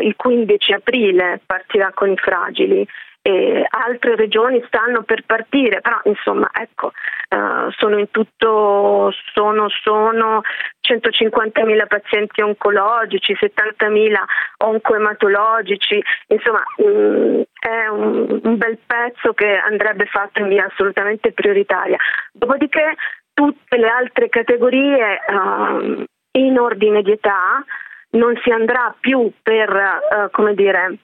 il 0.00 0.14
15 0.14 0.72
aprile 0.72 1.40
partirà 1.46 1.90
con 1.94 2.10
i 2.10 2.16
fragili 2.16 2.86
e 3.26 3.66
altre 3.70 4.16
regioni 4.16 4.62
stanno 4.66 5.02
per 5.02 5.24
partire, 5.24 5.80
però 5.80 5.98
insomma 6.04 6.50
ecco, 6.52 6.92
uh, 7.30 7.70
sono 7.70 7.98
in 7.98 8.10
tutto 8.10 9.10
sono, 9.32 9.70
sono 9.70 10.42
150.000 10.86 11.86
pazienti 11.86 12.42
oncologici, 12.42 13.32
70.000 13.32 14.14
oncoematologici, 14.58 16.02
insomma 16.26 16.64
mh, 16.76 16.84
mm, 16.84 17.40
è 17.60 17.86
un, 17.86 18.40
un, 18.42 18.56
bel 18.58 18.78
pezzo 18.84 19.32
che 19.32 19.56
andrebbe 19.56 20.04
fatto 20.04 20.40
in 20.40 20.48
via 20.48 20.66
assolutamente 20.66 21.32
prioritaria. 21.32 21.96
Dopodiché 22.30 22.94
tutte 23.32 23.78
le 23.78 23.88
altre 23.88 24.28
categorie 24.28 25.18
uh, 25.28 26.04
in 26.32 26.58
ordine 26.58 27.00
di 27.00 27.12
età 27.12 27.64
non 28.10 28.38
si 28.44 28.50
andrà 28.50 28.94
più 29.00 29.32
per, 29.42 29.70
uh, 29.70 30.30
come 30.30 30.52
dire, 30.54 30.98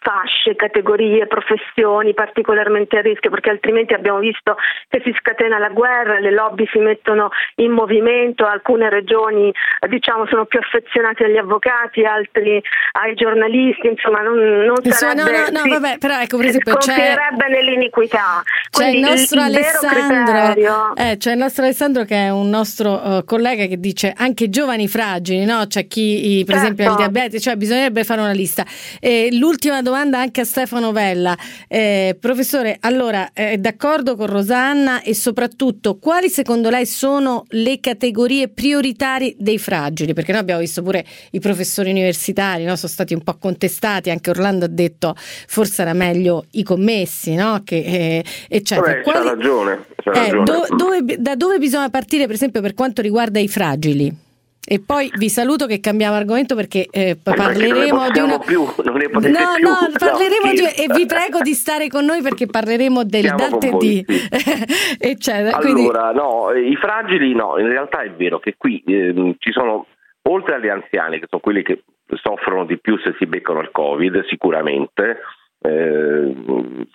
fasce, 0.00 0.54
categorie, 0.54 1.26
professioni 1.26 2.14
particolarmente 2.14 2.98
a 2.98 3.00
rischio, 3.00 3.30
perché 3.30 3.50
altrimenti 3.50 3.94
abbiamo 3.94 4.18
visto 4.18 4.56
che 4.88 5.00
si 5.04 5.14
scatena 5.18 5.58
la 5.58 5.68
guerra, 5.68 6.18
le 6.18 6.30
lobby 6.30 6.66
si 6.70 6.78
mettono 6.78 7.30
in 7.56 7.72
movimento, 7.72 8.46
alcune 8.46 8.90
regioni 8.90 9.52
diciamo, 9.88 10.26
sono 10.26 10.46
più 10.46 10.58
affezionate 10.58 11.24
agli 11.24 11.36
avvocati, 11.36 12.04
altri 12.04 12.62
ai 12.92 13.14
giornalisti, 13.14 13.88
insomma 13.88 14.20
non, 14.20 14.38
non 14.38 14.76
insomma, 14.82 15.16
sarebbe, 15.16 15.50
no, 15.50 15.58
no, 15.58 15.64
no, 15.64 15.78
vabbè, 15.78 15.98
però 15.98 16.20
ecco 16.20 16.36
per 16.36 16.46
esempio 16.46 16.76
c'è, 16.76 17.14
nell'iniquità. 17.48 18.42
C'è 18.70 18.88
il 18.88 19.00
nostro 19.00 19.40
il, 19.40 19.48
il 19.48 19.56
Alessandro, 19.56 20.96
eh, 20.96 21.16
c'è 21.16 21.32
il 21.32 21.38
nostro 21.38 21.64
Alessandro 21.64 22.04
che 22.04 22.16
è 22.16 22.30
un 22.30 22.48
nostro 22.48 22.92
uh, 22.92 23.24
collega 23.24 23.66
che 23.66 23.78
dice 23.78 24.12
anche 24.16 24.44
i 24.44 24.50
giovani 24.50 24.88
fragili, 24.88 25.44
no? 25.44 25.66
c'è 25.66 25.86
chi 25.86 26.42
per 26.46 26.56
certo. 26.56 26.72
esempio 26.72 26.88
ha 26.88 26.90
il 26.92 26.96
diabete, 26.96 27.40
cioè 27.40 27.56
bisognerebbe 27.56 28.04
fare 28.04 28.20
una 28.20 28.32
lista. 28.32 28.64
E 29.00 29.28
l'ultima 29.32 29.77
domanda 29.82 30.18
anche 30.18 30.42
a 30.42 30.44
Stefano 30.44 30.92
Vella. 30.92 31.36
Eh, 31.66 32.16
professore, 32.18 32.76
allora 32.80 33.30
è 33.32 33.56
d'accordo 33.58 34.16
con 34.16 34.26
Rosanna 34.26 35.02
e 35.02 35.14
soprattutto 35.14 35.98
quali 35.98 36.28
secondo 36.28 36.70
lei 36.70 36.86
sono 36.86 37.44
le 37.48 37.80
categorie 37.80 38.48
prioritarie 38.48 39.34
dei 39.38 39.58
fragili? 39.58 40.12
Perché 40.12 40.32
noi 40.32 40.40
abbiamo 40.40 40.60
visto 40.60 40.82
pure 40.82 41.04
i 41.32 41.40
professori 41.40 41.90
universitari, 41.90 42.64
no? 42.64 42.76
sono 42.76 42.92
stati 42.92 43.14
un 43.14 43.22
po' 43.22 43.36
contestati, 43.38 44.10
anche 44.10 44.30
Orlando 44.30 44.64
ha 44.64 44.68
detto 44.68 45.14
forse 45.16 45.82
era 45.82 45.92
meglio 45.92 46.46
i 46.52 46.62
commessi, 46.62 47.34
no? 47.34 47.62
che, 47.64 47.76
eh, 47.76 48.24
eccetera. 48.48 48.92
Vabbè, 48.92 49.02
quali... 49.02 49.18
c'ha 49.18 49.34
ragione. 49.34 49.84
C'ha 50.02 50.12
eh, 50.12 50.32
ragione. 50.32 50.44
Do, 50.44 50.66
dove, 50.76 51.16
da 51.18 51.34
dove 51.34 51.58
bisogna 51.58 51.88
partire 51.88 52.26
per 52.26 52.34
esempio 52.34 52.60
per 52.60 52.74
quanto 52.74 53.02
riguarda 53.02 53.38
i 53.38 53.48
fragili? 53.48 54.26
E 54.70 54.82
poi 54.84 55.10
vi 55.16 55.30
saluto 55.30 55.64
che 55.64 55.80
cambiamo 55.80 56.14
argomento 56.14 56.54
perché 56.54 56.86
eh, 56.90 57.16
parleremo 57.22 58.00
perché 58.00 58.12
di 58.12 58.18
una... 58.20 58.38
più, 58.38 58.66
non 58.84 58.96
ne 58.96 59.08
no, 59.10 59.18
più. 59.18 59.30
no, 59.30 59.76
parleremo 59.98 60.44
no, 60.44 60.52
di... 60.52 60.60
e 60.60 60.86
vi 60.94 61.06
prego 61.06 61.40
di 61.40 61.54
stare 61.54 61.88
con 61.88 62.04
noi 62.04 62.20
perché 62.20 62.44
parleremo 62.44 63.02
del 63.02 63.22
Siamo 63.22 63.48
Dante 63.48 63.70
di 63.78 64.04
eccetera. 65.00 65.56
Allora, 65.56 66.10
Quindi... 66.12 66.18
no, 66.20 66.52
i 66.52 66.76
fragili 66.76 67.34
no, 67.34 67.58
in 67.58 67.68
realtà 67.68 68.02
è 68.02 68.10
vero 68.10 68.40
che 68.40 68.56
qui 68.58 68.82
eh, 68.86 69.36
ci 69.38 69.52
sono 69.52 69.86
oltre 70.28 70.56
agli 70.56 70.68
anziani 70.68 71.18
che 71.18 71.28
sono 71.30 71.40
quelli 71.40 71.62
che 71.62 71.84
soffrono 72.20 72.66
di 72.66 72.78
più 72.78 72.98
se 72.98 73.14
si 73.18 73.24
beccano 73.24 73.60
il 73.60 73.70
Covid, 73.72 74.26
sicuramente 74.26 75.20
eh, 75.62 76.34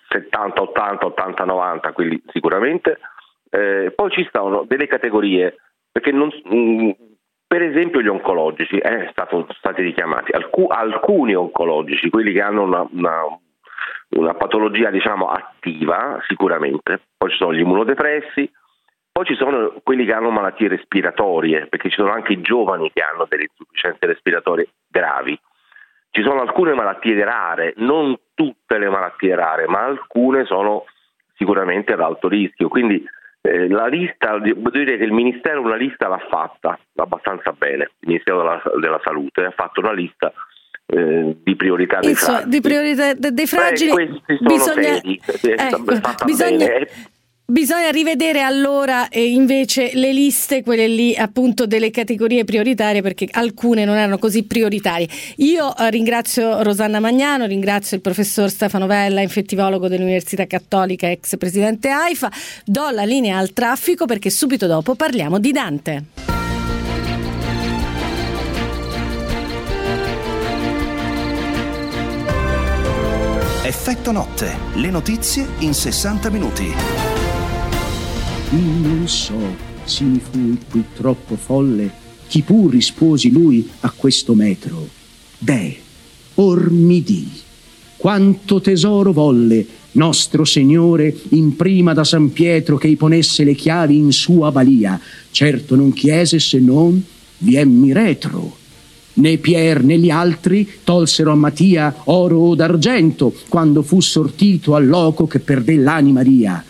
70, 0.09 0.61
80, 0.61 1.05
80, 1.07 1.43
90, 1.43 1.91
quelli 1.91 2.21
sicuramente. 2.28 2.99
Eh, 3.49 3.91
poi 3.95 4.11
ci 4.11 4.30
sono 4.32 4.63
delle 4.67 4.86
categorie 4.86 5.55
perché 5.91 6.11
non, 6.11 6.28
mh, 6.28 6.91
per 7.54 7.62
esempio 7.62 8.01
gli 8.01 8.08
oncologici, 8.08 8.80
eh, 8.80 9.14
sono 9.30 9.45
stati 9.51 9.84
richiamati, 9.84 10.32
Alcu- 10.32 10.72
alcuni 10.72 11.36
oncologici, 11.36 12.10
quelli 12.10 12.34
che 12.34 12.41
hanno 12.41 12.64
una, 12.64 12.84
una, 12.89 13.26
una 14.18 14.34
patologia 14.34 14.89
diciamo, 14.89 15.28
attiva 15.28 16.20
sicuramente, 16.26 17.01
poi 17.16 17.30
ci 17.30 17.38
sono 17.38 17.54
gli 17.54 17.60
immunodepressi, 17.60 18.51
poi 19.12 19.26
ci 19.26 19.36
sono 19.36 19.72
quelli 19.84 20.04
che 20.04 20.14
hanno 20.14 20.32
malattie 20.32 20.68
respiratorie, 20.68 21.68
perché 21.68 21.89
ci 21.89 21.97
sono 21.97 22.12
anche 22.12 22.34
i 22.34 22.41
giovani 22.41 22.89
che 22.91 23.04
hanno 23.04 23.28
delle 23.30 23.43
insufficienze 23.43 24.04
respiratorie 24.08 24.70
gravi. 24.88 25.39
Ci 26.10 26.24
sono 26.24 26.41
alcune 26.41 26.74
malattie 26.74 27.24
rare, 27.24 27.76
non 27.78 28.18
tutte 28.34 28.80
le 28.80 28.89
malattie 28.89 29.36
rare, 29.36 29.68
ma 29.68 29.84
alcune 29.84 30.45
sono 30.45 30.86
sicuramente 31.36 31.93
ad 31.93 31.99
alto 31.99 32.28
rischio. 32.28 32.68
Quindi 32.68 33.06
eh, 33.46 33.68
la 33.68 33.88
lista, 33.88 34.39
devo 34.39 34.70
dire 34.70 34.98
che 34.98 35.04
il 35.04 35.12
Ministero 35.12 35.62
una 35.62 35.76
lista 35.76 36.08
l'ha 36.08 36.26
fatta 36.30 36.80
abbastanza 36.96 37.52
bene, 37.52 37.91
il 38.00 38.08
Ministero 38.08 38.38
della, 38.38 38.62
della 38.80 39.02
Salute 39.04 39.44
ha 39.44 39.52
fatto 39.52 39.82
una 39.82 39.91
lista 39.91 40.32
eh, 40.86 41.36
di 41.44 41.56
priorità 41.58 42.00
dei 42.00 42.12
Insomma, 42.12 42.38
fragili. 42.38 42.56
Di 42.56 42.62
priorità 42.62 43.14
dei 43.14 43.48
fragili 43.48 43.89
sono 43.89 44.39
bisogna, 44.39 44.94
è 44.94 45.20
ecco, 45.41 45.84
bisogna. 46.24 46.68
Bisogna 47.46 47.89
rivedere 47.89 48.39
allora 48.39 49.10
eh, 49.10 49.28
invece 49.28 49.91
le 49.96 50.14
liste, 50.14 50.64
quelle 50.64 50.88
lì 50.88 51.14
appunto 51.14 51.66
delle 51.66 51.91
categorie 51.91 52.46
prioritarie, 52.46 53.02
perché 53.02 53.28
alcune 53.30 53.84
non 53.84 53.98
erano 53.98 54.18
così 54.18 54.44
prioritarie. 54.44 55.10
Io 55.38 55.76
eh, 55.76 55.89
ringrazio 55.89 56.64
Rosanna 56.64 57.02
Magnano, 57.02 57.46
ringrazio 57.46 57.98
il 57.98 58.02
professor 58.02 58.50
Stefano 58.50 58.88
Vella, 58.88 59.20
infettivologo 59.20 59.89
dell'Università 59.89 60.48
Cattolica, 60.48 61.12
ex 61.12 61.36
presidente 61.36 61.89
AIFA. 61.89 62.32
Do 62.64 62.89
la 62.91 63.04
linea 63.04 63.39
al 63.39 63.52
traffico 63.52 64.06
perché 64.06 64.30
subito 64.30 64.66
dopo 64.66 64.96
parliamo 64.96 65.38
di 65.38 65.52
Dante. 65.52 66.04
Effetto 73.66 74.12
notte, 74.14 74.58
le 74.76 74.89
notizie 74.89 75.46
in 75.60 75.74
60 75.74 76.30
minuti. 76.30 77.12
Non 78.54 79.08
so 79.08 79.34
se 79.84 80.04
mi 80.04 80.20
fui 80.20 80.56
qui 80.70 80.84
troppo 80.95 81.36
folle, 81.36 81.89
chi 82.28 82.43
pur 82.43 82.70
risposi 82.70 83.32
lui 83.32 83.68
a 83.80 83.89
questo 83.89 84.36
metro. 84.36 84.88
Deh, 85.39 85.76
or 86.36 86.70
mi 86.70 87.01
di, 87.01 87.28
quanto 87.97 88.62
tesoro 88.62 89.12
volle 89.12 89.66
nostro 89.93 90.45
Signore 90.45 91.16
imprima 91.30 91.93
da 91.93 92.04
San 92.04 92.32
Pietro 92.32 92.78
che 92.78 92.95
ponesse 92.95 93.43
le 93.43 93.56
chiavi 93.56 93.97
in 93.97 94.12
sua 94.12 94.51
balia, 94.51 94.99
certo 95.32 95.76
non 95.76 95.91
chiese 95.91 96.38
se 96.38 96.60
non 96.60 97.04
vienmi 97.39 97.91
retro. 97.91 98.58
Né 99.14 99.38
Pier 99.38 99.84
né 99.84 99.97
gli 99.97 100.12
altri 100.12 100.70
tolsero 100.84 101.32
a 101.32 101.36
Mattia 101.36 102.01
oro 102.04 102.38
o 102.38 102.54
d'argento 102.54 103.34
quando 103.47 103.82
fu 103.82 103.99
sortito 103.99 104.76
al 104.76 104.88
loco 104.88 105.26
che 105.26 105.39
perdè 105.39 105.76
l'anima 105.76 106.20
Maria 106.20 106.64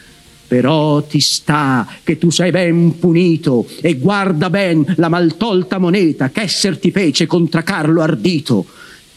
però 0.54 1.02
ti 1.02 1.20
sta 1.20 1.88
che 2.04 2.20
tu 2.20 2.30
sei 2.30 2.52
ben 2.52 3.00
punito 3.00 3.66
e 3.82 3.96
guarda 3.96 4.52
ben 4.52 4.86
la 4.98 5.10
maltolta 5.10 5.80
moneta 5.80 6.30
ch'esser 6.30 6.78
ti 6.78 6.92
fece 6.92 7.26
contra 7.26 7.64
Carlo 7.64 8.04
ardito 8.04 8.64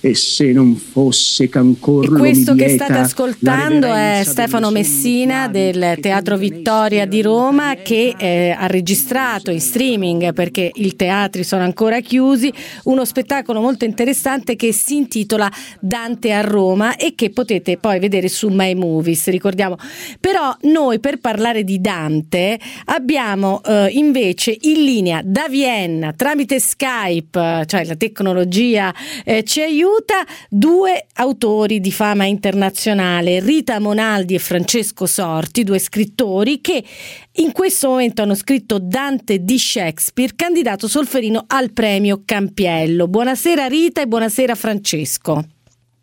e 0.06 0.14
se 0.14 0.52
non 0.52 0.76
fosse 0.76 1.48
che 1.48 1.58
ancora 1.58 2.06
e 2.06 2.18
questo 2.18 2.54
che 2.54 2.68
state 2.68 2.92
ascoltando 2.92 3.92
è 3.92 4.22
Stefano 4.24 4.70
Messina 4.70 5.48
del 5.48 5.96
Teatro 6.00 6.36
Vittoria 6.36 7.06
di 7.06 7.22
Roma 7.22 7.74
che 7.74 8.14
eh, 8.16 8.54
ha 8.56 8.66
registrato 8.66 9.50
in 9.50 9.60
streaming 9.60 10.32
perché 10.32 10.70
i 10.72 10.94
teatri 10.94 11.42
sono 11.42 11.64
ancora 11.64 11.98
chiusi. 11.98 12.52
Uno 12.84 13.04
spettacolo 13.04 13.60
molto 13.60 13.84
interessante 13.84 14.54
che 14.54 14.72
si 14.72 14.94
intitola 14.96 15.50
Dante 15.80 16.32
a 16.32 16.40
Roma 16.40 16.94
e 16.94 17.14
che 17.16 17.30
potete 17.30 17.76
poi 17.76 17.98
vedere 17.98 18.28
su 18.28 18.48
My 18.48 18.74
Movies 18.74 19.26
ricordiamo. 19.26 19.76
Però 20.20 20.54
noi 20.62 21.00
per 21.00 21.18
parlare 21.18 21.64
di 21.64 21.80
Dante 21.80 22.60
abbiamo 22.86 23.60
eh, 23.64 23.88
invece 23.90 24.56
in 24.60 24.84
linea 24.84 25.20
da 25.24 25.46
Vienna 25.48 26.12
tramite 26.12 26.60
Skype 26.60 27.64
cioè 27.66 27.84
la 27.84 27.96
tecnologia 27.96 28.94
eh, 29.24 29.42
ci 29.42 29.62
aiuta 29.62 29.94
aiuta 29.96 30.26
due 30.48 31.06
autori 31.14 31.80
di 31.80 31.90
fama 31.90 32.24
internazionale, 32.24 33.40
Rita 33.40 33.78
Monaldi 33.78 34.34
e 34.34 34.38
Francesco 34.38 35.06
Sorti, 35.06 35.64
due 35.64 35.78
scrittori 35.78 36.60
che 36.60 36.84
in 37.32 37.52
questo 37.52 37.88
momento 37.88 38.22
hanno 38.22 38.34
scritto 38.34 38.78
Dante 38.78 39.42
di 39.42 39.58
Shakespeare, 39.58 40.34
candidato 40.36 40.86
solferino 40.86 41.44
al 41.46 41.72
premio 41.72 42.22
Campiello. 42.24 43.08
Buonasera 43.08 43.66
Rita 43.66 44.02
e 44.02 44.06
buonasera 44.06 44.54
Francesco. 44.54 45.44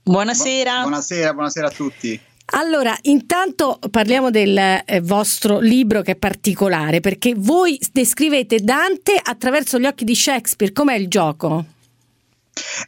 Buonasera. 0.04 0.82
buonasera, 0.82 1.34
buonasera 1.34 1.68
a 1.68 1.72
tutti. 1.72 2.20
Allora, 2.56 2.96
intanto 3.04 3.80
parliamo 3.90 4.30
del 4.30 4.58
eh, 4.58 5.02
vostro 5.02 5.60
libro 5.60 6.02
che 6.02 6.12
è 6.12 6.16
particolare 6.16 7.00
perché 7.00 7.34
voi 7.36 7.80
descrivete 7.92 8.60
Dante 8.60 9.20
attraverso 9.22 9.80
gli 9.80 9.86
occhi 9.86 10.04
di 10.04 10.14
Shakespeare. 10.14 10.74
Com'è 10.74 10.96
il 10.96 11.08
gioco? 11.08 11.66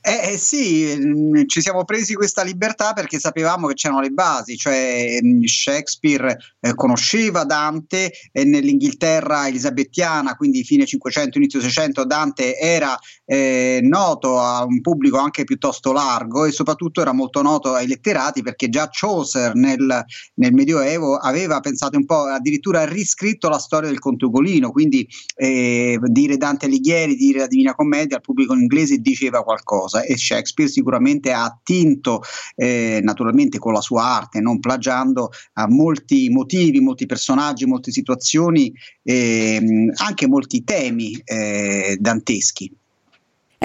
Eh, 0.01 0.34
eh, 0.34 0.38
sì, 0.38 0.95
mm, 0.95 1.45
ci 1.47 1.61
siamo 1.61 1.84
presi 1.86 2.13
questa 2.13 2.43
libertà 2.43 2.93
perché 2.93 3.18
sapevamo 3.20 3.68
che 3.68 3.74
c'erano 3.74 4.01
le 4.01 4.11
basi, 4.11 4.55
cioè 4.55 5.18
mm, 5.24 5.43
Shakespeare 5.43 6.38
eh, 6.59 6.76
conosceva 6.76 7.43
Dante 7.45 8.11
e 8.32 8.43
nell'Inghilterra 8.43 9.47
elisabettiana, 9.47 10.36
quindi 10.36 10.63
fine 10.63 10.86
500, 10.86 11.38
inizio 11.39 11.61
600, 11.61 12.05
Dante 12.05 12.57
era 12.59 12.97
eh, 13.26 13.80
noto 13.82 14.39
a 14.39 14.63
un 14.63 14.82
pubblico 14.82 15.18
anche 15.18 15.43
piuttosto 15.45 15.91
largo 15.91 16.45
e 16.45 16.51
soprattutto 16.51 17.01
era 17.01 17.11
molto 17.11 17.41
noto 17.41 17.74
ai 17.74 17.88
letterati 17.88 18.43
perché 18.43 18.70
già 18.70 18.88
Chaucer 18.91 19.55
nel, 19.55 20.05
nel 20.36 20.53
Medioevo 20.53 21.16
aveva 21.16 21.59
pensato 21.59 21.97
un 21.97 22.05
po', 22.05 22.26
addirittura 22.26 22.86
riscritto 22.86 23.49
la 23.49 23.57
storia 23.57 23.89
del 23.89 23.99
Conte 23.99 24.26
Ugolino, 24.26 24.72
quindi 24.72 25.07
eh, 25.36 25.97
dire 26.03 26.38
Dante 26.38 26.68
Alighieri, 26.68 27.16
dire 27.16 27.39
la 27.39 27.47
Divina 27.47 27.74
Commedia 27.74 28.18
al 28.18 28.22
pubblico 28.22 28.53
inglese 28.53 28.97
diceva 28.97 29.41
qualcosa 29.41 29.53
qualcosa 29.56 30.03
e 30.03 30.18
Shakespeare 30.18 30.70
sicuramente 30.70 31.32
ha 31.32 31.45
attinto 31.45 32.22
eh, 32.56 32.99
naturalmente 33.01 33.58
con 33.58 33.74
la 33.74 33.82
sua 33.82 34.03
arte, 34.03 34.39
non 34.39 34.60
plagiando, 34.60 35.32
a 35.53 35.68
molti 35.68 36.30
motivi, 36.30 36.80
molti 36.80 37.06
personaggi, 37.06 37.66
molte 37.66 37.91
situazioni, 37.91 38.74
eh, 39.03 39.91
anche 39.95 40.28
molti 40.28 40.64
temi 40.64 41.20
eh, 41.24 41.97
danteschi. 41.99 42.72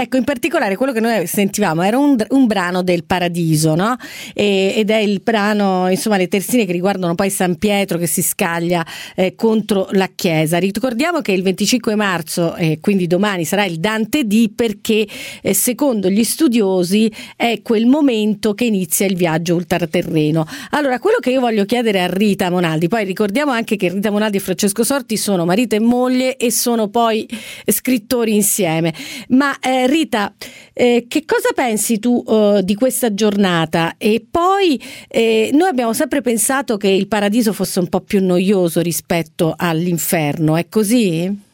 Ecco, 0.00 0.16
in 0.16 0.24
particolare 0.24 0.76
quello 0.76 0.92
che 0.92 1.00
noi 1.00 1.26
sentivamo 1.26 1.82
era 1.82 1.98
un, 1.98 2.16
un 2.30 2.46
brano 2.46 2.82
del 2.82 3.04
Paradiso, 3.04 3.74
no? 3.74 3.96
E, 4.32 4.72
ed 4.74 4.88
è 4.88 4.96
il 4.96 5.20
brano, 5.22 5.90
insomma, 5.90 6.16
le 6.16 6.26
terzine 6.26 6.64
che 6.64 6.72
riguardano 6.72 7.14
poi 7.14 7.28
San 7.28 7.56
Pietro 7.56 7.98
che 7.98 8.06
si 8.06 8.22
scaglia 8.22 8.82
eh, 9.14 9.34
contro 9.34 9.88
la 9.90 10.08
Chiesa. 10.14 10.56
Ricordiamo 10.56 11.20
che 11.20 11.32
il 11.32 11.42
25 11.42 11.96
marzo, 11.96 12.54
eh, 12.54 12.78
quindi 12.80 13.06
domani, 13.06 13.44
sarà 13.44 13.66
il 13.66 13.78
Dante 13.78 14.24
D 14.24 14.50
perché 14.54 15.06
eh, 15.42 15.52
secondo 15.52 16.08
gli 16.08 16.24
studiosi 16.24 17.12
è 17.36 17.60
quel 17.60 17.84
momento 17.84 18.54
che 18.54 18.64
inizia 18.64 19.04
il 19.04 19.16
viaggio 19.16 19.54
ultraterreno. 19.54 20.46
Allora, 20.70 20.98
quello 20.98 21.18
che 21.18 21.28
io 21.28 21.40
voglio 21.40 21.66
chiedere 21.66 22.00
a 22.00 22.06
Rita 22.06 22.48
Monaldi, 22.48 22.88
poi 22.88 23.04
ricordiamo 23.04 23.52
anche 23.52 23.76
che 23.76 23.90
Rita 23.90 24.10
Monaldi 24.10 24.38
e 24.38 24.40
Francesco 24.40 24.82
Sorti 24.82 25.18
sono 25.18 25.44
marito 25.44 25.74
e 25.74 25.80
moglie 25.80 26.38
e 26.38 26.50
sono 26.50 26.88
poi 26.88 27.28
scrittori 27.66 28.34
insieme. 28.34 28.94
Ma 29.28 29.58
eh, 29.58 29.88
Rita, 29.90 30.32
eh, 30.72 31.06
che 31.08 31.24
cosa 31.24 31.48
pensi 31.52 31.98
tu 31.98 32.24
eh, 32.26 32.60
di 32.62 32.76
questa 32.76 33.12
giornata? 33.12 33.96
E 33.98 34.24
poi 34.30 34.80
eh, 35.08 35.50
noi 35.52 35.68
abbiamo 35.68 35.92
sempre 35.92 36.20
pensato 36.20 36.76
che 36.76 36.88
il 36.88 37.08
paradiso 37.08 37.52
fosse 37.52 37.80
un 37.80 37.88
po' 37.88 38.00
più 38.00 38.24
noioso 38.24 38.80
rispetto 38.80 39.52
all'inferno, 39.56 40.56
è 40.56 40.68
così? 40.68 41.48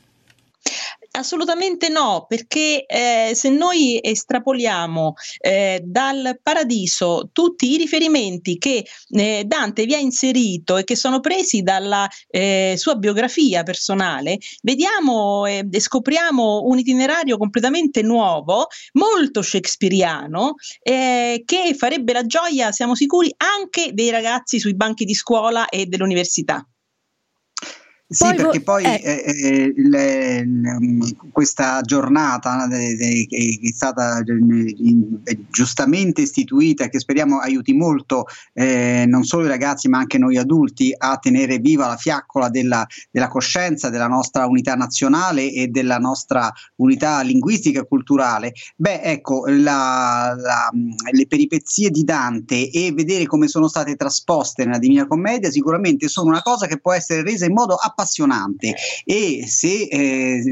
Assolutamente 1.17 1.89
no, 1.89 2.27
perché 2.29 2.85
eh, 2.85 3.33
se 3.35 3.49
noi 3.49 3.99
estrapoliamo 4.03 5.15
eh, 5.39 5.81
dal 5.83 6.39
paradiso 6.43 7.31
tutti 7.33 7.73
i 7.73 7.79
riferimenti 7.79 8.59
che 8.59 8.87
eh, 9.09 9.45
Dante 9.47 9.87
vi 9.87 9.95
ha 9.95 9.99
inserito 9.99 10.77
e 10.77 10.85
che 10.85 10.95
sono 10.95 11.21
presi 11.21 11.63
dalla 11.63 12.07
eh, 12.29 12.75
sua 12.77 12.97
biografia 12.97 13.63
personale, 13.63 14.39
vediamo 14.63 15.47
e 15.47 15.67
scopriamo 15.73 16.65
un 16.65 16.79
itinerario 16.79 17.39
completamente 17.39 18.03
nuovo, 18.03 18.67
molto 18.93 19.41
shakespeariano, 19.41 20.57
eh, 20.83 21.43
che 21.47 21.75
farebbe 21.75 22.13
la 22.13 22.27
gioia, 22.27 22.73
siamo 22.73 22.95
sicuri, 22.95 23.33
anche 23.39 23.95
dei 23.95 24.11
ragazzi 24.11 24.59
sui 24.59 24.75
banchi 24.77 25.07
di 25.07 25.15
scuola 25.15 25.67
e 25.71 25.87
dell'università. 25.87 26.63
Sì, 28.09 28.23
poi 28.23 28.37
perché 28.37 28.61
poi 28.61 28.85
eh. 28.85 29.01
Eh, 29.03 29.73
le, 29.77 30.45
le, 30.45 31.17
questa 31.33 31.81
giornata 31.81 32.69
che 32.69 33.27
è 33.29 33.73
stata 33.73 34.23
giustamente 35.51 36.21
istituita 36.21 36.85
e 36.85 36.89
che 36.89 37.01
speriamo 37.01 37.41
aiuti 37.41 37.73
molto 37.73 38.27
eh, 38.53 39.07
non 39.09 39.25
solo 39.25 39.47
i 39.47 39.49
ragazzi 39.49 39.89
ma 39.89 39.99
anche 39.99 40.19
noi 40.19 40.37
adulti 40.37 40.95
a 40.97 41.17
tenere 41.17 41.59
viva 41.59 41.89
la 41.89 41.97
fiaccola 41.97 42.49
della, 42.49 42.87
della 43.11 43.27
coscienza, 43.27 43.91
della 43.91 44.07
nostra 44.07 44.47
unità 44.47 44.77
nazionale 44.77 45.51
e 45.51 45.67
della 45.67 45.99
nostra 45.99 46.53
unità 46.77 47.23
linguistica 47.23 47.81
e 47.81 47.89
culturale, 47.89 48.53
beh 48.77 49.01
ecco 49.03 49.47
la, 49.49 50.33
la, 50.39 50.71
le 51.11 51.27
peripezie 51.27 51.91
di 51.91 52.05
Dante 52.05 52.71
e 52.71 52.93
vedere 52.95 53.27
come 53.27 53.49
sono 53.49 53.67
state 53.67 53.97
trasposte 53.97 54.65
nella 54.65 54.79
Divina 54.79 55.09
Commedia 55.09 55.51
sicuramente 55.51 56.07
sono 56.07 56.29
una 56.29 56.43
cosa 56.43 56.69
che 56.69 56.79
può 56.79 56.93
essere 56.93 57.23
resa 57.23 57.47
in 57.47 57.53
modo 57.53 57.75
appassionante 57.75 57.95
appassionante 57.97 58.75
e 59.05 59.45
se 59.47 59.89
eh, 59.91 60.43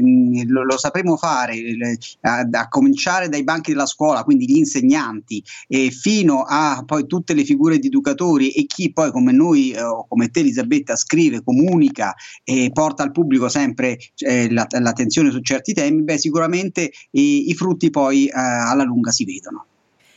lo, 0.47 0.63
lo, 0.63 0.77
sapremo 0.77 1.15
fare 1.15 1.55
eh, 1.55 1.97
a, 2.21 2.47
a, 2.51 2.67
cominciare 2.67 3.29
dai 3.29 3.43
banchi 3.43 3.71
della 3.71 3.85
scuola, 3.85 4.23
quindi 4.23 4.45
gli 4.45 4.57
insegnanti, 4.57 5.43
e 5.67 5.91
fino 5.91 6.43
a 6.47 6.83
poi 6.85 7.05
tutte 7.05 7.35
le 7.35 7.45
figure 7.45 7.77
di 7.77 7.87
educatori 7.87 8.51
e 8.51 8.65
chi 8.65 8.91
poi 8.91 9.11
come 9.11 9.31
noi 9.31 9.71
eh, 9.71 9.83
o 9.83 10.07
come 10.07 10.29
te 10.29 10.39
Elisabetta 10.39 10.95
scrive, 10.95 11.43
comunica 11.43 12.15
e 12.43 12.71
porta 12.73 13.03
al 13.03 13.11
pubblico 13.11 13.47
sempre 13.47 13.99
eh, 14.17 14.51
la, 14.51 14.65
l'attenzione 14.79 15.29
su 15.29 15.39
certi 15.41 15.73
temi, 15.73 16.01
beh 16.01 16.17
sicuramente 16.17 16.91
i, 17.11 17.53
frutti 17.55 17.89
poi 17.89 18.25
eh, 18.25 18.31
alla 18.33 18.83
lunga 18.83 19.11
si 19.11 19.23
vedono. 19.23 19.65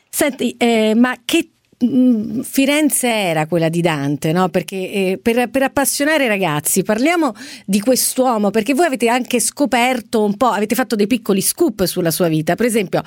Senti, 0.08 0.54
eh, 0.56 0.94
ma 0.96 1.16
che 1.24 1.50
Firenze 1.80 3.06
era 3.06 3.46
quella 3.46 3.68
di 3.68 3.80
Dante, 3.80 4.32
no? 4.32 4.48
Perché 4.48 4.76
eh, 4.76 5.20
per, 5.22 5.48
per, 5.48 5.62
appassionare 5.62 6.24
i 6.24 6.28
ragazzi 6.28 6.82
parliamo 6.82 7.32
di 7.64 7.78
quest'uomo, 7.78 8.50
perché 8.50 8.74
voi 8.74 8.86
avete 8.86 9.08
anche 9.08 9.38
scoperto 9.38 10.24
un 10.24 10.36
po', 10.36 10.48
avete 10.48 10.74
fatto 10.74 10.96
dei 10.96 11.06
piccoli 11.06 11.40
scoop 11.40 11.84
sulla 11.84 12.10
sua 12.10 12.26
vita. 12.26 12.56
Per 12.56 12.66
esempio, 12.66 13.00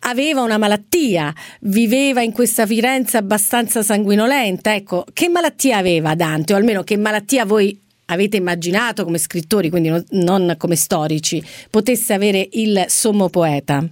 aveva 0.00 0.42
una 0.42 0.56
malattia, 0.56 1.34
viveva 1.62 2.22
in 2.22 2.30
questa 2.30 2.64
Firenze 2.64 3.16
abbastanza 3.16 3.82
sanguinolenta. 3.82 4.72
Ecco, 4.72 5.04
che 5.12 5.28
malattia 5.28 5.78
aveva 5.78 6.14
Dante, 6.14 6.52
o 6.52 6.56
almeno 6.56 6.84
che 6.84 6.96
malattia 6.96 7.44
voi 7.44 7.76
avete 8.06 8.36
immaginato 8.36 9.02
come 9.02 9.18
scrittori, 9.18 9.68
quindi 9.68 9.92
non 10.10 10.54
come 10.58 10.76
storici, 10.76 11.42
potesse 11.70 12.12
avere 12.12 12.48
il 12.52 12.84
sommo 12.86 13.28
poeta? 13.28 13.84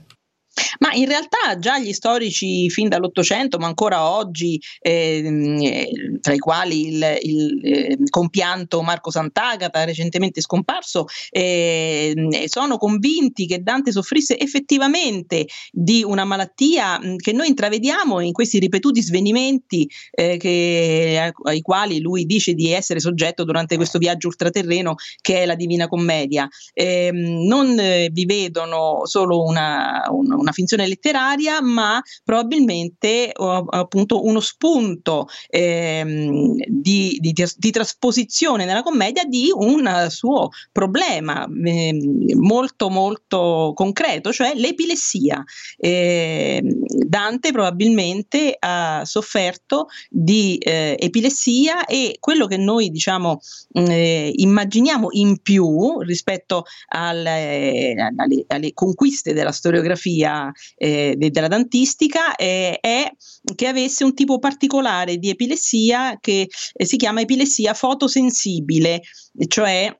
Ma 0.78 0.92
in 0.92 1.06
realtà 1.06 1.58
già 1.58 1.78
gli 1.78 1.92
storici 1.92 2.68
fin 2.70 2.88
dall'Ottocento, 2.88 3.58
ma 3.58 3.66
ancora 3.66 4.08
oggi, 4.08 4.60
eh, 4.80 5.88
tra 6.20 6.32
i 6.32 6.38
quali 6.38 6.88
il, 6.88 7.18
il 7.22 7.60
eh, 7.62 7.96
compianto 8.08 8.82
Marco 8.82 9.10
Sant'Agata, 9.10 9.84
recentemente 9.84 10.40
scomparso, 10.40 11.06
eh, 11.30 12.14
sono 12.46 12.78
convinti 12.78 13.46
che 13.46 13.62
Dante 13.62 13.92
soffrisse 13.92 14.38
effettivamente 14.38 15.46
di 15.70 16.02
una 16.02 16.24
malattia 16.24 16.98
che 17.16 17.32
noi 17.32 17.48
intravediamo 17.48 18.20
in 18.20 18.32
questi 18.32 18.58
ripetuti 18.58 19.02
svenimenti 19.02 19.88
eh, 20.10 20.36
che, 20.36 21.32
ai 21.44 21.60
quali 21.60 22.00
lui 22.00 22.24
dice 22.24 22.54
di 22.54 22.72
essere 22.72 23.00
soggetto 23.00 23.44
durante 23.44 23.76
questo 23.76 23.98
viaggio 23.98 24.28
ultraterreno 24.28 24.94
che 25.20 25.42
è 25.42 25.46
la 25.46 25.54
Divina 25.54 25.88
Commedia. 25.88 26.48
Ehm, 26.72 27.46
non 27.46 27.78
eh, 27.78 28.08
vi 28.12 28.24
vedono 28.24 29.02
solo 29.04 29.44
una, 29.44 30.02
una, 30.10 30.36
una 30.40 30.52
finzione 30.52 30.86
letteraria, 30.86 31.60
ma 31.60 32.02
probabilmente 32.24 33.32
appunto 33.32 34.24
uno 34.24 34.40
spunto 34.40 35.28
ehm, 35.48 36.54
di, 36.66 37.18
di, 37.20 37.34
di, 37.56 37.70
trasposizione 37.70 38.64
nella 38.64 38.82
commedia 38.82 39.24
di 39.24 39.50
un 39.52 40.06
suo 40.08 40.48
problema 40.72 41.46
eh, 41.64 41.96
molto 42.34 42.88
molto 42.88 43.72
concreto, 43.74 44.32
cioè 44.32 44.54
l'epilessia. 44.54 45.42
Eh, 45.76 46.62
Dante 46.62 47.52
probabilmente 47.52 48.56
ha 48.58 49.02
sofferto 49.04 49.86
di 50.08 50.56
eh, 50.58 50.96
epilessia 50.98 51.84
e 51.84 52.16
quello 52.18 52.46
che 52.46 52.56
noi 52.56 52.90
diciamo 52.90 53.40
eh, 53.72 54.32
immaginiamo 54.34 55.08
in 55.10 55.40
più 55.40 56.00
rispetto 56.00 56.64
alle, 56.88 57.94
alle, 58.16 58.44
alle 58.46 58.72
conquiste 58.72 59.32
della 59.32 59.52
storiografia 59.52 60.29
eh, 60.76 61.14
della 61.16 61.48
dantistica 61.48 62.34
eh, 62.36 62.78
è 62.80 63.10
che 63.54 63.66
avesse 63.66 64.04
un 64.04 64.14
tipo 64.14 64.38
particolare 64.38 65.16
di 65.16 65.30
epilessia 65.30 66.18
che 66.20 66.48
eh, 66.72 66.84
si 66.84 66.96
chiama 66.96 67.20
epilessia 67.20 67.74
fotosensibile, 67.74 69.00
cioè 69.46 69.94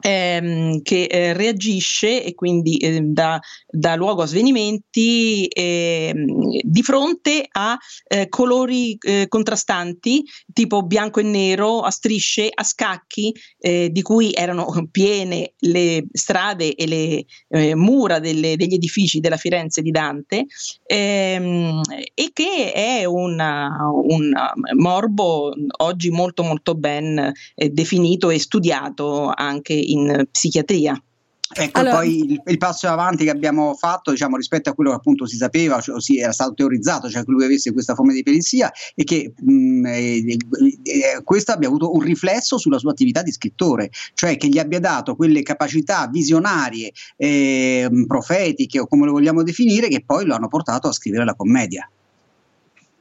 ehm, 0.00 0.82
che 0.82 1.04
eh, 1.04 1.32
reagisce 1.32 2.24
e 2.24 2.34
quindi 2.34 2.76
eh, 2.76 3.00
dà, 3.02 3.40
dà, 3.66 3.94
luogo 3.96 4.22
a 4.22 4.26
svenimenti 4.26 5.46
eh, 5.46 6.12
di 6.62 6.82
fronte 6.82 7.46
a 7.50 7.76
eh, 8.06 8.28
colori 8.28 8.96
eh, 9.00 9.26
contrastanti 9.28 10.24
tipo 10.52 10.82
bianco 10.82 11.20
e 11.20 11.24
nero, 11.24 11.80
a 11.80 11.90
strisce, 11.90 12.50
a 12.52 12.62
scacchi, 12.62 13.34
eh, 13.58 13.88
di 13.90 14.02
cui 14.02 14.32
erano 14.32 14.66
piene 14.90 15.54
le 15.58 16.06
strade 16.12 16.74
e 16.74 16.86
le 16.86 17.74
mura 17.74 18.18
delle, 18.18 18.56
degli 18.56 18.74
edifici 18.74 19.20
della 19.20 19.36
Firenze 19.36 19.82
di 19.82 19.90
Dante 19.90 20.46
ehm, 20.86 21.80
e 22.14 22.30
che 22.32 22.72
è 22.72 23.04
una, 23.04 23.76
un 24.02 24.32
morbo 24.76 25.52
oggi 25.78 26.10
molto 26.10 26.42
molto 26.42 26.74
ben 26.74 27.32
definito 27.54 28.30
e 28.30 28.38
studiato 28.38 29.32
anche 29.34 29.72
in 29.92 30.26
psichiatria. 30.30 31.00
Ecco, 31.50 31.80
allora, 31.80 31.96
poi 31.96 32.18
il, 32.18 32.42
il, 32.44 32.58
passo 32.58 32.88
avanti 32.88 33.24
che 33.24 33.30
abbiamo 33.30 33.74
fatto 33.74 34.10
diciamo, 34.10 34.36
rispetto 34.36 34.68
a 34.68 34.74
quello 34.74 34.90
che 34.90 34.96
appunto 34.96 35.24
si 35.24 35.36
sapeva, 35.36 35.80
cioè, 35.80 35.98
si 35.98 36.18
era 36.18 36.30
stato 36.30 36.52
teorizzato, 36.52 37.08
cioè 37.08 37.24
che 37.24 37.30
lui 37.30 37.44
avesse 37.44 37.72
questa 37.72 37.94
forma 37.94 38.12
di 38.12 38.18
epilessia 38.18 38.70
e 38.94 39.02
che 39.04 39.32
mh, 39.34 39.86
eh, 39.86 40.36
eh, 40.82 41.22
questo 41.24 41.52
abbia 41.52 41.68
avuto 41.68 41.90
un 41.94 42.00
riflesso 42.00 42.58
sulla 42.58 42.78
sua 42.78 42.90
attività 42.90 43.22
di 43.22 43.32
scrittore, 43.32 43.88
cioè 44.12 44.36
che 44.36 44.48
gli 44.48 44.58
abbia 44.58 44.78
dato 44.78 45.16
quelle 45.16 45.42
capacità 45.42 46.06
visionarie, 46.12 46.92
eh, 47.16 47.88
profetiche 48.06 48.80
o 48.80 48.86
come 48.86 49.06
lo 49.06 49.12
vogliamo 49.12 49.42
definire, 49.42 49.88
che 49.88 50.02
poi 50.04 50.26
lo 50.26 50.34
hanno 50.34 50.48
portato 50.48 50.88
a 50.88 50.92
scrivere 50.92 51.24
la 51.24 51.34
commedia. 51.34 51.90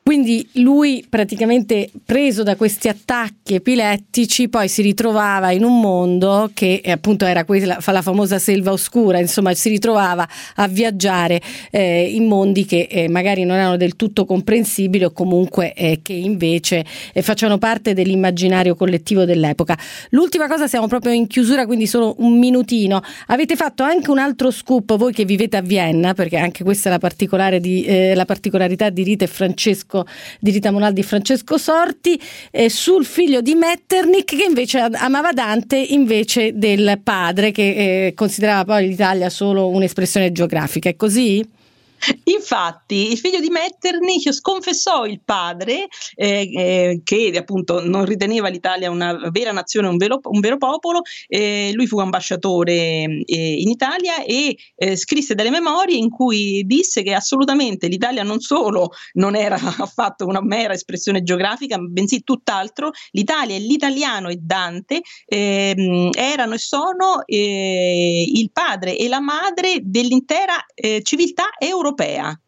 Quindi 0.07 0.47
lui 0.53 1.05
praticamente 1.09 1.89
preso 2.05 2.41
da 2.41 2.55
questi 2.55 2.87
attacchi 2.87 3.55
epilettici 3.55 4.47
poi 4.47 4.69
si 4.69 4.81
ritrovava 4.81 5.51
in 5.51 5.65
un 5.65 5.81
mondo 5.81 6.49
che 6.53 6.79
eh, 6.81 6.91
appunto 6.91 7.25
era 7.25 7.43
quella, 7.43 7.77
la 7.85 8.01
famosa 8.01 8.39
selva 8.39 8.71
oscura, 8.71 9.19
insomma 9.19 9.53
si 9.53 9.67
ritrovava 9.67 10.25
a 10.55 10.67
viaggiare 10.69 11.41
eh, 11.71 12.09
in 12.09 12.23
mondi 12.23 12.63
che 12.63 12.87
eh, 12.89 13.09
magari 13.09 13.43
non 13.43 13.57
erano 13.57 13.75
del 13.75 13.97
tutto 13.97 14.23
comprensibili 14.23 15.03
o 15.03 15.11
comunque 15.11 15.73
eh, 15.73 15.99
che 16.01 16.13
invece 16.13 16.85
eh, 17.11 17.21
facevano 17.21 17.57
parte 17.57 17.93
dell'immaginario 17.93 18.75
collettivo 18.75 19.25
dell'epoca. 19.25 19.77
L'ultima 20.11 20.47
cosa, 20.47 20.67
siamo 20.67 20.87
proprio 20.87 21.11
in 21.11 21.27
chiusura, 21.27 21.65
quindi 21.65 21.85
solo 21.85 22.15
un 22.19 22.39
minutino. 22.39 23.01
Avete 23.25 23.57
fatto 23.57 23.83
anche 23.83 24.09
un 24.09 24.19
altro 24.19 24.51
scoop, 24.51 24.95
voi 24.95 25.11
che 25.11 25.25
vivete 25.25 25.57
a 25.57 25.61
Vienna, 25.61 26.13
perché 26.13 26.37
anche 26.37 26.63
questa 26.63 26.89
è 26.89 26.97
la, 26.97 27.59
di, 27.59 27.83
eh, 27.83 28.15
la 28.15 28.23
particolarità 28.23 28.89
di 28.89 29.03
Rita 29.03 29.25
e 29.25 29.27
Francesco, 29.27 29.95
di 30.39 30.51
Rita 30.51 30.71
Monaldi 30.71 31.01
e 31.01 31.03
Francesco 31.03 31.57
Sorti, 31.57 32.19
eh, 32.51 32.69
sul 32.69 33.05
figlio 33.05 33.41
di 33.41 33.55
Metternich 33.55 34.25
che 34.25 34.45
invece 34.47 34.79
amava 34.79 35.31
Dante 35.31 35.77
invece 35.77 36.57
del 36.57 36.99
padre 37.03 37.51
che 37.51 38.07
eh, 38.07 38.13
considerava 38.13 38.65
poi 38.73 38.87
l'Italia 38.87 39.29
solo 39.29 39.69
un'espressione 39.69 40.31
geografica. 40.31 40.89
È 40.89 40.95
così? 40.95 41.56
Infatti, 42.25 43.11
il 43.11 43.17
figlio 43.17 43.39
di 43.39 43.49
Metternich 43.49 44.31
sconfessò 44.31 45.05
il 45.05 45.21
padre, 45.23 45.87
eh, 46.15 46.49
eh, 46.53 47.01
che 47.03 47.33
appunto 47.37 47.85
non 47.85 48.05
riteneva 48.05 48.49
l'Italia 48.49 48.89
una 48.89 49.29
vera 49.31 49.51
nazione, 49.51 49.87
un 49.87 49.97
vero, 49.97 50.19
un 50.23 50.39
vero 50.39 50.57
popolo. 50.57 51.01
Eh, 51.27 51.71
lui 51.73 51.87
fu 51.87 51.99
ambasciatore 51.99 52.73
eh, 52.73 53.53
in 53.59 53.69
Italia 53.69 54.23
e 54.23 54.55
eh, 54.75 54.95
scrisse 54.95 55.35
delle 55.35 55.49
memorie 55.49 55.97
in 55.97 56.09
cui 56.09 56.63
disse 56.65 57.01
che 57.03 57.13
assolutamente 57.13 57.87
l'Italia 57.87 58.23
non 58.23 58.39
solo 58.39 58.91
non 59.13 59.35
era 59.35 59.55
affatto 59.79 60.25
una 60.25 60.41
mera 60.41 60.73
espressione 60.73 61.23
geografica, 61.23 61.77
bensì 61.77 62.23
tutt'altro. 62.23 62.91
L'Italia 63.11 63.55
e 63.55 63.59
l'italiano 63.59 64.29
e 64.29 64.37
Dante 64.39 65.01
ehm, 65.25 66.11
erano 66.13 66.53
e 66.53 66.57
sono 66.57 67.25
eh, 67.25 68.25
il 68.33 68.51
padre 68.51 68.97
e 68.97 69.07
la 69.07 69.19
madre 69.19 69.79
dell'intera 69.81 70.55
civiltà 71.01 71.49
europea 71.57 71.87
europea. 71.97 72.39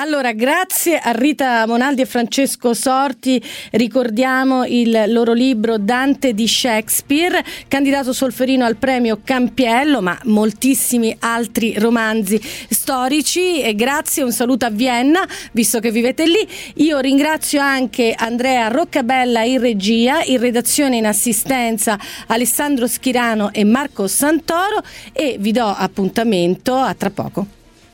Allora, 0.00 0.30
grazie 0.30 0.96
a 1.00 1.10
Rita 1.10 1.66
Monaldi 1.66 2.02
e 2.02 2.06
Francesco 2.06 2.72
Sorti, 2.72 3.42
ricordiamo 3.72 4.64
il 4.64 5.06
loro 5.08 5.32
libro 5.32 5.76
Dante 5.76 6.34
di 6.34 6.46
Shakespeare, 6.46 7.44
candidato 7.66 8.12
Solferino 8.12 8.64
al 8.64 8.76
premio 8.76 9.18
Campiello, 9.24 10.00
ma 10.00 10.16
moltissimi 10.26 11.16
altri 11.18 11.76
romanzi 11.80 12.40
storici 12.70 13.60
e 13.60 13.74
grazie, 13.74 14.22
un 14.22 14.30
saluto 14.30 14.66
a 14.66 14.70
Vienna, 14.70 15.26
visto 15.50 15.80
che 15.80 15.90
vivete 15.90 16.26
lì. 16.26 16.48
Io 16.74 17.00
ringrazio 17.00 17.60
anche 17.60 18.14
Andrea 18.16 18.68
Roccabella 18.68 19.42
in 19.42 19.58
regia, 19.58 20.22
in 20.22 20.38
redazione 20.38 20.98
in 20.98 21.06
assistenza 21.06 21.98
Alessandro 22.28 22.86
Schirano 22.86 23.52
e 23.52 23.64
Marco 23.64 24.06
Santoro 24.06 24.80
e 25.12 25.38
vi 25.40 25.50
do 25.50 25.66
appuntamento 25.66 26.76
a 26.76 26.94
tra 26.94 27.10
poco. 27.10 27.57